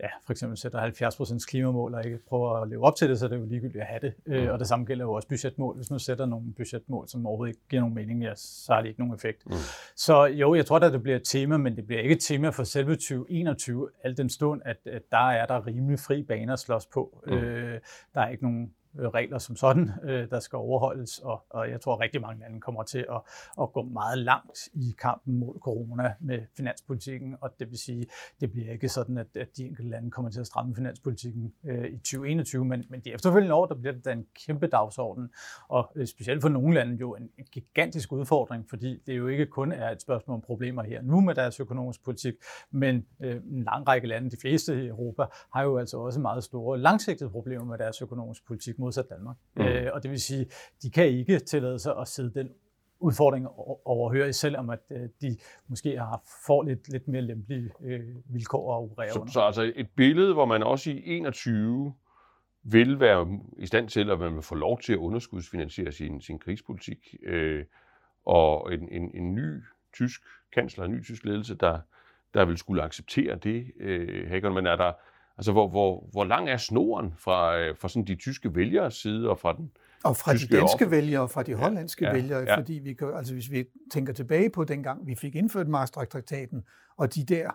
ja, 0.00 0.08
for 0.26 0.32
eksempel 0.32 0.58
sætter 0.58 1.40
70% 1.40 1.46
klimamål 1.48 1.94
og 1.94 2.04
ikke 2.04 2.18
prøver 2.28 2.50
at 2.50 2.68
leve 2.68 2.84
op 2.84 2.96
til 2.96 3.08
det, 3.08 3.18
så 3.18 3.24
er 3.24 3.28
det 3.28 3.36
jo 3.36 3.44
ligegyldigt 3.44 3.82
at 3.82 3.86
have 3.86 4.00
det. 4.00 4.14
Øh, 4.26 4.42
mm. 4.42 4.48
Og 4.48 4.58
det 4.58 4.68
samme 4.68 4.84
gælder 4.84 5.04
jo 5.04 5.12
også 5.12 5.28
budgetmål. 5.28 5.76
Hvis 5.76 5.90
man 5.90 5.98
sætter 5.98 6.26
nogle 6.26 6.54
budgetmål, 6.56 7.08
som 7.08 7.26
overhovedet 7.26 7.50
ikke 7.50 7.68
giver 7.68 7.80
nogen 7.80 7.94
mening, 7.94 8.22
ja, 8.22 8.32
så 8.36 8.72
har 8.72 8.80
det 8.80 8.88
ikke 8.88 9.00
nogen 9.00 9.14
effekt. 9.14 9.46
Mm. 9.46 9.52
Så 9.96 10.24
jo, 10.24 10.54
jeg 10.54 10.66
tror 10.66 10.78
at 10.78 10.92
det 10.92 11.02
bliver 11.02 11.16
et 11.16 11.24
tema, 11.24 11.56
men 11.56 11.76
det 11.76 11.86
bliver 11.86 12.02
ikke 12.02 12.14
et 12.14 12.20
tema 12.20 12.48
for 12.48 12.64
selve 12.64 12.94
2021, 12.94 13.88
al 14.04 14.16
den 14.16 14.30
stund, 14.30 14.62
at, 14.64 14.76
at 14.86 15.02
der 15.10 15.30
er 15.30 15.46
der 15.46 15.66
rimelig 15.66 15.98
fri 15.98 16.22
baner 16.22 16.52
at 16.52 16.58
slås 16.58 16.86
på. 16.86 17.22
Mm. 17.26 17.32
Øh, 17.32 17.80
der 18.14 18.20
er 18.20 18.28
ikke 18.28 18.42
nogen 18.42 18.72
Øh, 18.98 19.08
regler 19.08 19.38
som 19.38 19.56
sådan, 19.56 19.90
øh, 20.08 20.30
der 20.30 20.40
skal 20.40 20.56
overholdes, 20.56 21.18
og, 21.18 21.44
og 21.50 21.70
jeg 21.70 21.80
tror, 21.80 21.94
at 21.94 22.00
rigtig 22.00 22.20
mange 22.20 22.40
lande 22.40 22.60
kommer 22.60 22.82
til 22.82 22.98
at, 22.98 23.20
at 23.60 23.72
gå 23.72 23.82
meget 23.82 24.18
langt 24.18 24.68
i 24.72 24.94
kampen 24.98 25.38
mod 25.38 25.58
corona 25.60 26.14
med 26.20 26.40
finanspolitikken, 26.56 27.36
og 27.40 27.50
det 27.58 27.70
vil 27.70 27.78
sige, 27.78 28.06
det 28.40 28.52
bliver 28.52 28.72
ikke 28.72 28.88
sådan, 28.88 29.18
at, 29.18 29.26
at 29.36 29.48
de 29.56 29.64
enkelte 29.64 29.90
lande 29.90 30.10
kommer 30.10 30.30
til 30.30 30.40
at 30.40 30.46
stramme 30.46 30.74
finanspolitikken 30.74 31.52
øh, 31.64 31.84
i 31.84 31.96
2021, 31.96 32.64
men, 32.64 32.84
men 32.88 33.00
de 33.00 33.12
efterfølgende 33.12 33.54
år, 33.54 33.66
der 33.66 33.74
bliver 33.74 33.92
det 33.92 34.04
da 34.04 34.12
en 34.12 34.26
kæmpe 34.46 34.66
dagsorden, 34.66 35.30
og 35.68 35.92
øh, 35.96 36.06
specielt 36.06 36.42
for 36.42 36.48
nogle 36.48 36.74
lande 36.74 36.96
jo 36.96 37.14
en, 37.14 37.30
en 37.38 37.44
gigantisk 37.52 38.12
udfordring, 38.12 38.68
fordi 38.70 39.02
det 39.06 39.18
jo 39.18 39.26
ikke 39.26 39.46
kun 39.46 39.72
er 39.72 39.90
et 39.90 40.02
spørgsmål 40.02 40.34
om 40.34 40.40
problemer 40.40 40.82
her 40.82 41.02
nu 41.02 41.20
med 41.20 41.34
deres 41.34 41.60
økonomiske 41.60 42.04
politik, 42.04 42.34
men 42.70 43.06
øh, 43.20 43.36
en 43.36 43.64
lang 43.64 43.88
række 43.88 44.06
lande, 44.06 44.30
de 44.30 44.36
fleste 44.40 44.84
i 44.84 44.86
Europa, 44.86 45.24
har 45.52 45.62
jo 45.62 45.78
altså 45.78 45.98
også 45.98 46.20
meget 46.20 46.44
store 46.44 46.78
langsigtede 46.78 47.30
problemer 47.30 47.64
med 47.64 47.78
deres 47.78 48.02
økonomiske 48.02 48.46
politik, 48.46 48.78
modsat 48.80 49.08
Danmark. 49.10 49.36
Mm. 49.56 49.62
Øh, 49.62 49.90
og 49.92 50.02
det 50.02 50.10
vil 50.10 50.20
sige, 50.20 50.46
de 50.82 50.90
kan 50.90 51.06
ikke 51.06 51.38
tillade 51.38 51.78
sig 51.78 51.98
at 52.00 52.08
sidde 52.08 52.34
den 52.34 52.48
udfordring 53.00 53.46
overhøre, 53.84 54.32
selvom 54.32 54.70
at 54.70 54.80
øh, 54.90 55.08
de 55.20 55.36
måske 55.68 55.98
har 55.98 56.22
får 56.46 56.62
lidt, 56.62 56.88
lidt 56.88 57.08
mere 57.08 57.22
lempelige 57.22 57.70
øh, 57.84 58.00
vilkår 58.24 58.74
at 58.74 58.82
operere 58.82 59.12
så, 59.12 59.18
under. 59.18 59.32
Så 59.32 59.40
altså 59.40 59.72
et 59.76 59.88
billede, 59.96 60.32
hvor 60.32 60.44
man 60.44 60.62
også 60.62 60.90
i 60.90 61.02
21 61.04 61.94
vil 62.62 63.00
være 63.00 63.40
i 63.58 63.66
stand 63.66 63.88
til, 63.88 64.10
at 64.10 64.18
man 64.18 64.34
vil 64.34 64.42
få 64.42 64.54
lov 64.54 64.80
til 64.80 64.92
at 64.92 64.96
underskudsfinansiere 64.96 65.92
sin, 65.92 66.20
sin 66.20 66.38
krigspolitik, 66.38 67.14
øh, 67.22 67.64
og 68.26 68.74
en, 68.74 68.88
en, 68.88 69.10
en 69.14 69.34
ny 69.34 69.62
tysk 69.94 70.20
kansler, 70.52 70.84
en 70.84 70.92
ny 70.92 71.04
tysk 71.04 71.24
ledelse, 71.24 71.54
der, 71.54 71.78
der 72.34 72.44
vil 72.44 72.58
skulle 72.58 72.82
acceptere 72.82 73.36
det, 73.36 73.72
øh, 73.80 74.28
Hagen, 74.28 74.54
men 74.54 74.66
er 74.66 74.76
der, 74.76 74.92
Altså, 75.38 75.52
hvor, 75.52 75.68
hvor, 75.68 76.08
hvor 76.12 76.24
lang 76.24 76.48
er 76.48 76.56
snoren 76.56 77.14
fra, 77.18 77.58
øh, 77.58 77.76
fra 77.76 77.88
sådan 77.88 78.04
de 78.04 78.14
tyske 78.14 78.54
vælgers 78.54 78.94
side 78.94 79.28
og 79.28 79.38
fra 79.38 79.52
den 79.52 79.70
og 80.04 80.16
fra 80.16 80.32
de 80.32 80.38
danske 80.38 80.84
offer? 80.84 80.88
vælgere 80.88 81.22
og 81.22 81.30
fra 81.30 81.42
de 81.42 81.54
hollandske 81.54 82.04
ja, 82.04 82.10
ja, 82.10 82.16
vælgere, 82.16 82.40
ja. 82.40 82.58
fordi 82.58 82.72
vi 82.72 82.92
kan, 82.92 83.12
altså 83.14 83.34
hvis 83.34 83.50
vi 83.50 83.64
tænker 83.92 84.12
tilbage 84.12 84.50
på 84.50 84.64
dengang, 84.64 85.06
vi 85.06 85.14
fik 85.14 85.34
indført 85.34 85.68
Maastricht-traktaten, 85.68 86.62
og 86.96 87.14
de 87.14 87.24
der 87.24 87.50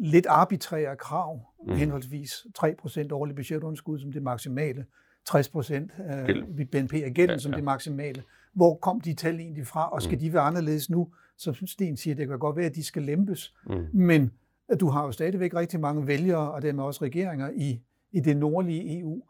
lidt 0.00 0.26
arbitrære 0.26 0.96
krav, 0.96 1.40
mm. 1.66 1.74
henholdsvis 1.74 2.46
3% 2.58 3.12
årlig 3.12 3.36
budgetunderskud 3.36 3.98
som 3.98 4.12
det 4.12 4.22
maksimale, 4.22 4.84
60% 5.30 6.02
af 6.02 6.26
BNP 6.72 6.94
er 6.94 7.10
gælden 7.10 7.34
ja, 7.34 7.38
som 7.38 7.52
ja. 7.52 7.56
det 7.56 7.64
maksimale. 7.64 8.22
Hvor 8.54 8.74
kom 8.74 9.00
de 9.00 9.14
tal 9.14 9.40
egentlig 9.40 9.66
fra, 9.66 9.90
og 9.90 10.02
skal 10.02 10.16
mm. 10.16 10.20
de 10.20 10.32
være 10.32 10.42
anderledes 10.42 10.90
nu? 10.90 11.08
Så 11.38 11.62
Sten 11.66 11.96
siger, 11.96 12.14
det 12.14 12.28
kan 12.28 12.38
godt 12.38 12.56
være, 12.56 12.66
at 12.66 12.74
de 12.74 12.84
skal 12.84 13.02
lempes, 13.02 13.54
mm. 13.66 13.86
men 13.92 14.32
du 14.80 14.88
har 14.88 15.04
jo 15.04 15.12
stadigvæk 15.12 15.54
rigtig 15.54 15.80
mange 15.80 16.06
vælgere, 16.06 16.52
og 16.52 16.62
dermed 16.62 16.84
også 16.84 17.04
regeringer 17.04 17.50
i, 17.56 17.80
i 18.12 18.20
det 18.20 18.36
nordlige 18.36 19.00
EU, 19.00 19.22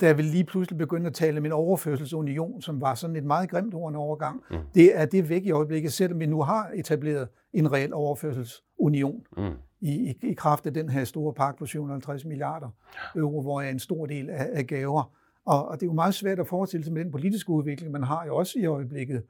der 0.00 0.14
vil 0.14 0.24
lige 0.24 0.44
pludselig 0.44 0.78
begynde 0.78 1.06
at 1.06 1.14
tale 1.14 1.38
om 1.38 1.46
en 1.46 1.52
overførselsunion, 1.52 2.62
som 2.62 2.80
var 2.80 2.94
sådan 2.94 3.16
et 3.16 3.24
meget 3.24 3.50
grimt 3.50 3.74
ord 3.74 3.90
en 3.90 3.96
overgang. 3.96 4.42
Mm. 4.50 4.56
Det 4.74 4.98
er 4.98 5.04
det 5.04 5.28
væk 5.28 5.44
i 5.44 5.50
øjeblikket, 5.50 5.92
selvom 5.92 6.20
vi 6.20 6.26
nu 6.26 6.42
har 6.42 6.70
etableret 6.74 7.28
en 7.52 7.72
reel 7.72 7.94
overførselsunion 7.94 9.22
mm. 9.36 9.52
i, 9.80 9.90
i, 9.90 10.18
i 10.22 10.34
kraft 10.34 10.66
af 10.66 10.74
den 10.74 10.88
her 10.88 11.04
store 11.04 11.34
pakke 11.34 11.58
på 11.58 11.66
750 11.66 12.24
milliarder 12.24 12.68
euro, 13.16 13.42
hvor 13.42 13.60
er 13.60 13.70
en 13.70 13.78
stor 13.78 14.06
del 14.06 14.30
af, 14.30 14.48
af 14.52 14.66
gaver. 14.66 15.12
Og, 15.46 15.68
og 15.68 15.80
det 15.80 15.82
er 15.82 15.90
jo 15.90 15.94
meget 15.94 16.14
svært 16.14 16.38
at 16.38 16.48
forestille 16.48 16.84
sig 16.84 16.92
med 16.92 17.04
den 17.04 17.12
politiske 17.12 17.50
udvikling, 17.50 17.92
man 17.92 18.02
har 18.02 18.26
jo 18.26 18.36
også 18.36 18.58
i 18.58 18.66
øjeblikket 18.66 19.22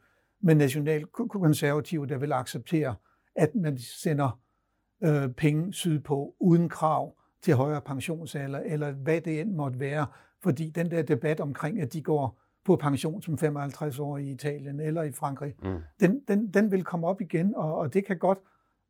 med 0.42 0.55
nationalkonservative, 0.55 2.07
der 2.07 2.18
vil 2.18 2.33
acceptere, 2.33 2.94
at 3.37 3.55
man 3.55 3.78
sender 3.78 4.40
øh, 5.05 5.29
penge 5.33 5.73
sydpå 5.73 6.35
uden 6.41 6.69
krav 6.69 7.15
til 7.43 7.55
højere 7.55 7.81
pensionsalder, 7.81 8.61
eller 8.61 8.93
hvad 8.93 9.21
det 9.21 9.41
end 9.41 9.53
måtte 9.53 9.81
være. 9.81 10.07
Fordi 10.43 10.71
den 10.71 10.91
der 10.91 11.03
debat 11.03 11.41
omkring, 11.41 11.81
at 11.81 11.93
de 11.93 12.03
går 12.03 12.38
på 12.65 12.77
pension 12.77 13.23
som 13.23 13.38
55 13.38 13.99
år 13.99 14.19
i 14.19 14.31
Italien 14.31 14.81
eller 14.81 15.03
i 15.03 15.12
Frankrig, 15.12 15.55
mm. 15.62 15.79
den, 16.01 16.21
den, 16.29 16.47
den 16.55 16.71
vil 16.71 16.85
komme 16.85 17.07
op 17.07 17.21
igen, 17.21 17.55
og, 17.55 17.75
og 17.75 17.95
det 17.95 18.07
kan 18.07 18.19
godt 18.19 18.38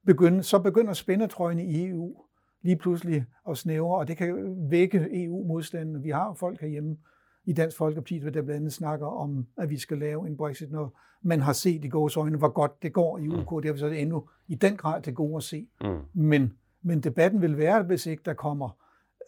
begynde, 0.06 0.42
så 0.42 0.58
begynder 0.58 0.92
spændetrøjen 0.92 1.58
i 1.58 1.88
EU 1.88 2.16
lige 2.62 2.76
pludselig 2.76 3.24
at 3.48 3.58
snævre, 3.58 3.98
og 3.98 4.08
det 4.08 4.16
kan 4.16 4.56
vække 4.70 5.24
EU-modstanden. 5.24 6.04
Vi 6.04 6.10
har 6.10 6.26
jo 6.26 6.32
folk 6.32 6.60
herhjemme, 6.60 6.96
i 7.44 7.52
Dansk 7.52 7.76
Folkeparti, 7.76 8.18
der 8.18 8.30
blandt 8.30 8.50
andet 8.50 8.72
snakker 8.72 9.06
om, 9.06 9.46
at 9.58 9.70
vi 9.70 9.78
skal 9.78 9.98
lave 9.98 10.26
en 10.26 10.36
Brexit, 10.36 10.72
når 10.72 10.98
man 11.22 11.40
har 11.40 11.52
set 11.52 11.84
i 11.84 11.88
gås 11.88 12.16
øjne, 12.16 12.38
hvor 12.38 12.48
godt 12.48 12.82
det 12.82 12.92
går 12.92 13.18
i 13.18 13.28
UK. 13.28 13.52
Mm. 13.52 13.62
Det 13.62 13.70
er 13.70 13.76
så 13.76 13.86
endnu 13.86 14.28
i 14.48 14.54
den 14.54 14.76
grad 14.76 15.02
det 15.02 15.14
gode 15.14 15.36
at 15.36 15.42
se. 15.42 15.66
Mm. 15.80 15.98
Men, 16.14 16.52
men 16.82 17.00
debatten 17.00 17.42
vil 17.42 17.58
være, 17.58 17.82
hvis 17.82 18.06
ikke 18.06 18.22
der 18.24 18.34
kommer 18.34 18.76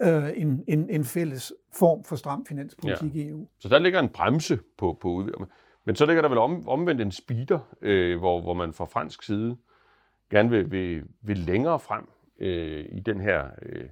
øh, 0.02 0.30
en, 0.34 0.64
en, 0.68 0.90
en 0.90 1.04
fælles 1.04 1.52
form 1.72 2.04
for 2.04 2.16
stram 2.16 2.46
finanspolitik 2.46 3.14
ja. 3.14 3.20
i 3.20 3.28
EU. 3.28 3.48
Så 3.58 3.68
der 3.68 3.78
ligger 3.78 4.00
en 4.00 4.08
bremse 4.08 4.58
på, 4.78 4.98
på 5.00 5.08
udviklingen. 5.08 5.50
Men 5.84 5.96
så 5.96 6.06
ligger 6.06 6.22
der 6.22 6.28
vel 6.28 6.38
om, 6.38 6.68
omvendt 6.68 7.00
en 7.00 7.10
speeder, 7.10 7.58
øh, 7.82 8.18
hvor, 8.18 8.40
hvor 8.40 8.54
man 8.54 8.72
fra 8.72 8.84
fransk 8.84 9.22
side 9.22 9.56
gerne 10.30 10.50
vil, 10.50 10.70
vil, 10.70 11.02
vil 11.22 11.38
længere 11.38 11.80
frem 11.80 12.08
øh, 12.38 12.84
i, 12.92 13.00
den 13.00 13.20
her, 13.20 13.48
øh, 13.62 13.88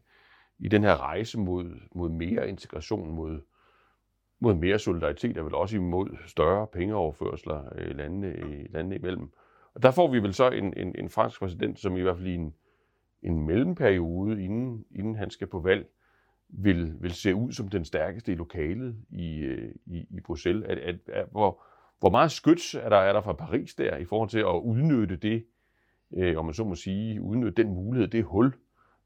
i 0.58 0.68
den 0.68 0.82
her 0.82 0.96
rejse 0.96 1.38
mod, 1.38 1.80
mod 1.94 2.08
mere 2.08 2.48
integration, 2.48 3.14
mod, 3.14 3.40
mod 4.42 4.54
mere 4.54 4.78
solidaritet, 4.78 5.38
og 5.38 5.44
vel 5.44 5.54
også 5.54 5.76
imod 5.76 6.16
større 6.26 6.66
pengeoverførsler 6.66 7.62
øh, 7.74 7.96
landene, 7.96 8.26
øh, 8.26 8.64
landene 8.70 8.96
imellem. 8.96 9.32
Og 9.74 9.82
der 9.82 9.90
får 9.90 10.10
vi 10.10 10.18
vel 10.18 10.34
så 10.34 10.50
en, 10.50 10.74
en, 10.76 10.94
en 10.98 11.08
fransk 11.08 11.40
præsident, 11.40 11.78
som 11.78 11.96
i 11.96 12.00
hvert 12.00 12.16
fald 12.16 12.26
i 12.26 12.34
en, 12.34 12.54
en 13.22 13.46
mellemperiode, 13.46 14.44
inden, 14.44 14.84
inden 14.90 15.14
han 15.14 15.30
skal 15.30 15.46
på 15.46 15.60
valg, 15.60 15.86
vil, 16.48 16.94
vil 17.00 17.12
se 17.12 17.34
ud 17.34 17.52
som 17.52 17.68
den 17.68 17.84
stærkeste 17.84 18.32
i 18.32 18.34
lokalet 18.34 18.96
i, 19.10 19.38
øh, 19.38 19.74
i, 19.86 20.06
i 20.10 20.20
Bruxelles. 20.20 20.64
At, 20.64 20.78
at, 20.78 20.96
at, 21.06 21.26
hvor, 21.30 21.62
hvor 22.00 22.10
meget 22.10 22.30
skyts 22.30 22.74
er 22.74 22.88
der, 22.88 22.96
er 22.96 23.12
der 23.12 23.20
fra 23.20 23.32
Paris 23.32 23.74
der 23.74 23.96
i 23.96 24.04
forhold 24.04 24.28
til 24.28 24.38
at 24.38 24.60
udnytte 24.64 25.16
det, 25.16 25.44
øh, 26.14 26.38
om 26.38 26.44
man 26.44 26.54
så 26.54 26.64
må 26.64 26.74
sige, 26.74 27.20
udnytte 27.20 27.62
den 27.62 27.74
mulighed, 27.74 28.08
det 28.08 28.24
hul, 28.24 28.54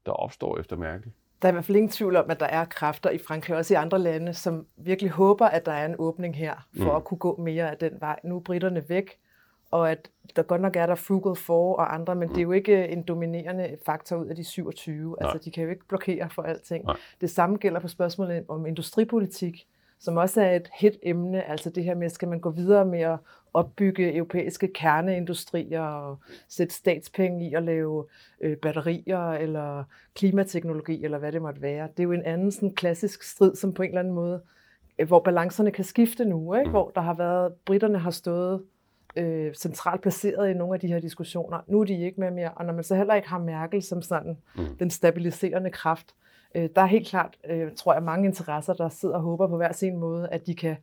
der 0.05 0.11
opstår 0.11 0.59
efter 0.59 0.75
Merkel? 0.75 1.11
Der 1.41 1.47
er 1.47 1.51
i 1.51 1.53
hvert 1.53 1.65
fald 1.65 1.75
ingen 1.77 1.91
tvivl 1.91 2.15
om, 2.15 2.25
at 2.29 2.39
der 2.39 2.45
er 2.45 2.65
kræfter 2.65 3.09
i 3.09 3.17
Frankrig 3.17 3.55
og 3.55 3.57
også 3.57 3.73
i 3.73 3.77
andre 3.77 3.99
lande, 3.99 4.33
som 4.33 4.65
virkelig 4.77 5.11
håber, 5.11 5.45
at 5.45 5.65
der 5.65 5.71
er 5.71 5.85
en 5.85 5.95
åbning 5.97 6.35
her, 6.35 6.67
for 6.77 6.91
mm. 6.91 6.95
at 6.95 7.03
kunne 7.03 7.17
gå 7.17 7.35
mere 7.35 7.71
af 7.71 7.77
den 7.77 7.91
vej. 7.99 8.19
Nu 8.23 8.35
er 8.35 8.39
britterne 8.39 8.89
væk, 8.89 9.17
og 9.71 9.91
at 9.91 10.09
der 10.35 10.43
godt 10.43 10.61
nok 10.61 10.75
er 10.75 10.85
der 10.85 10.95
Frugal 10.95 11.35
for 11.35 11.75
og 11.75 11.93
andre, 11.93 12.15
men 12.15 12.27
mm. 12.27 12.33
det 12.33 12.41
er 12.41 12.43
jo 12.43 12.51
ikke 12.51 12.87
en 12.87 13.03
dominerende 13.03 13.77
faktor 13.85 14.15
ud 14.15 14.25
af 14.25 14.35
de 14.35 14.43
27. 14.43 15.09
Nej. 15.09 15.15
Altså, 15.21 15.45
de 15.45 15.51
kan 15.51 15.63
jo 15.63 15.69
ikke 15.69 15.87
blokere 15.87 16.29
for 16.29 16.41
alting. 16.41 16.85
Nej. 16.85 16.95
Det 17.21 17.29
samme 17.29 17.57
gælder 17.57 17.79
på 17.79 17.87
spørgsmålet 17.87 18.45
om 18.47 18.65
industripolitik, 18.65 19.67
som 19.99 20.17
også 20.17 20.41
er 20.41 20.55
et 20.55 20.69
hit 20.79 20.97
emne. 21.03 21.49
Altså 21.49 21.69
det 21.69 21.83
her 21.83 21.95
med, 21.95 22.09
skal 22.09 22.27
man 22.27 22.39
gå 22.39 22.49
videre 22.49 22.85
med 22.85 22.99
at 23.01 23.17
opbygge 23.57 24.15
europæiske 24.15 24.67
kerneindustrier 24.73 25.81
og 25.81 26.17
sætte 26.47 26.75
statspenge 26.75 27.49
i 27.49 27.53
at 27.53 27.63
lave 27.63 28.05
øh, 28.41 28.57
batterier 28.57 29.31
eller 29.31 29.83
klimateknologi 30.15 31.03
eller 31.03 31.17
hvad 31.17 31.31
det 31.31 31.41
måtte 31.41 31.61
være. 31.61 31.87
Det 31.97 31.99
er 31.99 32.03
jo 32.03 32.11
en 32.11 32.25
anden 32.25 32.51
sådan 32.51 32.73
klassisk 32.73 33.23
strid, 33.23 33.55
som 33.55 33.73
på 33.73 33.83
en 33.83 33.89
eller 33.89 33.99
anden 33.99 34.13
måde, 34.13 34.41
øh, 34.99 35.07
hvor 35.07 35.19
balancerne 35.19 35.71
kan 35.71 35.83
skifte 35.83 36.25
nu, 36.25 36.53
ikke? 36.53 36.65
Mm. 36.65 36.71
hvor 36.71 36.91
der 36.95 37.01
har 37.01 37.13
været, 37.13 37.53
britterne 37.65 37.99
har 37.99 38.11
stået 38.11 38.63
øh, 39.15 39.53
centralt 39.53 40.01
placeret 40.01 40.49
i 40.49 40.53
nogle 40.53 40.73
af 40.73 40.79
de 40.79 40.87
her 40.87 40.99
diskussioner. 40.99 41.59
Nu 41.67 41.81
er 41.81 41.85
de 41.85 42.05
ikke 42.05 42.19
med 42.19 42.31
mere, 42.31 42.51
og 42.51 42.65
når 42.65 42.73
man 42.73 42.83
så 42.83 42.95
heller 42.95 43.15
ikke 43.15 43.29
har 43.29 43.39
Merkel 43.39 43.83
som 43.83 44.01
sådan 44.01 44.37
mm. 44.55 44.65
den 44.79 44.89
stabiliserende 44.89 45.69
kraft, 45.69 46.15
øh, 46.55 46.69
der 46.75 46.81
er 46.81 46.85
helt 46.85 47.07
klart, 47.07 47.37
øh, 47.49 47.71
tror 47.75 47.93
jeg, 47.93 48.03
mange 48.03 48.27
interesser, 48.27 48.73
der 48.73 48.89
sidder 48.89 49.15
og 49.15 49.21
håber 49.21 49.47
på 49.47 49.57
hver 49.57 49.71
sin 49.71 49.97
måde, 49.97 50.29
at 50.29 50.47
de 50.47 50.55
kan 50.55 50.75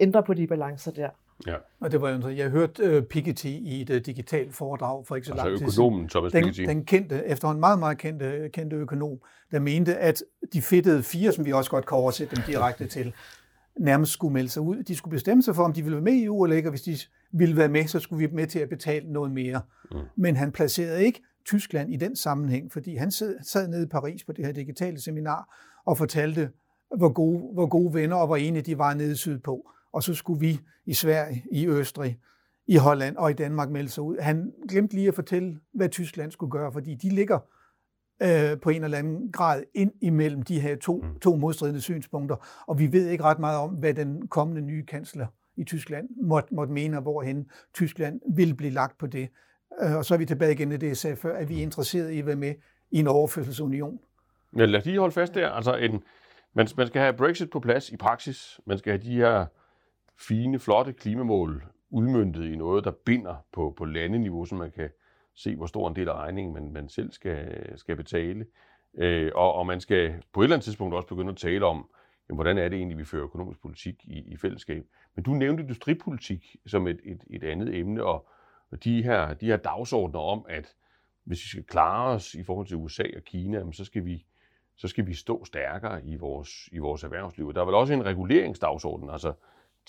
ændre 0.00 0.22
på 0.22 0.34
de 0.34 0.46
balancer 0.46 0.92
der. 0.92 1.08
Ja. 1.46 1.54
Og 1.80 1.92
det 1.92 2.00
var 2.00 2.10
jo, 2.10 2.28
jeg 2.28 2.50
hørte 2.50 2.96
uh, 2.96 3.04
Piketty 3.04 3.46
i 3.46 3.82
et 3.82 3.90
uh, 3.90 3.96
digitalt 3.96 4.54
foredrag 4.54 5.06
for 5.06 5.16
ikke 5.16 5.26
så 5.26 5.32
altså 5.32 5.46
lang 5.46 5.58
tid 5.58 5.66
økonomen 5.66 6.08
Thomas 6.08 6.32
den, 6.32 6.54
den 6.54 6.84
kendte, 6.84 7.26
efter 7.26 7.50
en 7.50 7.60
meget, 7.60 7.78
meget 7.78 7.98
kendte, 7.98 8.50
kendte 8.52 8.76
økonom, 8.76 9.18
der 9.50 9.58
mente, 9.58 9.96
at 9.96 10.22
de 10.52 10.62
fedtede 10.62 11.02
fire, 11.02 11.32
som 11.32 11.44
vi 11.44 11.52
også 11.52 11.70
godt 11.70 11.86
kan 11.86 11.98
oversætte 11.98 12.36
dem 12.36 12.44
direkte 12.46 12.86
til, 12.86 13.12
nærmest 13.78 14.12
skulle 14.12 14.32
melde 14.32 14.48
sig 14.48 14.62
ud. 14.62 14.82
De 14.82 14.96
skulle 14.96 15.12
bestemme 15.12 15.42
sig 15.42 15.54
for, 15.54 15.64
om 15.64 15.72
de 15.72 15.82
ville 15.82 15.96
være 15.96 16.04
med 16.04 16.12
i 16.12 16.24
EU 16.24 16.44
eller 16.44 16.56
ikke, 16.56 16.68
og 16.68 16.70
hvis 16.70 16.82
de 16.82 16.98
ville 17.32 17.56
være 17.56 17.68
med, 17.68 17.86
så 17.86 18.00
skulle 18.00 18.28
vi 18.28 18.34
med 18.34 18.46
til 18.46 18.58
at 18.58 18.68
betale 18.68 19.12
noget 19.12 19.30
mere. 19.30 19.60
Mm. 19.90 19.98
Men 20.16 20.36
han 20.36 20.52
placerede 20.52 21.04
ikke 21.04 21.22
Tyskland 21.46 21.92
i 21.92 21.96
den 21.96 22.16
sammenhæng, 22.16 22.72
fordi 22.72 22.96
han 22.96 23.10
sad 23.10 23.68
nede 23.68 23.82
i 23.82 23.86
Paris 23.86 24.24
på 24.24 24.32
det 24.32 24.46
her 24.46 24.52
digitale 24.52 25.00
seminar 25.00 25.56
og 25.86 25.98
fortalte, 25.98 26.50
hvor 26.96 27.12
gode, 27.12 27.54
hvor 27.54 27.66
gode 27.66 27.94
venner 27.94 28.16
og 28.16 28.26
hvor 28.26 28.36
enige 28.36 28.62
de 28.62 28.78
var 28.78 28.94
nede 28.94 29.16
sydpå. 29.16 29.70
Og 29.92 30.02
så 30.02 30.14
skulle 30.14 30.40
vi 30.40 30.60
i 30.86 30.94
Sverige, 30.94 31.44
i 31.52 31.68
Østrig, 31.68 32.18
i 32.66 32.76
Holland 32.76 33.16
og 33.16 33.30
i 33.30 33.34
Danmark 33.34 33.70
melde 33.70 33.88
sig 33.88 34.02
ud. 34.02 34.16
Han 34.20 34.52
glemte 34.68 34.94
lige 34.94 35.08
at 35.08 35.14
fortælle, 35.14 35.60
hvad 35.74 35.88
Tyskland 35.88 36.30
skulle 36.30 36.50
gøre, 36.50 36.72
fordi 36.72 36.94
de 36.94 37.08
ligger 37.08 37.38
øh, 38.22 38.60
på 38.60 38.70
en 38.70 38.84
eller 38.84 38.98
anden 38.98 39.32
grad 39.32 39.62
ind 39.74 39.92
imellem 40.00 40.42
de 40.42 40.60
her 40.60 40.76
to, 40.76 41.02
mm. 41.02 41.20
to 41.20 41.36
modstridende 41.36 41.80
synspunkter, 41.80 42.64
og 42.66 42.78
vi 42.78 42.92
ved 42.92 43.08
ikke 43.08 43.24
ret 43.24 43.38
meget 43.38 43.58
om, 43.58 43.70
hvad 43.70 43.94
den 43.94 44.28
kommende 44.28 44.62
nye 44.62 44.86
kansler 44.86 45.26
i 45.56 45.64
Tyskland 45.64 46.08
måtte, 46.22 46.54
måtte 46.54 46.72
mene, 46.72 46.96
og 46.96 47.02
hvorhen 47.02 47.50
Tyskland 47.74 48.20
vil 48.34 48.54
blive 48.54 48.72
lagt 48.72 48.98
på 48.98 49.06
det. 49.06 49.28
Øh, 49.82 49.96
og 49.96 50.04
så 50.04 50.14
er 50.14 50.18
vi 50.18 50.26
tilbage 50.26 50.52
igen 50.52 50.72
i 50.72 50.76
det, 50.76 50.86
jeg 50.86 50.96
sagde 50.96 51.16
før, 51.16 51.36
at 51.36 51.48
vi 51.48 51.58
er 51.58 51.62
interesseret 51.62 52.10
i 52.10 52.18
at 52.18 52.26
være 52.26 52.36
med 52.36 52.54
i 52.90 52.98
en 52.98 53.06
overførselsunion. 53.06 53.98
Ja, 54.56 54.64
lad 54.64 54.80
os 54.80 54.86
lige 54.86 54.98
holde 54.98 55.12
fast 55.12 55.34
der. 55.34 55.48
Altså 55.48 55.76
en, 55.76 56.02
man, 56.54 56.68
man 56.76 56.86
skal 56.86 57.00
have 57.00 57.12
Brexit 57.12 57.50
på 57.50 57.60
plads 57.60 57.90
i 57.90 57.96
praksis. 57.96 58.60
Man 58.66 58.78
skal 58.78 58.92
have 58.92 59.02
de 59.02 59.16
her 59.16 59.46
fine, 60.20 60.58
flotte 60.58 60.92
klimamål 60.92 61.64
udmyndtet 61.90 62.44
i 62.44 62.56
noget, 62.56 62.84
der 62.84 62.90
binder 62.90 63.36
på, 63.52 63.74
på 63.76 63.84
landeniveau, 63.84 64.44
så 64.44 64.54
man 64.54 64.70
kan 64.70 64.90
se, 65.34 65.56
hvor 65.56 65.66
stor 65.66 65.88
en 65.88 65.96
del 65.96 66.08
af 66.08 66.14
regningen 66.14 66.54
man, 66.54 66.72
man 66.72 66.88
selv 66.88 67.12
skal, 67.12 67.72
skal 67.78 67.96
betale. 67.96 68.46
Øh, 68.98 69.32
og, 69.34 69.54
og 69.54 69.66
man 69.66 69.80
skal 69.80 70.22
på 70.32 70.40
et 70.40 70.44
eller 70.44 70.56
andet 70.56 70.64
tidspunkt 70.64 70.94
også 70.94 71.08
begynde 71.08 71.30
at 71.30 71.36
tale 71.36 71.66
om, 71.66 71.88
jamen, 72.28 72.36
hvordan 72.36 72.58
er 72.58 72.68
det 72.68 72.76
egentlig, 72.76 72.98
vi 72.98 73.04
fører 73.04 73.24
økonomisk 73.24 73.62
politik 73.62 74.04
i, 74.04 74.32
i 74.32 74.36
fællesskab. 74.36 74.86
Men 75.14 75.24
du 75.24 75.30
nævnte 75.30 75.62
industripolitik 75.62 76.56
som 76.66 76.86
et, 76.86 77.00
et, 77.04 77.24
et 77.30 77.44
andet 77.44 77.74
emne, 77.74 78.04
og, 78.04 78.28
og 78.70 78.84
de, 78.84 79.02
her, 79.02 79.34
de 79.34 79.46
her 79.46 79.56
dagsordner 79.56 80.20
om, 80.20 80.46
at 80.48 80.74
hvis 81.24 81.44
vi 81.44 81.48
skal 81.48 81.64
klare 81.64 82.14
os 82.14 82.34
i 82.34 82.42
forhold 82.42 82.66
til 82.66 82.76
USA 82.76 83.04
og 83.16 83.22
Kina, 83.22 83.58
jamen, 83.58 83.72
så 83.72 83.84
skal 83.84 84.04
vi 84.04 84.26
så 84.76 84.88
skal 84.88 85.06
vi 85.06 85.14
stå 85.14 85.44
stærkere 85.44 86.04
i 86.04 86.16
vores, 86.16 86.68
i 86.72 86.78
vores 86.78 87.04
erhvervsliv. 87.04 87.54
Der 87.54 87.60
er 87.60 87.64
vel 87.64 87.74
også 87.74 87.92
en 87.92 88.04
reguleringsdagsorden, 88.04 89.10
altså 89.10 89.32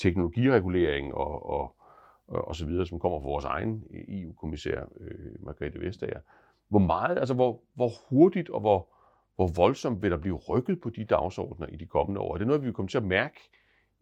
teknologiregulering 0.02 1.14
og, 1.14 1.50
og, 1.50 1.76
og 2.28 2.56
så 2.56 2.66
videre, 2.66 2.86
som 2.86 3.00
kommer 3.00 3.20
fra 3.20 3.28
vores 3.28 3.46
egen 3.46 3.84
øh, 3.92 4.04
EU-kommissær, 4.08 4.82
øh, 5.00 5.46
Margrethe 5.46 5.80
Vestager. 5.80 6.20
Hvor 6.70 6.80
meget, 6.80 7.18
altså 7.18 7.34
hvor, 7.34 7.62
hvor 7.74 7.92
hurtigt 8.10 8.50
og 8.50 8.60
hvor, 8.60 8.90
hvor 9.36 9.48
voldsomt 9.56 10.02
vil 10.02 10.12
der 10.12 10.18
blive 10.18 10.36
rykket 10.36 10.82
på 10.82 10.90
de 10.90 11.06
dagsordner 11.06 11.68
i 11.68 11.76
de 11.76 11.86
kommende 11.86 12.22
år? 12.22 12.34
Er 12.34 12.38
det 12.38 12.48
noget, 12.48 12.62
vi 12.62 12.68
vil 12.68 12.74
komme 12.74 12.90
til 12.90 12.98
at 12.98 13.04
mærke 13.04 13.40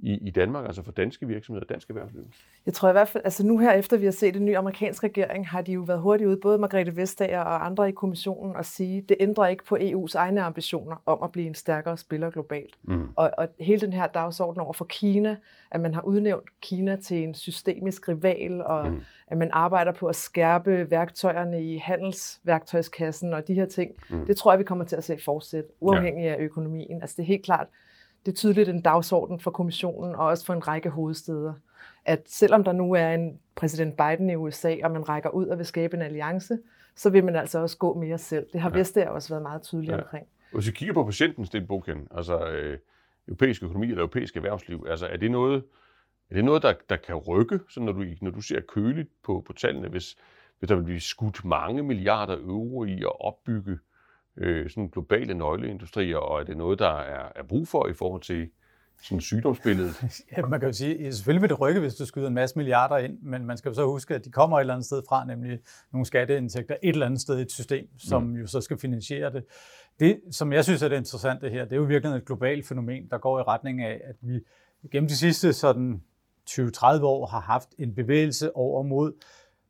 i, 0.02 0.28
i 0.28 0.30
Danmark, 0.30 0.66
altså 0.66 0.84
for 0.84 0.92
danske 0.92 1.28
virksomheder 1.28 1.66
og 1.66 1.70
danske 1.70 1.92
erhvervsliv? 1.92 2.24
Jeg 2.66 2.74
tror 2.74 2.90
i 2.90 2.92
hvert 2.92 3.08
fald, 3.08 3.24
altså 3.26 3.46
nu 3.46 3.58
her 3.58 3.72
efter 3.72 3.98
vi 3.98 4.06
har 4.06 4.12
set 4.12 4.36
en 4.36 4.46
ny 4.46 4.56
amerikansk 4.56 5.04
regering, 5.04 5.48
har 5.48 5.62
de 5.62 5.72
jo 5.72 5.82
været 5.82 6.02
hurtigt 6.02 6.28
ude, 6.28 6.38
både 6.38 6.58
Margrethe 6.58 6.96
Vestager 6.96 7.40
og 7.40 7.66
andre 7.66 7.90
i 7.90 7.92
kommissionen, 7.92 8.56
at 8.56 8.66
sige, 8.66 9.02
det 9.02 9.18
ændrer 9.20 9.48
ikke 9.48 9.66
på 9.66 9.76
EU's 9.76 10.16
egne 10.16 10.42
ambitioner 10.42 10.96
om 11.06 11.24
at 11.24 11.32
blive 11.32 11.48
en 11.48 11.56
stærkere 11.56 11.98
spiller 11.98 12.30
globalt. 12.30 12.76
Mm. 12.84 13.08
Og, 13.16 13.32
og 13.38 13.48
hele 13.60 13.82
den 13.82 13.94
her 13.94 14.08
dagsorden 14.08 14.62
over 14.62 14.74
for 14.74 14.86
Kina, 14.86 15.38
at 15.72 15.82
man 15.82 15.94
har 15.94 16.02
udnævnt 16.02 16.62
Kina 16.62 16.96
til 16.96 17.24
en 17.24 17.34
systemisk 17.34 18.10
rival, 18.10 18.62
og 18.62 18.92
mm. 18.92 19.02
at 19.28 19.38
man 19.38 19.50
arbejder 19.54 19.92
på 19.92 20.08
at 20.08 20.16
skærpe 20.16 20.92
værktøjerne 20.92 21.64
i 21.64 21.78
handelsværktøjskassen 21.78 23.34
og 23.34 23.48
de 23.48 23.54
her 23.54 23.66
ting, 23.66 23.92
mm. 24.10 24.26
det 24.26 24.38
tror 24.38 24.52
jeg, 24.52 24.60
vi 24.60 24.64
kommer 24.64 24.86
til 24.86 24.96
at 24.96 25.04
se 25.04 25.18
fortsætte, 25.26 25.70
uafhængig 25.80 26.24
ja. 26.24 26.34
af 26.34 26.38
økonomien. 26.40 27.02
Altså 27.02 27.16
det 27.18 27.24
er 27.24 27.28
helt 27.28 27.46
klart, 27.46 27.68
det 28.26 28.32
er 28.32 28.36
tydeligt 28.36 28.70
en 28.70 28.82
dagsorden 28.82 29.40
for 29.40 29.52
kommissionen 29.52 30.16
og 30.16 30.26
også 30.26 30.46
for 30.46 30.54
en 30.54 30.68
række 30.68 30.90
hovedsteder. 30.90 31.54
At 32.06 32.24
selvom 32.26 32.64
der 32.64 32.72
nu 32.72 32.94
er 32.94 33.10
en 33.10 33.40
præsident 33.56 33.98
Biden 33.98 34.30
i 34.30 34.36
USA, 34.36 34.76
og 34.84 34.92
man 34.92 35.10
rækker 35.10 35.30
ud 35.30 35.48
og 35.48 35.58
vil 35.58 35.66
skabe 35.66 35.98
en 35.98 36.02
alliance, 36.02 36.58
så 36.96 37.10
vil 37.10 37.24
man 37.24 37.36
altså 37.36 37.60
også 37.60 37.78
gå 37.78 37.94
mere 37.94 38.18
selv. 38.18 38.48
Det 38.54 38.62
har 38.62 38.70
ja. 38.70 38.78
Vestager 38.78 39.10
også 39.10 39.30
været 39.30 39.42
meget 39.42 39.62
tydeligt 39.62 39.92
ja. 39.92 39.98
omkring. 39.98 40.28
Hvis 40.54 40.68
vi 40.68 40.72
kigger 40.72 40.94
på 40.94 41.04
patienten, 41.04 41.46
Sten 41.46 41.68
Boken, 41.68 42.08
altså 42.12 42.50
øh, 42.50 42.78
europæisk 43.28 43.64
økonomi 43.64 43.88
eller 43.88 44.02
europæisk 44.02 44.36
erhvervsliv, 44.36 44.86
altså 44.90 45.08
er 45.08 45.18
det 45.18 45.32
noget, 45.32 45.64
er 46.30 46.36
det 46.36 46.46
noget 46.46 46.64
der, 46.64 46.74
der 46.90 46.96
kan 46.96 47.16
rykke, 47.16 47.60
så 47.70 47.80
når 47.80 47.92
du, 47.92 48.06
når 48.22 48.32
du 48.32 48.42
ser 48.42 48.62
køligt 48.62 49.10
på, 49.24 49.44
på 49.48 49.54
tallene, 49.54 49.88
hvis, 49.88 50.18
hvis 50.60 50.68
der 50.68 50.76
vil 50.76 50.84
blive 50.84 51.00
skudt 51.00 51.46
mange 51.46 51.84
milliarder 51.84 52.38
euro 52.38 52.84
i 52.86 53.02
at 53.02 53.22
opbygge 53.22 53.78
øh, 54.40 54.70
sådan 54.70 54.88
globale 54.88 55.34
nøgleindustrier, 55.34 56.18
og 56.18 56.40
er 56.40 56.44
det 56.44 56.58
noget, 56.58 56.80
der 56.80 57.00
er, 57.00 57.32
er 57.36 57.44
brug 57.44 57.68
for 57.68 57.88
i 57.88 57.94
forhold 57.94 58.22
til 58.22 58.50
sådan 59.02 59.22
sygdomsbilledet? 59.22 60.04
Ja, 60.38 60.46
man 60.46 60.60
kan 60.60 60.70
jo 60.70 60.74
sige, 60.74 61.08
at 61.08 61.16
selvfølgelig 61.16 61.42
vil 61.42 61.50
det 61.50 61.60
rykke, 61.60 61.80
hvis 61.80 61.96
du 61.96 62.06
skyder 62.06 62.28
en 62.28 62.34
masse 62.34 62.58
milliarder 62.58 62.98
ind, 62.98 63.20
men 63.22 63.46
man 63.46 63.58
skal 63.58 63.70
jo 63.70 63.74
så 63.76 63.86
huske, 63.86 64.16
at 64.16 64.26
de 64.26 64.32
kommer 64.32 64.58
et 64.58 64.62
eller 64.62 64.74
andet 64.74 64.86
sted 64.86 65.02
fra, 65.10 65.26
nemlig 65.26 65.60
nogle 65.92 66.06
skatteindtægter 66.06 66.76
et 66.84 66.90
eller 66.90 67.06
andet 67.06 67.22
sted 67.22 67.40
i 67.40 67.42
et 67.42 67.52
system, 67.52 67.88
som 67.98 68.24
mm. 68.24 68.36
jo 68.36 68.48
så 68.48 68.62
skal 68.62 68.78
finansiere 68.78 69.34
det. 69.34 69.44
Det, 70.00 70.22
som 70.32 70.54
jeg 70.54 70.64
synes 70.64 70.82
er 70.82 70.88
det 70.88 70.98
interessante 70.98 71.50
her, 71.50 71.64
det 71.64 71.72
er 71.72 71.78
jo 71.78 71.84
virkelig 71.84 72.16
et 72.16 72.26
globalt 72.26 72.68
fænomen, 72.68 73.08
der 73.10 73.18
går 73.18 73.40
i 73.40 73.44
retning 73.44 73.82
af, 73.82 74.02
at 74.04 74.16
vi 74.22 74.40
gennem 74.92 75.08
de 75.08 75.18
sidste 75.18 75.54
sådan 75.54 76.02
20-30 76.50 77.04
år 77.04 77.26
har 77.26 77.40
haft 77.40 77.70
en 77.78 77.96
bevægelse 77.96 78.56
over 78.56 78.84
mod 78.84 79.14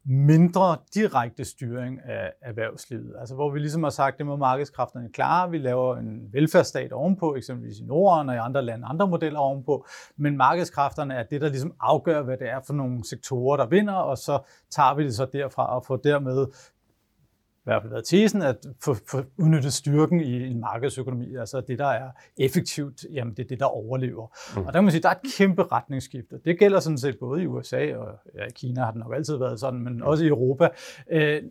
mindre 0.05 0.77
direkte 0.93 1.45
styring 1.45 1.99
af 2.05 2.31
erhvervslivet. 2.41 3.15
Altså 3.19 3.35
hvor 3.35 3.51
vi 3.51 3.59
ligesom 3.59 3.83
har 3.83 3.89
sagt, 3.89 4.17
det 4.17 4.25
må 4.25 4.35
markedskræfterne 4.35 5.09
klare. 5.13 5.51
Vi 5.51 5.57
laver 5.57 5.97
en 5.97 6.33
velfærdsstat 6.33 6.91
ovenpå, 6.91 7.35
eksempelvis 7.35 7.79
i 7.79 7.83
Norden 7.83 8.29
og 8.29 8.35
i 8.35 8.37
andre 8.37 8.61
lande, 8.61 8.87
andre 8.87 9.07
modeller 9.07 9.39
ovenpå. 9.39 9.85
Men 10.17 10.37
markedskræfterne 10.37 11.13
er 11.13 11.23
det, 11.23 11.41
der 11.41 11.49
ligesom 11.49 11.73
afgør, 11.79 12.21
hvad 12.21 12.37
det 12.37 12.49
er 12.49 12.59
for 12.67 12.73
nogle 12.73 13.03
sektorer, 13.03 13.57
der 13.57 13.65
vinder, 13.65 13.93
og 13.93 14.17
så 14.17 14.39
tager 14.71 14.95
vi 14.95 15.03
det 15.03 15.15
så 15.15 15.25
derfra 15.33 15.75
og 15.75 15.85
får 15.85 15.95
dermed 15.95 16.47
hvert 17.63 17.81
fald 17.81 17.91
været 17.91 18.05
tesen, 18.05 18.41
at 18.41 18.57
få, 18.83 18.93
få 18.93 19.23
udnyttet 19.37 19.73
styrken 19.73 20.21
i 20.21 20.47
en 20.51 20.59
markedsøkonomi, 20.59 21.35
altså 21.35 21.61
det, 21.61 21.79
der 21.79 21.87
er 21.87 22.09
effektivt, 22.37 23.05
jamen 23.13 23.33
det 23.33 23.43
er 23.43 23.47
det, 23.47 23.59
der 23.59 23.65
overlever. 23.65 24.27
Mm. 24.55 24.61
Og 24.61 24.65
der 24.65 24.71
kan 24.71 24.83
man 24.83 24.91
sige, 24.91 25.01
der 25.01 25.09
er 25.09 25.13
et 25.13 25.33
kæmpe 25.37 25.63
retningsskifte. 25.63 26.39
Det 26.45 26.59
gælder 26.59 26.79
sådan 26.79 26.97
set 26.97 27.19
både 27.19 27.43
i 27.43 27.47
USA 27.47 27.95
og 27.95 28.19
ja, 28.35 28.45
i 28.45 28.51
Kina 28.55 28.83
har 28.83 28.91
det 28.91 28.99
nok 28.99 29.15
altid 29.15 29.37
været 29.37 29.59
sådan, 29.59 29.79
men 29.79 30.03
også 30.03 30.23
i 30.23 30.27
Europa. 30.27 30.69
Øh, 31.11 31.43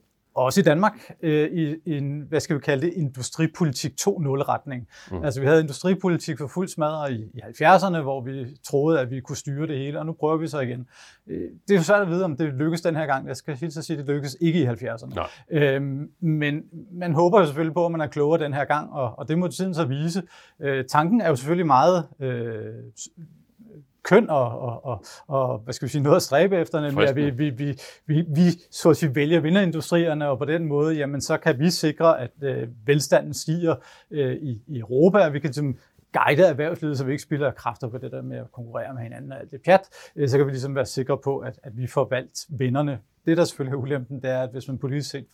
også 0.44 0.61
i 0.61 0.62
Danmark, 0.62 1.12
øh, 1.22 1.51
i 1.53 1.77
en, 1.87 2.20
hvad 2.20 2.40
skal 2.40 2.57
vi 2.57 2.61
kalde 2.61 2.87
det, 2.87 2.92
industripolitik 2.92 3.92
2.0-retning. 4.01 4.88
Mm. 5.11 5.24
Altså 5.24 5.40
vi 5.40 5.46
havde 5.46 5.61
industripolitik 5.61 6.38
for 6.38 6.46
fuld 6.46 6.68
smadret 6.68 7.12
i, 7.12 7.22
i 7.35 7.40
70'erne, 7.40 8.01
hvor 8.01 8.20
vi 8.20 8.46
troede, 8.66 9.01
at 9.01 9.11
vi 9.11 9.20
kunne 9.20 9.37
styre 9.37 9.66
det 9.66 9.79
hele, 9.79 9.98
og 9.98 10.07
nu 10.07 10.12
prøver 10.12 10.37
vi 10.37 10.48
så 10.48 10.61
igen. 10.61 10.87
Øh, 11.27 11.40
det 11.68 11.74
er 11.74 11.79
jo 11.79 11.83
svært 11.83 12.03
at 12.03 12.09
vide, 12.09 12.24
om 12.24 12.37
det 12.37 12.55
lykkes 12.55 12.81
den 12.81 12.96
her 12.96 13.07
gang. 13.07 13.29
Jeg 13.29 13.37
skal 13.37 13.57
helt 13.57 13.72
så 13.72 13.83
sige, 13.83 13.98
at 13.98 14.07
det 14.07 14.14
lykkes 14.14 14.37
ikke 14.40 14.61
i 14.61 14.66
70'erne. 14.66 15.14
Øhm, 15.51 16.11
men 16.20 16.62
man 16.92 17.14
håber 17.14 17.40
jo 17.40 17.46
selvfølgelig 17.46 17.74
på, 17.74 17.87
at 17.87 17.92
man 17.92 18.01
er 18.01 18.07
klogere 18.07 18.44
den 18.44 18.55
her 18.55 18.64
gang, 18.64 18.92
og, 18.92 19.18
og 19.18 19.29
det 19.29 19.38
må 19.38 19.48
tiden 19.48 19.74
så 19.74 19.85
vise. 19.85 20.22
Øh, 20.61 20.85
tanken 20.85 21.20
er 21.20 21.29
jo 21.29 21.37
selvfølgelig 21.37 21.66
meget 21.66 22.07
øh, 22.20 22.74
køn 24.09 24.31
og, 24.31 24.59
og, 24.61 24.85
og, 24.85 25.05
og 25.27 25.59
hvad 25.59 25.75
skal 25.75 25.87
vi 25.87 25.90
sige, 25.90 26.03
noget 26.03 26.16
at 26.16 26.23
stræbe 26.23 26.57
efter, 26.57 26.81
nemlig 26.81 27.09
at 27.09 27.16
vi, 27.16 27.31
vi, 27.31 27.51
vi, 27.51 27.81
vi, 28.07 28.25
vi 28.29 28.51
så 28.71 28.90
at 28.90 28.97
sige, 28.97 29.14
vælger 29.14 29.40
vinderindustrierne, 29.40 30.29
og 30.29 30.38
på 30.38 30.44
den 30.44 30.64
måde, 30.64 30.94
jamen, 30.94 31.21
så 31.21 31.37
kan 31.37 31.59
vi 31.59 31.71
sikre, 31.71 32.21
at 32.21 32.31
øh, 32.42 32.68
velstanden 32.87 33.35
stiger 33.35 33.75
øh, 34.11 34.35
i, 34.35 34.62
i 34.66 34.79
Europa, 34.79 35.18
og 35.18 35.33
vi 35.33 35.38
kan 35.38 35.49
ligesom, 35.49 35.77
guide 36.12 36.42
erhvervslivet, 36.42 36.99
så 36.99 37.05
vi 37.05 37.12
ikke 37.12 37.23
spilder 37.23 37.51
kræfter 37.51 37.88
på 37.88 37.99
det 37.99 38.12
der 38.12 38.23
med 38.23 38.37
at 38.37 38.53
konkurrere 38.53 38.94
med 38.94 39.03
hinanden 39.03 39.33
og 39.33 39.40
alt 39.40 39.51
det 39.51 39.61
pjat, 39.64 39.81
øh, 40.16 40.29
så 40.29 40.37
kan 40.37 40.47
vi 40.47 40.51
ligesom 40.51 40.75
være 40.75 40.87
sikre 40.87 41.18
på, 41.18 41.38
at, 41.38 41.59
at 41.62 41.77
vi 41.77 41.87
får 41.87 42.09
valgt 42.11 42.47
vinderne. 42.49 42.99
Det, 43.27 43.37
der 43.37 43.44
selvfølgelig 43.44 43.77
er 43.77 43.83
ulempen, 43.83 44.23
det 44.23 44.31
er, 44.31 44.42
at 44.42 44.51
hvis 44.51 44.68
man 44.68 44.79
politisk 44.79 45.11
set 45.11 45.27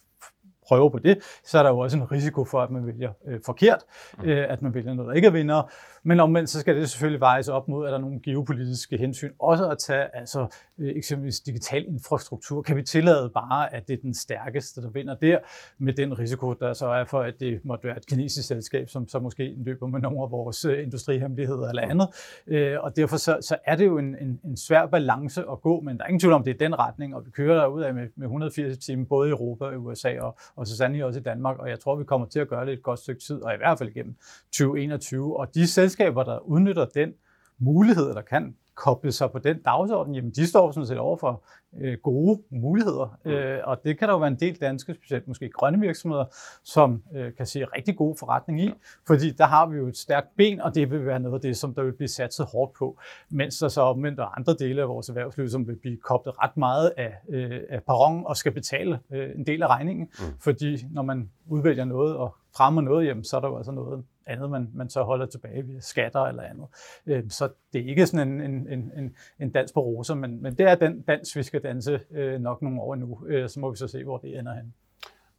prøver 0.69 0.89
på 0.89 0.99
det, 0.99 1.19
så 1.45 1.59
er 1.59 1.63
der 1.63 1.71
jo 1.71 1.79
også 1.79 1.97
en 1.97 2.13
risiko 2.13 2.45
for, 2.45 2.61
at 2.61 2.71
man 2.71 2.87
vælger 2.87 3.13
øh, 3.27 3.41
forkert, 3.47 3.83
mm. 4.19 4.29
øh, 4.29 4.47
at 4.51 4.63
man 4.63 4.75
vælger 4.75 4.95
noget, 4.95 5.09
der 5.09 5.15
ikke 5.15 5.29
er 5.29 5.33
vinder. 5.33 5.71
Men 6.07 6.21
omvendt, 6.21 6.51
så 6.51 6.61
skal 6.61 6.77
det 6.77 6.91
selvfølgelig 6.91 7.21
vejes 7.21 7.49
op 7.49 7.69
mod, 7.69 7.87
at 7.87 7.91
der 7.91 7.99
er 7.99 8.01
nogle 8.01 8.21
geopolitiske 8.25 8.97
hensyn. 8.97 9.33
Også 9.39 9.69
at 9.69 9.79
tage 9.79 10.17
altså, 10.17 10.47
øh, 10.79 10.93
eksempelvis 10.97 11.41
digital 11.41 11.85
infrastruktur. 11.89 12.63
Kan 12.63 12.77
vi 12.77 12.83
tillade 12.83 13.31
bare, 13.35 13.75
at 13.75 13.89
det 13.89 13.95
er 13.95 14.03
den 14.03 14.15
stærkeste, 14.15 14.83
der 14.83 14.91
vinder 14.91 15.15
der, 15.15 15.39
med 15.79 15.93
den 15.93 16.19
risiko, 16.19 16.53
der 16.53 16.73
så 16.73 16.87
er 16.87 17.05
for, 17.05 17.21
at 17.21 17.35
det 17.41 17.61
måtte 17.65 17.85
være 17.89 17.97
et 17.97 18.07
kinesisk 18.07 18.49
selskab, 18.49 18.89
som 18.89 19.09
så 19.09 19.19
måske 19.19 19.55
løber 19.57 19.87
med 19.87 20.01
nogle 20.01 20.23
af 20.23 20.31
vores 20.31 20.65
øh, 20.65 20.83
industrihemmeligheder 20.83 21.69
eller 21.69 21.83
andet. 21.83 22.09
Øh, 22.47 22.77
og 22.81 22.97
derfor 22.97 23.17
så, 23.17 23.39
så 23.41 23.57
er 23.65 23.77
det 23.77 23.87
jo 23.87 23.99
en, 23.99 24.17
en, 24.21 24.41
en 24.45 24.57
svær 24.57 24.87
balance 24.87 25.41
at 25.53 25.61
gå, 25.61 25.81
men 25.81 25.99
der 25.99 26.05
er 26.05 26.09
ingen 26.09 26.21
tvivl 26.21 26.33
om, 26.33 26.45
det 26.45 26.51
er 26.51 26.59
den 26.59 26.79
retning, 26.79 27.15
og 27.15 27.27
vi 27.27 27.31
kører 27.31 27.61
der 27.61 27.67
ud 27.67 27.83
af 27.83 27.95
med, 27.95 28.07
med 28.17 28.27
180 28.27 28.79
timer, 28.79 29.05
både 29.05 29.29
i 29.29 29.31
Europa 29.31 29.65
og 29.65 29.73
i 29.73 29.77
USA, 29.77 30.21
og, 30.21 30.39
og 30.57 30.67
så 30.67 30.77
sandelig 30.77 31.05
også 31.05 31.21
i 31.21 31.23
Danmark, 31.23 31.59
og 31.59 31.69
jeg 31.69 31.81
tror, 31.81 31.97
vi 31.97 32.05
kommer 32.05 32.27
til 32.27 32.41
at 32.41 32.49
gøre 32.49 32.67
det 32.67 32.73
et 32.73 32.83
godt 32.83 32.99
stykke 32.99 33.21
tid, 33.21 33.43
og 33.43 33.55
i 33.55 33.57
hvert 33.57 33.79
fald 33.79 33.95
gennem 33.95 34.17
2021. 34.53 35.37
Og 35.37 35.55
de 35.55 35.67
selskaber, 35.95 36.23
der 36.25 36.39
udnytter 36.39 36.87
den 36.95 37.13
mulighed, 37.59 38.15
der 38.15 38.23
kan 38.23 38.57
koble 38.75 39.13
sig 39.13 39.31
på 39.31 39.39
den 39.39 39.63
dagsorden, 39.63 40.15
jamen 40.15 40.31
de 40.31 40.47
står 40.47 40.71
sådan 40.71 40.87
set 40.87 40.99
over 40.99 41.17
for 41.17 41.45
øh, 41.81 41.99
gode 42.03 42.43
muligheder. 42.51 43.19
Mm. 43.25 43.31
Øh, 43.31 43.61
og 43.65 43.85
det 43.85 43.99
kan 43.99 44.09
der 44.09 44.15
jo 44.15 44.19
være 44.19 44.29
en 44.29 44.41
del 44.41 44.61
danske, 44.61 44.95
specielt 44.95 45.29
måske 45.29 45.49
grønne 45.49 45.81
virksomheder, 45.81 46.25
som 46.65 47.03
øh, 47.15 47.35
kan 47.37 47.47
se 47.47 47.65
rigtig 47.65 47.97
god 47.97 48.17
forretning 48.19 48.61
i, 48.61 48.71
fordi 49.07 49.31
der 49.31 49.45
har 49.45 49.67
vi 49.67 49.77
jo 49.77 49.87
et 49.89 49.97
stærkt 49.97 50.27
ben, 50.37 50.61
og 50.61 50.75
det 50.75 50.91
vil 50.91 51.07
være 51.07 51.21
noget 51.21 51.35
af 51.35 51.41
det, 51.41 51.57
som 51.57 51.75
der 51.75 51.83
vil 51.83 51.93
blive 51.93 52.09
satset 52.09 52.47
hårdt 52.53 52.73
på, 52.79 52.99
mens 53.31 53.59
der 53.59 53.69
så 53.69 53.81
omvendt 53.81 54.21
er 54.21 54.39
andre 54.39 54.55
dele 54.59 54.83
af 54.83 54.89
vores 54.89 55.09
erhvervsliv, 55.09 55.49
som 55.49 55.69
vil 55.69 55.77
blive 55.77 55.97
koblet 55.97 56.35
ret 56.43 56.57
meget 56.57 56.93
af, 56.97 57.15
øh, 57.29 57.61
af 57.71 57.83
perron 57.83 58.27
og 58.27 58.37
skal 58.37 58.53
betale 58.53 59.01
øh, 59.13 59.31
en 59.35 59.47
del 59.47 59.63
af 59.63 59.67
regningen, 59.67 60.09
mm. 60.19 60.25
fordi 60.41 60.87
når 60.91 61.03
man 61.03 61.31
udvælger 61.47 61.85
noget 61.85 62.17
og 62.17 62.37
fremmer 62.57 62.83
noget, 62.83 63.07
jamen, 63.07 63.25
så 63.25 63.37
er 63.37 63.41
der 63.41 63.49
jo 63.49 63.57
altså 63.57 63.73
noget 63.73 64.05
andet, 64.27 64.51
man, 64.51 64.71
man 64.75 64.91
så 64.91 65.03
holder 65.03 65.27
tilbage 65.27 65.67
via 65.67 65.81
skatter 65.81 66.21
eller 66.21 66.43
andet. 66.43 66.67
Øh, 67.07 67.31
så 67.31 67.49
det 67.73 67.81
er 67.81 67.89
ikke 67.89 68.07
sådan 68.07 68.41
en, 68.41 68.67
en, 68.69 68.93
en, 68.97 69.17
en 69.41 69.51
dans 69.51 69.73
på 69.73 69.81
roser, 69.81 70.15
men, 70.15 70.43
men 70.43 70.59
det 70.59 70.71
er 70.71 70.75
den 70.75 71.03
dans, 71.03 71.37
vi 71.37 71.43
skal 71.43 71.63
danse 71.63 72.01
øh, 72.11 72.41
nok 72.41 72.63
nogle 72.63 72.81
år 72.81 72.95
nu. 72.95 73.27
Øh, 73.27 73.49
så 73.49 73.61
må 73.61 73.71
vi 73.71 73.77
så 73.77 73.89
se, 73.89 74.05
hvor 74.05 74.19
det 74.19 74.39
ender 74.39 74.55
hen. 74.55 74.75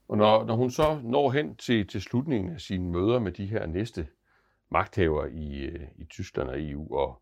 Og 0.07 0.17
når, 0.17 0.45
når 0.45 0.55
hun 0.55 0.71
så 0.71 0.99
når 1.03 1.31
hen 1.31 1.55
til, 1.55 1.88
til 1.88 2.01
slutningen 2.01 2.53
af 2.53 2.61
sine 2.61 2.91
møder 2.91 3.19
med 3.19 3.31
de 3.31 3.45
her 3.45 3.65
næste 3.65 4.07
magthavere 4.69 5.31
i, 5.31 5.65
øh, 5.65 5.88
i 5.97 6.05
Tyskland 6.05 6.49
og 6.49 6.61
EU, 6.61 6.95
og, 6.95 7.21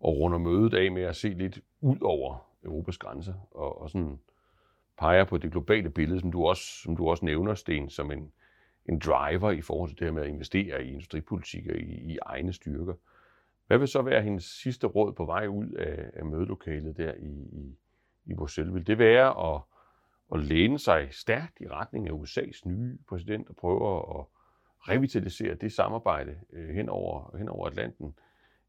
og 0.00 0.16
runder 0.16 0.38
mødet 0.38 0.74
af 0.74 0.92
med 0.92 1.02
at 1.02 1.16
se 1.16 1.28
lidt 1.28 1.60
ud 1.80 1.98
over 2.02 2.46
Europas 2.64 2.98
grænser, 2.98 3.34
og, 3.50 3.82
og 3.82 3.90
sådan 3.90 4.18
peger 4.98 5.24
på 5.24 5.38
det 5.38 5.50
globale 5.52 5.90
billede, 5.90 6.20
som 6.20 6.32
du 6.32 6.46
også, 6.46 6.62
som 6.82 6.96
du 6.96 7.08
også 7.08 7.24
nævner, 7.24 7.54
Sten, 7.54 7.90
som 7.90 8.10
en, 8.10 8.32
en 8.88 8.98
driver 8.98 9.50
i 9.50 9.60
forhold 9.60 9.90
til 9.90 9.98
det 9.98 10.06
her 10.06 10.12
med 10.12 10.22
at 10.22 10.28
investere 10.28 10.84
i 10.84 10.92
industripolitik 10.92 11.66
og 11.68 11.76
i, 11.76 12.12
i 12.12 12.18
egne 12.22 12.52
styrker. 12.52 12.94
Hvad 13.66 13.78
vil 13.78 13.88
så 13.88 14.02
være 14.02 14.22
hendes 14.22 14.44
sidste 14.44 14.86
råd 14.86 15.12
på 15.12 15.24
vej 15.24 15.46
ud 15.46 15.70
af, 15.70 16.10
af 16.14 16.24
mødelokalet 16.24 16.96
der 16.96 17.14
i, 17.14 17.48
i, 17.52 17.78
i 18.26 18.34
Bruxelles? 18.34 18.74
Vil 18.74 18.86
det 18.86 18.98
være 18.98 19.54
at, 19.54 19.60
at 20.34 20.40
læne 20.40 20.78
sig 20.78 21.08
stærkt 21.10 21.60
i 21.60 21.68
retning 21.68 22.08
af 22.08 22.12
USA's 22.12 22.68
nye 22.68 22.98
præsident 23.08 23.48
og 23.48 23.56
prøve 23.56 23.98
at 23.98 24.26
revitalisere 24.88 25.54
det 25.54 25.72
samarbejde 25.72 26.40
øh, 26.52 26.68
hen, 26.68 26.88
over, 26.88 27.36
hen 27.38 27.48
over 27.48 27.66
Atlanten? 27.66 28.14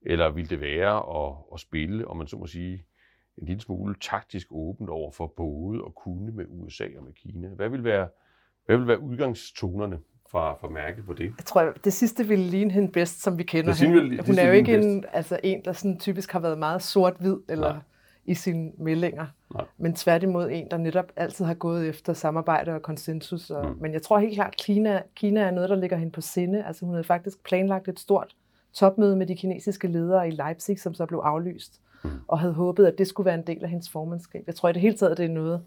Eller 0.01 0.31
vil 0.31 0.49
det 0.49 0.61
være 0.61 1.25
at, 1.25 1.35
at 1.53 1.59
spille, 1.59 2.07
om 2.07 2.17
man 2.17 2.27
så 2.27 2.37
må 2.37 2.47
sige, 2.47 2.85
en 3.37 3.47
lille 3.47 3.61
smule 3.61 3.95
taktisk 4.01 4.47
åbent 4.51 4.89
over 4.89 5.11
for 5.11 5.27
både 5.27 5.83
at 5.85 5.95
kunne 5.95 6.31
med 6.31 6.45
USA 6.49 6.87
og 6.97 7.03
med 7.03 7.13
Kina? 7.13 7.47
Hvad 7.47 7.69
vil 7.69 7.83
være, 7.83 8.09
hvad 8.65 8.77
vil 8.77 8.87
være 8.87 8.99
udgangstonerne 8.99 9.97
fra, 10.31 10.53
fra 10.61 10.67
Merkel 10.69 11.03
på 11.03 11.13
det? 11.13 11.23
Jeg 11.37 11.45
tror, 11.45 11.73
det 11.83 11.93
sidste 11.93 12.27
ville 12.27 12.45
ligne 12.45 12.71
hende 12.71 12.91
bedst, 12.91 13.21
som 13.23 13.37
vi 13.37 13.43
kender 13.43 13.71
Det 13.73 13.79
hende. 13.81 14.01
vil- 14.01 14.21
Hun 14.25 14.37
er 14.37 14.47
jo 14.47 14.51
ikke 14.53 14.73
en, 14.77 15.05
altså 15.13 15.39
en, 15.43 15.61
der 15.65 15.73
sådan 15.73 15.99
typisk 15.99 16.31
har 16.31 16.39
været 16.39 16.57
meget 16.57 16.81
sort-hvid 16.83 17.37
eller 17.49 17.69
Nej. 17.73 17.79
i 18.25 18.33
sine 18.33 18.71
meldinger. 18.77 19.25
Nej. 19.53 19.65
Men 19.77 19.93
tværtimod 19.93 20.49
en, 20.51 20.67
der 20.71 20.77
netop 20.77 21.05
altid 21.15 21.45
har 21.45 21.53
gået 21.53 21.87
efter 21.87 22.13
samarbejde 22.13 22.71
og 22.71 22.81
konsensus. 22.81 23.49
Og, 23.49 23.65
Mm. 23.69 23.75
Men 23.81 23.93
jeg 23.93 24.01
tror 24.01 24.19
helt 24.19 24.33
klart, 24.35 24.47
at 24.53 24.57
Kina, 24.57 25.01
Kina 25.15 25.39
er 25.41 25.51
noget, 25.51 25.69
der 25.69 25.75
ligger 25.75 25.97
hende 25.97 26.11
på 26.11 26.21
sinde. 26.21 26.63
Altså 26.65 26.85
hun 26.85 26.93
havde 26.93 27.03
faktisk 27.03 27.43
planlagt 27.43 27.87
et 27.87 27.99
stort 27.99 28.35
topmøde 28.73 29.15
med 29.15 29.25
de 29.27 29.35
kinesiske 29.35 29.87
ledere 29.87 30.27
i 30.27 30.31
Leipzig, 30.31 30.79
som 30.79 30.93
så 30.93 31.05
blev 31.05 31.19
aflyst. 31.19 31.81
Mm. 32.03 32.09
Og 32.27 32.39
havde 32.39 32.53
håbet, 32.53 32.85
at 32.85 32.97
det 32.97 33.07
skulle 33.07 33.25
være 33.25 33.35
en 33.35 33.47
del 33.47 33.63
af 33.63 33.69
hendes 33.69 33.89
formandskab. 33.89 34.43
Jeg 34.47 34.55
tror 34.55 34.69
i 34.69 34.73
det 34.73 34.81
hele 34.81 34.95
taget, 34.97 35.17
det 35.17 35.25
er 35.25 35.29
noget, 35.29 35.61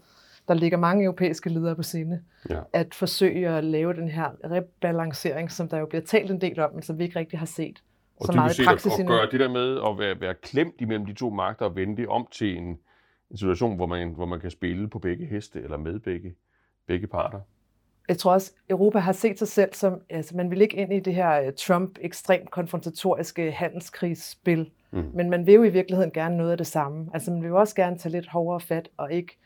der 0.49 0.55
ligger 0.55 0.77
mange 0.77 1.03
europæiske 1.03 1.49
ledere 1.49 1.75
på 1.75 1.83
sinde 1.83 2.21
Ja. 2.49 2.59
at 2.73 2.95
forsøge 2.95 3.49
at 3.49 3.63
lave 3.63 3.93
den 3.93 4.09
her 4.09 4.29
rebalancering, 4.51 5.51
som 5.51 5.67
der 5.69 5.77
jo 5.79 5.85
bliver 5.85 6.01
talt 6.01 6.31
en 6.31 6.41
del 6.41 6.59
om, 6.59 6.73
men 6.73 6.81
som 6.83 6.97
vi 6.99 7.03
ikke 7.03 7.19
rigtig 7.19 7.39
har 7.39 7.45
set 7.45 7.83
Og 8.19 8.25
så 8.25 8.31
meget 8.31 8.51
i 8.51 8.55
set 8.55 8.65
praksis 8.65 8.93
at, 8.93 8.99
at 8.99 9.07
gøre 9.07 9.27
det 9.31 9.39
der 9.39 9.49
med 9.49 9.77
at 9.87 9.99
være, 9.99 10.21
være 10.21 10.33
klemt 10.41 10.75
imellem 10.79 11.05
de 11.05 11.13
to 11.13 11.29
magter 11.29 11.65
og 11.65 11.75
vende 11.75 11.97
det 11.97 12.07
om 12.07 12.27
til 12.31 12.57
en, 12.57 12.77
en 13.31 13.37
situation, 13.37 13.75
hvor 13.75 13.85
man, 13.85 14.09
hvor 14.09 14.25
man 14.25 14.39
kan 14.39 14.51
spille 14.51 14.87
på 14.89 14.99
begge 14.99 15.25
heste 15.25 15.61
eller 15.61 15.77
med 15.77 15.99
begge, 15.99 16.33
begge 16.87 17.07
parter. 17.07 17.39
Jeg 18.07 18.17
tror 18.17 18.33
også, 18.33 18.51
Europa 18.69 18.99
har 18.99 19.11
set 19.11 19.39
sig 19.39 19.47
selv 19.47 19.73
som, 19.73 20.01
altså 20.09 20.35
man 20.37 20.51
vil 20.51 20.61
ikke 20.61 20.77
ind 20.77 20.93
i 20.93 20.99
det 20.99 21.15
her 21.15 21.41
øh, 21.41 21.53
Trump 21.57 21.97
ekstremt 22.01 22.51
konfrontatoriske 22.51 23.51
handelskrigsspil, 23.51 24.69
Mm. 24.91 25.11
men 25.13 25.29
man 25.29 25.45
vil 25.45 25.53
jo 25.53 25.63
i 25.63 25.69
virkeligheden 25.69 26.11
gerne 26.11 26.37
noget 26.37 26.51
af 26.51 26.57
det 26.57 26.67
samme. 26.67 27.07
Altså 27.13 27.31
man 27.31 27.41
vil 27.41 27.47
jo 27.47 27.59
også 27.59 27.75
gerne 27.75 27.97
tage 27.97 28.11
lidt 28.11 28.27
hårdere 28.27 28.59
fat 28.59 28.89
og 28.97 29.11
ikke 29.13 29.37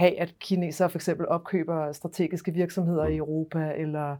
have, 0.00 0.20
at 0.20 0.34
kinesere 0.38 0.90
for 0.90 0.98
eksempel 0.98 1.28
opkøber 1.28 1.92
strategiske 1.92 2.52
virksomheder 2.54 3.06
Mm. 3.06 3.12
i 3.12 3.16
Europa, 3.16 3.72
eller 3.76 4.16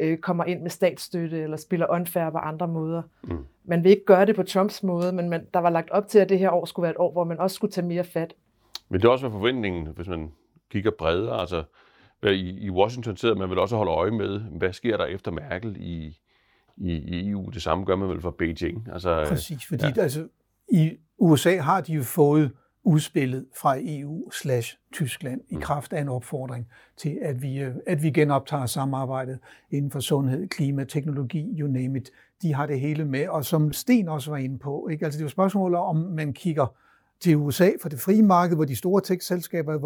øh, 0.00 0.18
kommer 0.18 0.44
ind 0.44 0.62
med 0.62 0.70
statsstøtte, 0.70 1.42
eller 1.42 1.56
spiller 1.56 1.86
unfair 1.90 2.30
på 2.30 2.38
andre 2.38 2.68
måder. 2.68 3.02
Mm. 3.22 3.38
Man 3.64 3.84
vil 3.84 3.90
ikke 3.90 4.04
gøre 4.04 4.26
det 4.26 4.36
på 4.36 4.42
Trumps 4.42 4.82
måde, 4.82 5.12
men 5.12 5.28
man, 5.30 5.46
der 5.54 5.60
var 5.60 5.70
lagt 5.70 5.90
op 5.90 6.08
til, 6.08 6.18
at 6.18 6.28
det 6.28 6.38
her 6.38 6.50
år 6.50 6.64
skulle 6.64 6.84
være 6.84 6.90
et 6.90 6.96
år, 6.98 7.12
hvor 7.12 7.24
man 7.24 7.38
også 7.38 7.54
skulle 7.54 7.72
tage 7.72 7.86
mere 7.86 8.04
fat. 8.04 8.34
Men 8.88 9.00
det 9.00 9.06
er 9.06 9.12
også 9.12 9.24
være 9.24 9.38
forventningen, 9.38 9.88
hvis 9.96 10.08
man 10.08 10.30
kigger 10.70 10.90
bredere. 10.98 11.40
Altså, 11.40 11.62
hvad 12.20 12.32
i, 12.32 12.64
i 12.64 12.70
Washington 12.70 13.16
sidder 13.16 13.34
man 13.34 13.50
vel 13.50 13.58
også 13.58 13.76
holde 13.76 13.92
øje 13.92 14.10
med, 14.10 14.40
hvad 14.40 14.72
sker 14.72 14.96
der 14.96 15.04
efter 15.04 15.30
Merkel 15.30 15.76
i, 15.80 16.18
i, 16.76 16.92
i 16.92 17.30
EU. 17.30 17.50
Det 17.54 17.62
samme 17.62 17.84
gør 17.84 17.96
man 17.96 18.08
vel 18.08 18.20
for 18.20 18.30
Beijing. 18.30 18.88
Altså, 18.92 19.24
Præcis, 19.28 19.66
fordi 19.68 19.86
ja. 19.96 20.02
altså, 20.02 20.28
i 20.72 20.90
USA 21.18 21.56
har 21.56 21.80
de 21.80 21.92
jo 21.92 22.02
fået 22.02 22.50
udspillet 22.84 23.46
fra 23.60 23.76
EU 23.80 24.30
slash 24.30 24.78
Tyskland 24.92 25.40
i 25.48 25.54
Mm. 25.54 25.60
kraft 25.60 25.92
af 25.92 26.00
en 26.00 26.08
opfordring 26.08 26.66
til, 26.96 27.18
at 27.22 27.42
vi, 27.42 27.58
øh, 27.60 27.74
at 27.86 28.02
vi 28.02 28.10
genoptager 28.10 28.66
samarbejdet 28.66 29.38
inden 29.70 29.90
for 29.90 30.00
sundhed, 30.00 30.48
klima, 30.48 30.84
teknologi, 30.84 31.56
you 31.60 31.68
name 31.68 31.98
it. 31.98 32.10
De 32.42 32.54
har 32.54 32.66
det 32.66 32.80
hele 32.80 33.04
med, 33.04 33.28
og 33.28 33.44
som 33.44 33.72
Sten 33.72 34.08
også 34.08 34.30
var 34.30 34.36
inde 34.36 34.58
på, 34.58 34.88
ikke? 34.88 35.04
Altså, 35.04 35.18
det 35.18 35.22
er 35.22 35.24
jo 35.26 35.30
spørgsmålet 35.30 35.78
om, 35.78 35.96
man 35.96 36.32
kigger 36.32 36.66
til 37.20 37.36
USA 37.36 37.70
for 37.82 37.88
det 37.88 38.00
frie 38.00 38.22
marked, 38.22 38.56
hvor 38.56 38.64
de 38.64 38.76
store 38.76 39.00
tech-selskaber 39.00 39.78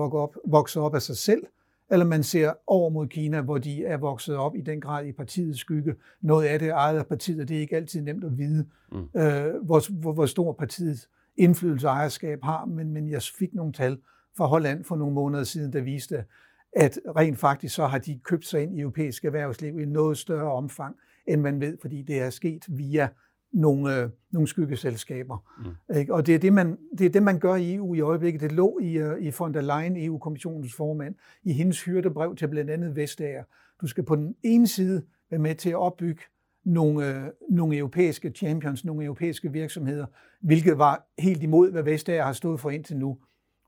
vokser 0.46 0.80
op, 0.80 0.94
af 0.94 1.03
sig 1.03 1.16
selv, 1.16 1.42
eller 1.90 2.07
man 2.07 2.22
ser 2.22 2.53
over 2.66 2.90
mod 2.90 3.07
Kina, 3.07 3.40
hvor 3.40 3.59
de 3.59 3.84
er 3.84 3.96
vokset 3.96 4.36
op 4.36 4.57
i 4.57 4.61
den 4.61 4.80
grad 4.80 5.07
i 5.07 5.12
partiets 5.12 5.59
skygge. 5.61 5.94
Noget 6.20 6.46
af 6.46 6.59
det 6.59 6.68
er 6.68 6.74
ejet 6.74 6.99
af 6.99 7.07
partiet, 7.07 7.40
og 7.40 7.49
det 7.49 7.57
er 7.57 7.61
ikke 7.61 7.76
altid 7.76 8.03
nemt 8.03 8.24
at 8.24 8.38
vide, 8.38 8.66
Mm. 8.92 9.20
øh, 9.20 9.55
hvor, 9.64 9.92
hvor, 9.92 10.12
hvor 10.12 10.26
stor 10.26 10.53
partiets 10.53 11.09
indflydelse 11.39 11.89
og 11.89 11.95
ejerskab 11.95 12.39
har. 12.43 12.64
Men, 12.64 12.93
men 12.93 13.11
jeg 13.11 13.22
fik 13.22 13.55
nogle 13.55 13.72
tal 13.72 13.99
fra 14.36 14.47
Holland 14.47 14.84
for 14.84 14.97
nogle 14.97 15.14
måneder 15.14 15.45
siden, 15.45 15.72
der 15.72 15.80
viste, 15.80 16.24
at 16.72 16.99
rent 17.16 17.39
faktisk 17.39 17.74
så 17.74 17.86
har 17.86 17.99
de 17.99 18.20
købt 18.24 18.47
sig 18.47 18.62
ind 18.62 18.76
i 18.76 18.80
europæisk 18.80 19.24
erhvervsliv 19.24 19.80
i 19.80 19.84
noget 19.84 20.18
større 20.18 20.53
omfang, 20.53 20.97
end 21.26 21.41
man 21.41 21.61
ved, 21.61 21.76
fordi 21.80 22.03
det 22.03 22.20
er 22.20 22.30
sket 22.30 22.64
via 22.68 23.09
nogle, 23.53 24.03
øh, 24.03 24.11
nogle 24.30 24.49
skyggeselskaber. 24.49 25.45
Mm. 25.59 25.97
Ikke? 25.97 26.14
Og 26.14 26.26
det 26.26 26.34
er 26.34 26.39
det, 26.39 26.53
man, 26.53 26.78
det 26.99 27.07
er 27.07 27.11
det, 27.11 27.22
man 27.22 27.39
gør 27.39 27.55
i 27.55 27.74
EU 27.74 27.95
i 27.95 28.01
øjeblikket. 28.01 28.41
Det 28.41 28.53
lå 28.53 28.78
i, 28.82 28.99
øh, 28.99 29.22
i 29.22 29.32
von 29.39 29.55
der 29.55 29.61
Leyen, 29.61 29.97
EU-kommissionens 29.97 30.74
formand, 30.74 31.14
i 31.43 31.53
hendes 31.53 31.84
hyrdebrev 31.84 32.36
til 32.36 32.49
blandt 32.49 32.70
andet 32.70 32.97
Vestager. 32.97 33.45
Du 33.80 33.86
skal 33.86 34.05
på 34.05 34.16
den 34.16 34.34
ene 34.43 34.66
side 34.66 35.03
være 35.30 35.41
med 35.41 35.55
til 35.55 35.70
at 35.70 35.76
opbygge 35.76 36.22
nogle, 36.69 37.09
øh, 37.09 37.31
nogle 37.51 37.77
europæiske 37.77 38.31
champions, 38.31 38.85
nogle 38.85 39.05
europæiske 39.05 39.53
virksomheder, 39.53 40.07
hvilket 40.41 40.79
var 40.79 41.07
helt 41.19 41.43
imod, 41.43 41.71
hvad 41.71 41.83
Vestager 41.83 42.25
har 42.25 42.33
stået 42.33 42.61
for 42.61 42.71
indtil 42.71 42.97
nu. 42.97 43.19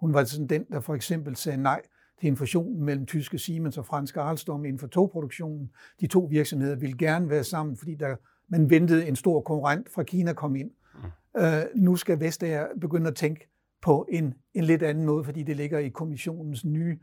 Hun 0.01 0.15
var 0.15 0.25
sådan 0.25 0.47
den, 0.47 0.65
der 0.73 0.81
for 0.81 0.95
eksempel 0.95 1.37
sagde 1.37 1.63
nej 1.63 1.83
til 2.21 2.29
en 2.29 2.37
fusion 2.37 2.85
mellem 2.85 3.07
tyske 3.07 3.39
Siemens 3.39 3.79
og 3.79 3.87
franske 3.87 4.21
Alstom 4.21 4.65
inden 4.65 4.79
for 4.79 4.87
togproduktionen. 4.87 5.71
De 6.01 6.07
to 6.07 6.21
virksomheder 6.31 6.77
ville 6.77 6.97
gerne 6.97 7.31
være 7.31 7.45
sammen, 7.45 7.77
fordi 7.77 7.95
der, 7.95 8.17
man 8.49 8.71
ventede 8.71 9.09
en 9.09 9.17
stor 9.17 9.41
konkurrent 9.41 9.93
fra 9.93 10.03
Kina 10.03 10.33
kom 10.33 10.57
ind. 10.57 10.71
Mm. 10.95 11.41
Øh, 11.41 11.63
nu 11.75 11.97
skal 11.97 12.21
Vestager 12.21 12.67
begynde 12.81 13.09
at 13.09 13.17
tænke 13.17 13.49
på 13.83 14.07
en, 14.09 14.35
en 14.55 14.65
lidt 14.65 14.83
anden 14.83 15.05
måde, 15.05 15.25
fordi 15.25 15.43
det 15.43 15.57
ligger 15.57 15.79
i 15.79 15.89
kommissionens 15.89 16.65
nye, 16.65 16.99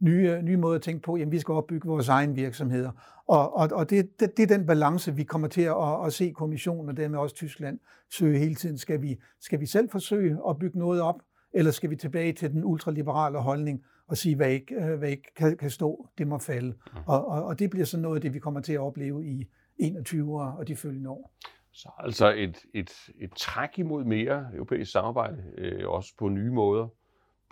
nye, 0.00 0.42
nye 0.42 0.56
måde 0.56 0.74
at 0.74 0.82
tænke 0.82 1.02
på, 1.02 1.16
jamen 1.16 1.32
vi 1.32 1.38
skal 1.38 1.52
opbygge 1.52 1.88
vores 1.88 2.08
egne 2.08 2.34
virksomheder. 2.34 2.90
Og, 3.28 3.56
og, 3.56 3.68
og 3.72 3.90
det, 3.90 4.20
det, 4.20 4.36
det 4.36 4.42
er 4.42 4.56
den 4.56 4.66
balance, 4.66 5.14
vi 5.14 5.24
kommer 5.24 5.48
til 5.48 5.62
at, 5.62 6.06
at 6.06 6.12
se 6.12 6.30
kommissionen, 6.30 6.88
og 6.88 6.96
dermed 6.96 7.18
også 7.18 7.34
Tyskland, 7.34 7.78
søge 8.12 8.38
hele 8.38 8.54
tiden. 8.54 8.78
Skal 8.78 9.02
vi, 9.02 9.16
skal 9.40 9.60
vi 9.60 9.66
selv 9.66 9.90
forsøge 9.90 10.38
at 10.48 10.58
bygge 10.58 10.78
noget 10.78 11.00
op, 11.02 11.22
eller 11.54 11.70
skal 11.70 11.90
vi 11.90 11.96
tilbage 11.96 12.32
til 12.32 12.50
den 12.50 12.64
ultraliberale 12.64 13.38
holdning 13.38 13.84
og 14.08 14.16
sige, 14.16 14.36
hvad 14.36 14.50
ikke, 14.50 14.74
øh, 14.74 14.98
hvad 14.98 15.08
ikke 15.08 15.34
kan, 15.36 15.56
kan 15.56 15.70
stå, 15.70 16.08
det 16.18 16.26
må 16.26 16.38
falde. 16.38 16.68
Mm. 16.68 16.98
Og, 17.06 17.28
og, 17.28 17.44
og 17.44 17.58
det 17.58 17.70
bliver 17.70 17.86
så 17.86 17.98
noget 17.98 18.16
af 18.16 18.20
det, 18.20 18.34
vi 18.34 18.38
kommer 18.38 18.60
til 18.60 18.72
at 18.72 18.80
opleve 18.80 19.26
i 19.26 19.46
21 19.78 20.42
og 20.42 20.68
de 20.68 20.76
følgende 20.76 21.10
år. 21.10 21.34
Så 21.72 21.88
altså 21.98 22.34
et, 22.36 22.58
et, 22.74 22.90
et 23.20 23.30
træk 23.36 23.78
imod 23.78 24.04
mere 24.04 24.46
europæisk 24.54 24.92
samarbejde, 24.92 25.42
øh, 25.58 25.88
også 25.88 26.14
på 26.18 26.28
nye 26.28 26.50
måder, 26.50 26.88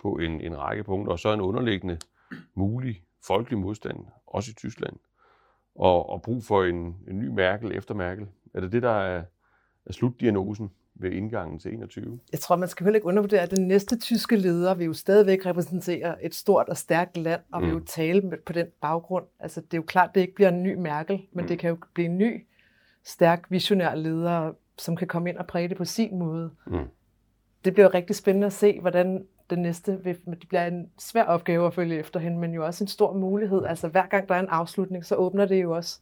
på 0.01 0.15
en, 0.15 0.41
en 0.41 0.57
række 0.57 0.83
punkter, 0.83 1.11
og 1.11 1.19
så 1.19 1.33
en 1.33 1.41
underliggende 1.41 1.97
mulig 2.55 3.03
folkelig 3.27 3.59
modstand, 3.59 3.97
også 4.27 4.51
i 4.51 4.53
Tyskland, 4.53 4.95
og, 5.75 6.09
og 6.09 6.21
brug 6.21 6.43
for 6.43 6.63
en, 6.63 6.95
en 7.07 7.19
ny 7.19 7.27
Merkel 7.27 7.77
efter 7.77 7.93
Merkel. 7.93 8.27
Er 8.53 8.59
det 8.59 8.71
det, 8.71 8.81
der 8.83 8.91
er, 8.91 9.23
er 9.85 9.93
slutdiagnosen 9.93 10.71
ved 10.95 11.11
indgangen 11.11 11.59
til 11.59 11.73
21? 11.73 12.19
Jeg 12.31 12.39
tror, 12.39 12.55
man 12.55 12.69
skal 12.69 12.83
heller 12.83 12.95
ikke 12.97 13.07
undervurdere, 13.07 13.41
at 13.41 13.51
den 13.51 13.67
næste 13.67 13.99
tyske 13.99 14.35
leder 14.35 14.73
vil 14.73 14.85
jo 14.85 14.93
stadigvæk 14.93 15.45
repræsentere 15.45 16.23
et 16.25 16.35
stort 16.35 16.69
og 16.69 16.77
stærkt 16.77 17.17
land, 17.17 17.41
og 17.51 17.61
vil 17.61 17.69
jo 17.69 17.77
Mm. 17.77 17.85
tale 17.85 18.21
med- 18.21 18.37
på 18.45 18.53
den 18.53 18.67
baggrund. 18.81 19.25
Altså, 19.39 19.61
det 19.61 19.73
er 19.73 19.77
jo 19.77 19.83
klart, 19.83 20.15
det 20.15 20.21
ikke 20.21 20.35
bliver 20.35 20.49
en 20.49 20.63
ny 20.63 20.73
Merkel, 20.75 21.21
men 21.31 21.43
Mm. 21.43 21.47
det 21.47 21.59
kan 21.59 21.69
jo 21.69 21.77
blive 21.93 22.05
en 22.05 22.17
ny, 22.17 22.45
stærk, 23.03 23.45
visionær 23.49 23.95
leder, 23.95 24.51
som 24.77 24.95
kan 24.95 25.07
komme 25.07 25.29
ind 25.29 25.37
og 25.37 25.47
præge 25.47 25.67
det 25.69 25.77
på 25.77 25.85
sin 25.85 26.19
måde. 26.19 26.51
Mm. 26.67 26.85
det 27.65 27.73
bliver 27.73 27.93
rigtig 27.93 28.15
spændende 28.15 28.45
at 28.47 28.53
se, 28.53 28.79
hvordan 28.81 29.25
den 29.49 29.61
næste 29.61 30.03
vil, 30.03 30.17
det 30.25 30.47
bliver 30.49 30.65
en 30.65 30.89
svær 30.99 31.23
opgave 31.23 31.67
at 31.67 31.73
følge 31.73 31.99
efter 31.99 32.19
hende, 32.19 32.37
men 32.37 32.53
jo 32.53 32.65
også 32.65 32.83
en 32.83 32.87
stor 32.87 33.13
mulighed. 33.13 33.65
Altså 33.65 33.87
hver 33.87 34.05
gang 34.05 34.29
der 34.29 34.35
er 34.35 34.39
en 34.39 34.49
afslutning, 34.49 35.05
så 35.05 35.15
åbner 35.15 35.45
det 35.45 35.61
jo 35.61 35.75
også. 35.75 35.99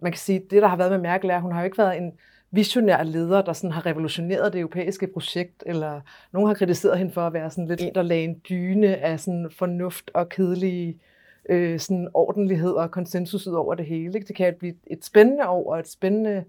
Man 0.00 0.12
kan 0.12 0.18
sige, 0.18 0.38
det 0.50 0.62
der 0.62 0.68
har 0.68 0.76
været 0.76 0.90
med 0.90 0.98
Merkel 0.98 1.30
er, 1.30 1.40
hun 1.40 1.52
har 1.52 1.60
jo 1.60 1.64
ikke 1.64 1.78
været 1.78 1.96
en 1.96 2.12
visionær 2.50 3.02
leder, 3.02 3.42
der 3.42 3.52
sådan 3.52 3.72
har 3.72 3.86
revolutioneret 3.86 4.52
det 4.52 4.58
europæiske 4.58 5.06
projekt, 5.06 5.62
eller 5.66 6.00
nogen 6.32 6.48
har 6.48 6.54
kritiseret 6.54 6.98
hende 6.98 7.12
for 7.12 7.26
at 7.26 7.32
være 7.32 7.50
sådan 7.50 7.66
lidt 7.66 7.80
en, 7.80 7.94
der 7.94 8.02
lagde 8.02 8.24
en 8.24 8.40
dyne 8.48 8.96
af 8.96 9.20
sådan 9.20 9.50
fornuft 9.50 10.10
og 10.14 10.28
kedelige 10.28 10.98
øh, 11.48 11.80
sådan 11.80 12.08
ordentlighed 12.14 12.70
og 12.70 12.90
konsensus 12.90 13.46
ud 13.46 13.54
over 13.54 13.74
det 13.74 13.86
hele. 13.86 14.14
Ikke? 14.14 14.28
Det 14.28 14.36
kan 14.36 14.54
blive 14.58 14.74
et 14.86 15.04
spændende 15.04 15.48
år 15.48 15.72
og 15.72 15.78
et 15.78 15.88
spændende, 15.88 16.44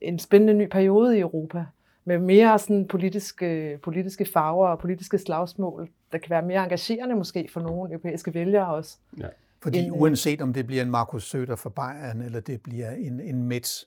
en 0.00 0.18
spændende 0.18 0.54
ny 0.54 0.66
periode 0.66 1.16
i 1.16 1.20
Europa 1.20 1.64
med 2.08 2.18
mere 2.18 2.58
sådan 2.58 2.88
politiske, 2.88 3.78
politiske 3.82 4.24
farver 4.24 4.68
og 4.68 4.78
politiske 4.78 5.18
slagsmål, 5.18 5.88
der 6.12 6.18
kan 6.18 6.30
være 6.30 6.42
mere 6.42 6.62
engagerende 6.62 7.14
måske 7.14 7.48
for 7.52 7.60
nogle 7.60 7.92
europæiske 7.92 8.34
vælgere 8.34 8.74
også. 8.74 8.98
Ja. 9.18 9.28
Fordi 9.62 9.78
en, 9.78 9.94
øh, 9.94 10.00
uanset 10.00 10.42
om 10.42 10.52
det 10.52 10.66
bliver 10.66 10.82
en 10.82 10.90
Markus 10.90 11.30
Søder 11.30 11.56
fra 11.56 11.70
Bayern, 11.70 12.22
eller 12.22 12.40
det 12.40 12.62
bliver 12.62 12.90
en, 12.90 13.20
en 13.20 13.42
Metz, 13.42 13.84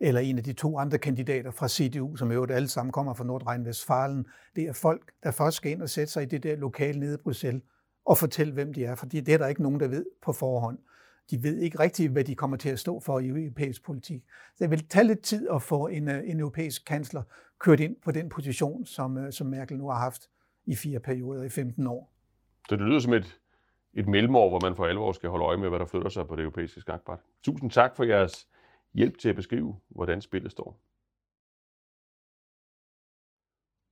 eller 0.00 0.20
en 0.20 0.38
af 0.38 0.44
de 0.44 0.52
to 0.52 0.78
andre 0.78 0.98
kandidater 0.98 1.50
fra 1.50 1.68
CDU, 1.68 2.16
som 2.16 2.32
jo 2.32 2.46
alle 2.50 2.68
sammen 2.68 2.92
kommer 2.92 3.14
fra 3.14 3.24
Nordrhein-Westfalen, 3.24 4.24
det 4.56 4.64
er 4.64 4.72
folk, 4.72 5.12
der 5.22 5.30
først 5.30 5.56
skal 5.56 5.72
ind 5.72 5.82
og 5.82 5.88
sætte 5.88 6.12
sig 6.12 6.22
i 6.22 6.26
det 6.26 6.42
der 6.42 6.56
lokale 6.56 7.00
nede 7.00 7.14
i 7.14 7.22
Bruxelles 7.22 7.62
og 8.06 8.18
fortælle, 8.18 8.52
hvem 8.52 8.72
de 8.72 8.84
er, 8.84 8.94
fordi 8.94 9.20
det 9.20 9.34
er 9.34 9.38
der 9.38 9.46
ikke 9.46 9.62
nogen, 9.62 9.80
der 9.80 9.88
ved 9.88 10.04
på 10.22 10.32
forhånd 10.32 10.78
de 11.30 11.42
ved 11.42 11.58
ikke 11.58 11.78
rigtigt, 11.80 12.12
hvad 12.12 12.24
de 12.24 12.34
kommer 12.34 12.56
til 12.56 12.68
at 12.68 12.78
stå 12.78 13.00
for 13.00 13.18
i 13.18 13.28
europæisk 13.28 13.84
politik. 13.84 14.22
Så 14.56 14.64
det 14.64 14.70
vil 14.70 14.88
tage 14.88 15.06
lidt 15.06 15.22
tid 15.22 15.48
at 15.54 15.62
få 15.62 15.86
en, 15.86 16.08
øh, 16.08 16.22
en 16.30 16.40
europæisk 16.40 16.84
kansler 16.86 17.22
kørt 17.60 17.80
ind 17.80 17.96
på 17.96 18.10
den 18.10 18.28
position, 18.28 18.86
som, 18.86 19.18
øh, 19.18 19.32
som 19.32 19.46
Merkel 19.46 19.78
nu 19.78 19.88
har 19.88 19.98
haft 19.98 20.30
i 20.66 20.76
fire 20.76 21.00
perioder 21.00 21.42
i 21.42 21.48
15 21.48 21.86
år. 21.86 22.12
Så 22.68 22.76
det 22.76 22.86
lyder 22.86 22.98
som 22.98 23.12
et, 23.12 23.40
et 23.94 24.08
mellemår, 24.08 24.48
hvor 24.48 24.60
man 24.60 24.76
for 24.76 24.86
alvor 24.86 25.12
skal 25.12 25.30
holde 25.30 25.44
øje 25.44 25.56
med, 25.56 25.68
hvad 25.68 25.78
der 25.78 25.86
flytter 25.86 26.08
sig 26.08 26.26
på 26.26 26.36
det 26.36 26.42
europæiske 26.42 26.80
skakbræt. 26.80 27.18
Tusind 27.42 27.70
tak 27.70 27.96
for 27.96 28.04
jeres 28.04 28.48
hjælp 28.94 29.18
til 29.18 29.28
at 29.28 29.36
beskrive, 29.36 29.76
hvordan 29.88 30.20
spillet 30.20 30.52
står. 30.52 30.80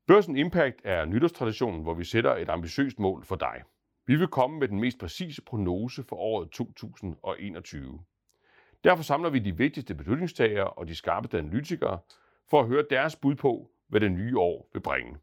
Børsen 0.06 0.36
Impact 0.36 0.76
er 0.84 1.04
nytårstraditionen, 1.04 1.82
hvor 1.82 1.94
vi 1.94 2.04
sætter 2.04 2.36
et 2.36 2.48
ambitiøst 2.48 2.98
mål 2.98 3.24
for 3.24 3.36
dig– 3.36 3.62
vi 4.08 4.16
vil 4.16 4.28
komme 4.28 4.58
med 4.58 4.68
den 4.68 4.80
mest 4.80 4.98
præcise 4.98 5.42
prognose 5.42 6.02
for 6.02 6.16
året 6.16 6.50
2021. 6.50 8.00
Derfor 8.84 9.02
samler 9.02 9.30
vi 9.30 9.38
de 9.38 9.56
vigtigste 9.56 9.94
beslutningstagere 9.94 10.70
og 10.70 10.88
de 10.88 10.94
skarpeste 10.94 11.38
analytikere 11.38 11.98
for 12.51 12.61
at 12.61 12.66
høre 12.66 12.84
deres 12.90 13.16
bud 13.16 13.34
på, 13.34 13.70
hvad 13.88 14.01
det 14.01 14.12
nye 14.12 14.38
år 14.38 14.70
vil 14.72 14.80
bringe. 14.80 15.16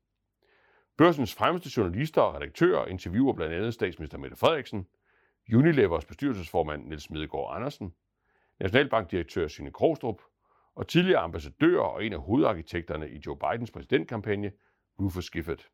Børsens 0.97 1.35
fremmeste 1.35 1.69
journalister 1.77 2.21
og 2.21 2.35
redaktører 2.35 2.85
interviewer 2.85 3.33
blandt 3.33 3.53
andet 3.53 3.73
statsminister 3.73 4.17
Mette 4.17 4.35
Frederiksen, 4.35 4.87
Unilevers 5.53 6.05
bestyrelsesformand 6.05 6.85
Niels 6.85 7.03
Smedegaard 7.03 7.55
Andersen, 7.55 7.93
Nationalbankdirektør 8.59 9.47
Signe 9.47 9.71
Krogstrup 9.71 10.21
og 10.75 10.87
tidligere 10.87 11.19
ambassadør 11.19 11.79
og 11.79 12.05
en 12.05 12.13
af 12.13 12.19
hovedarkitekterne 12.19 13.09
i 13.09 13.21
Joe 13.25 13.37
Bidens 13.37 13.71
præsidentkampagne, 13.71 14.51
Rufus 14.99 15.29
Gifford. 15.29 15.67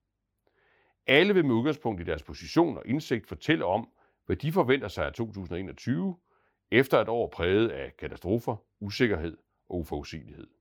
Alle 1.07 1.33
vil 1.33 1.45
med 1.45 1.55
udgangspunkt 1.55 2.01
i 2.01 2.03
deres 2.03 2.23
position 2.23 2.77
og 2.77 2.83
indsigt 2.85 3.27
fortælle 3.27 3.65
om, 3.65 3.89
hvad 4.25 4.35
de 4.35 4.51
forventer 4.51 4.87
sig 4.87 5.05
af 5.05 5.13
2021, 5.13 6.17
efter 6.71 6.99
et 6.99 7.09
år 7.09 7.27
præget 7.27 7.69
af 7.69 7.97
katastrofer, 7.97 8.55
usikkerhed 8.79 9.37
og 9.69 9.77
uforudsigelighed. 9.77 10.60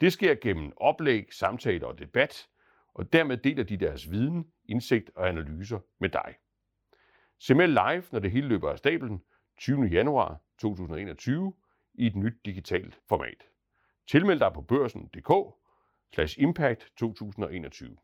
Det 0.00 0.12
sker 0.12 0.34
gennem 0.34 0.72
oplæg, 0.76 1.32
samtaler 1.32 1.86
og 1.86 1.98
debat, 1.98 2.48
og 2.94 3.12
dermed 3.12 3.36
deler 3.36 3.64
de 3.64 3.76
deres 3.76 4.10
viden, 4.10 4.52
indsigt 4.68 5.10
og 5.14 5.28
analyser 5.28 5.78
med 6.00 6.08
dig. 6.08 6.34
Se 7.38 7.54
med 7.54 7.68
live, 7.68 8.04
når 8.12 8.18
det 8.18 8.30
hele 8.30 8.48
løber 8.48 8.70
af 8.70 8.78
stablen 8.78 9.22
20. 9.58 9.84
januar 9.84 10.40
2021 10.58 11.54
i 11.94 12.06
et 12.06 12.16
nyt 12.16 12.34
digitalt 12.44 13.00
format. 13.08 13.44
Tilmeld 14.06 14.40
dig 14.40 14.52
på 14.54 14.62
børsen.dk 14.62 15.54
slash 16.14 16.40
impact 16.40 16.92
2021. 16.96 17.96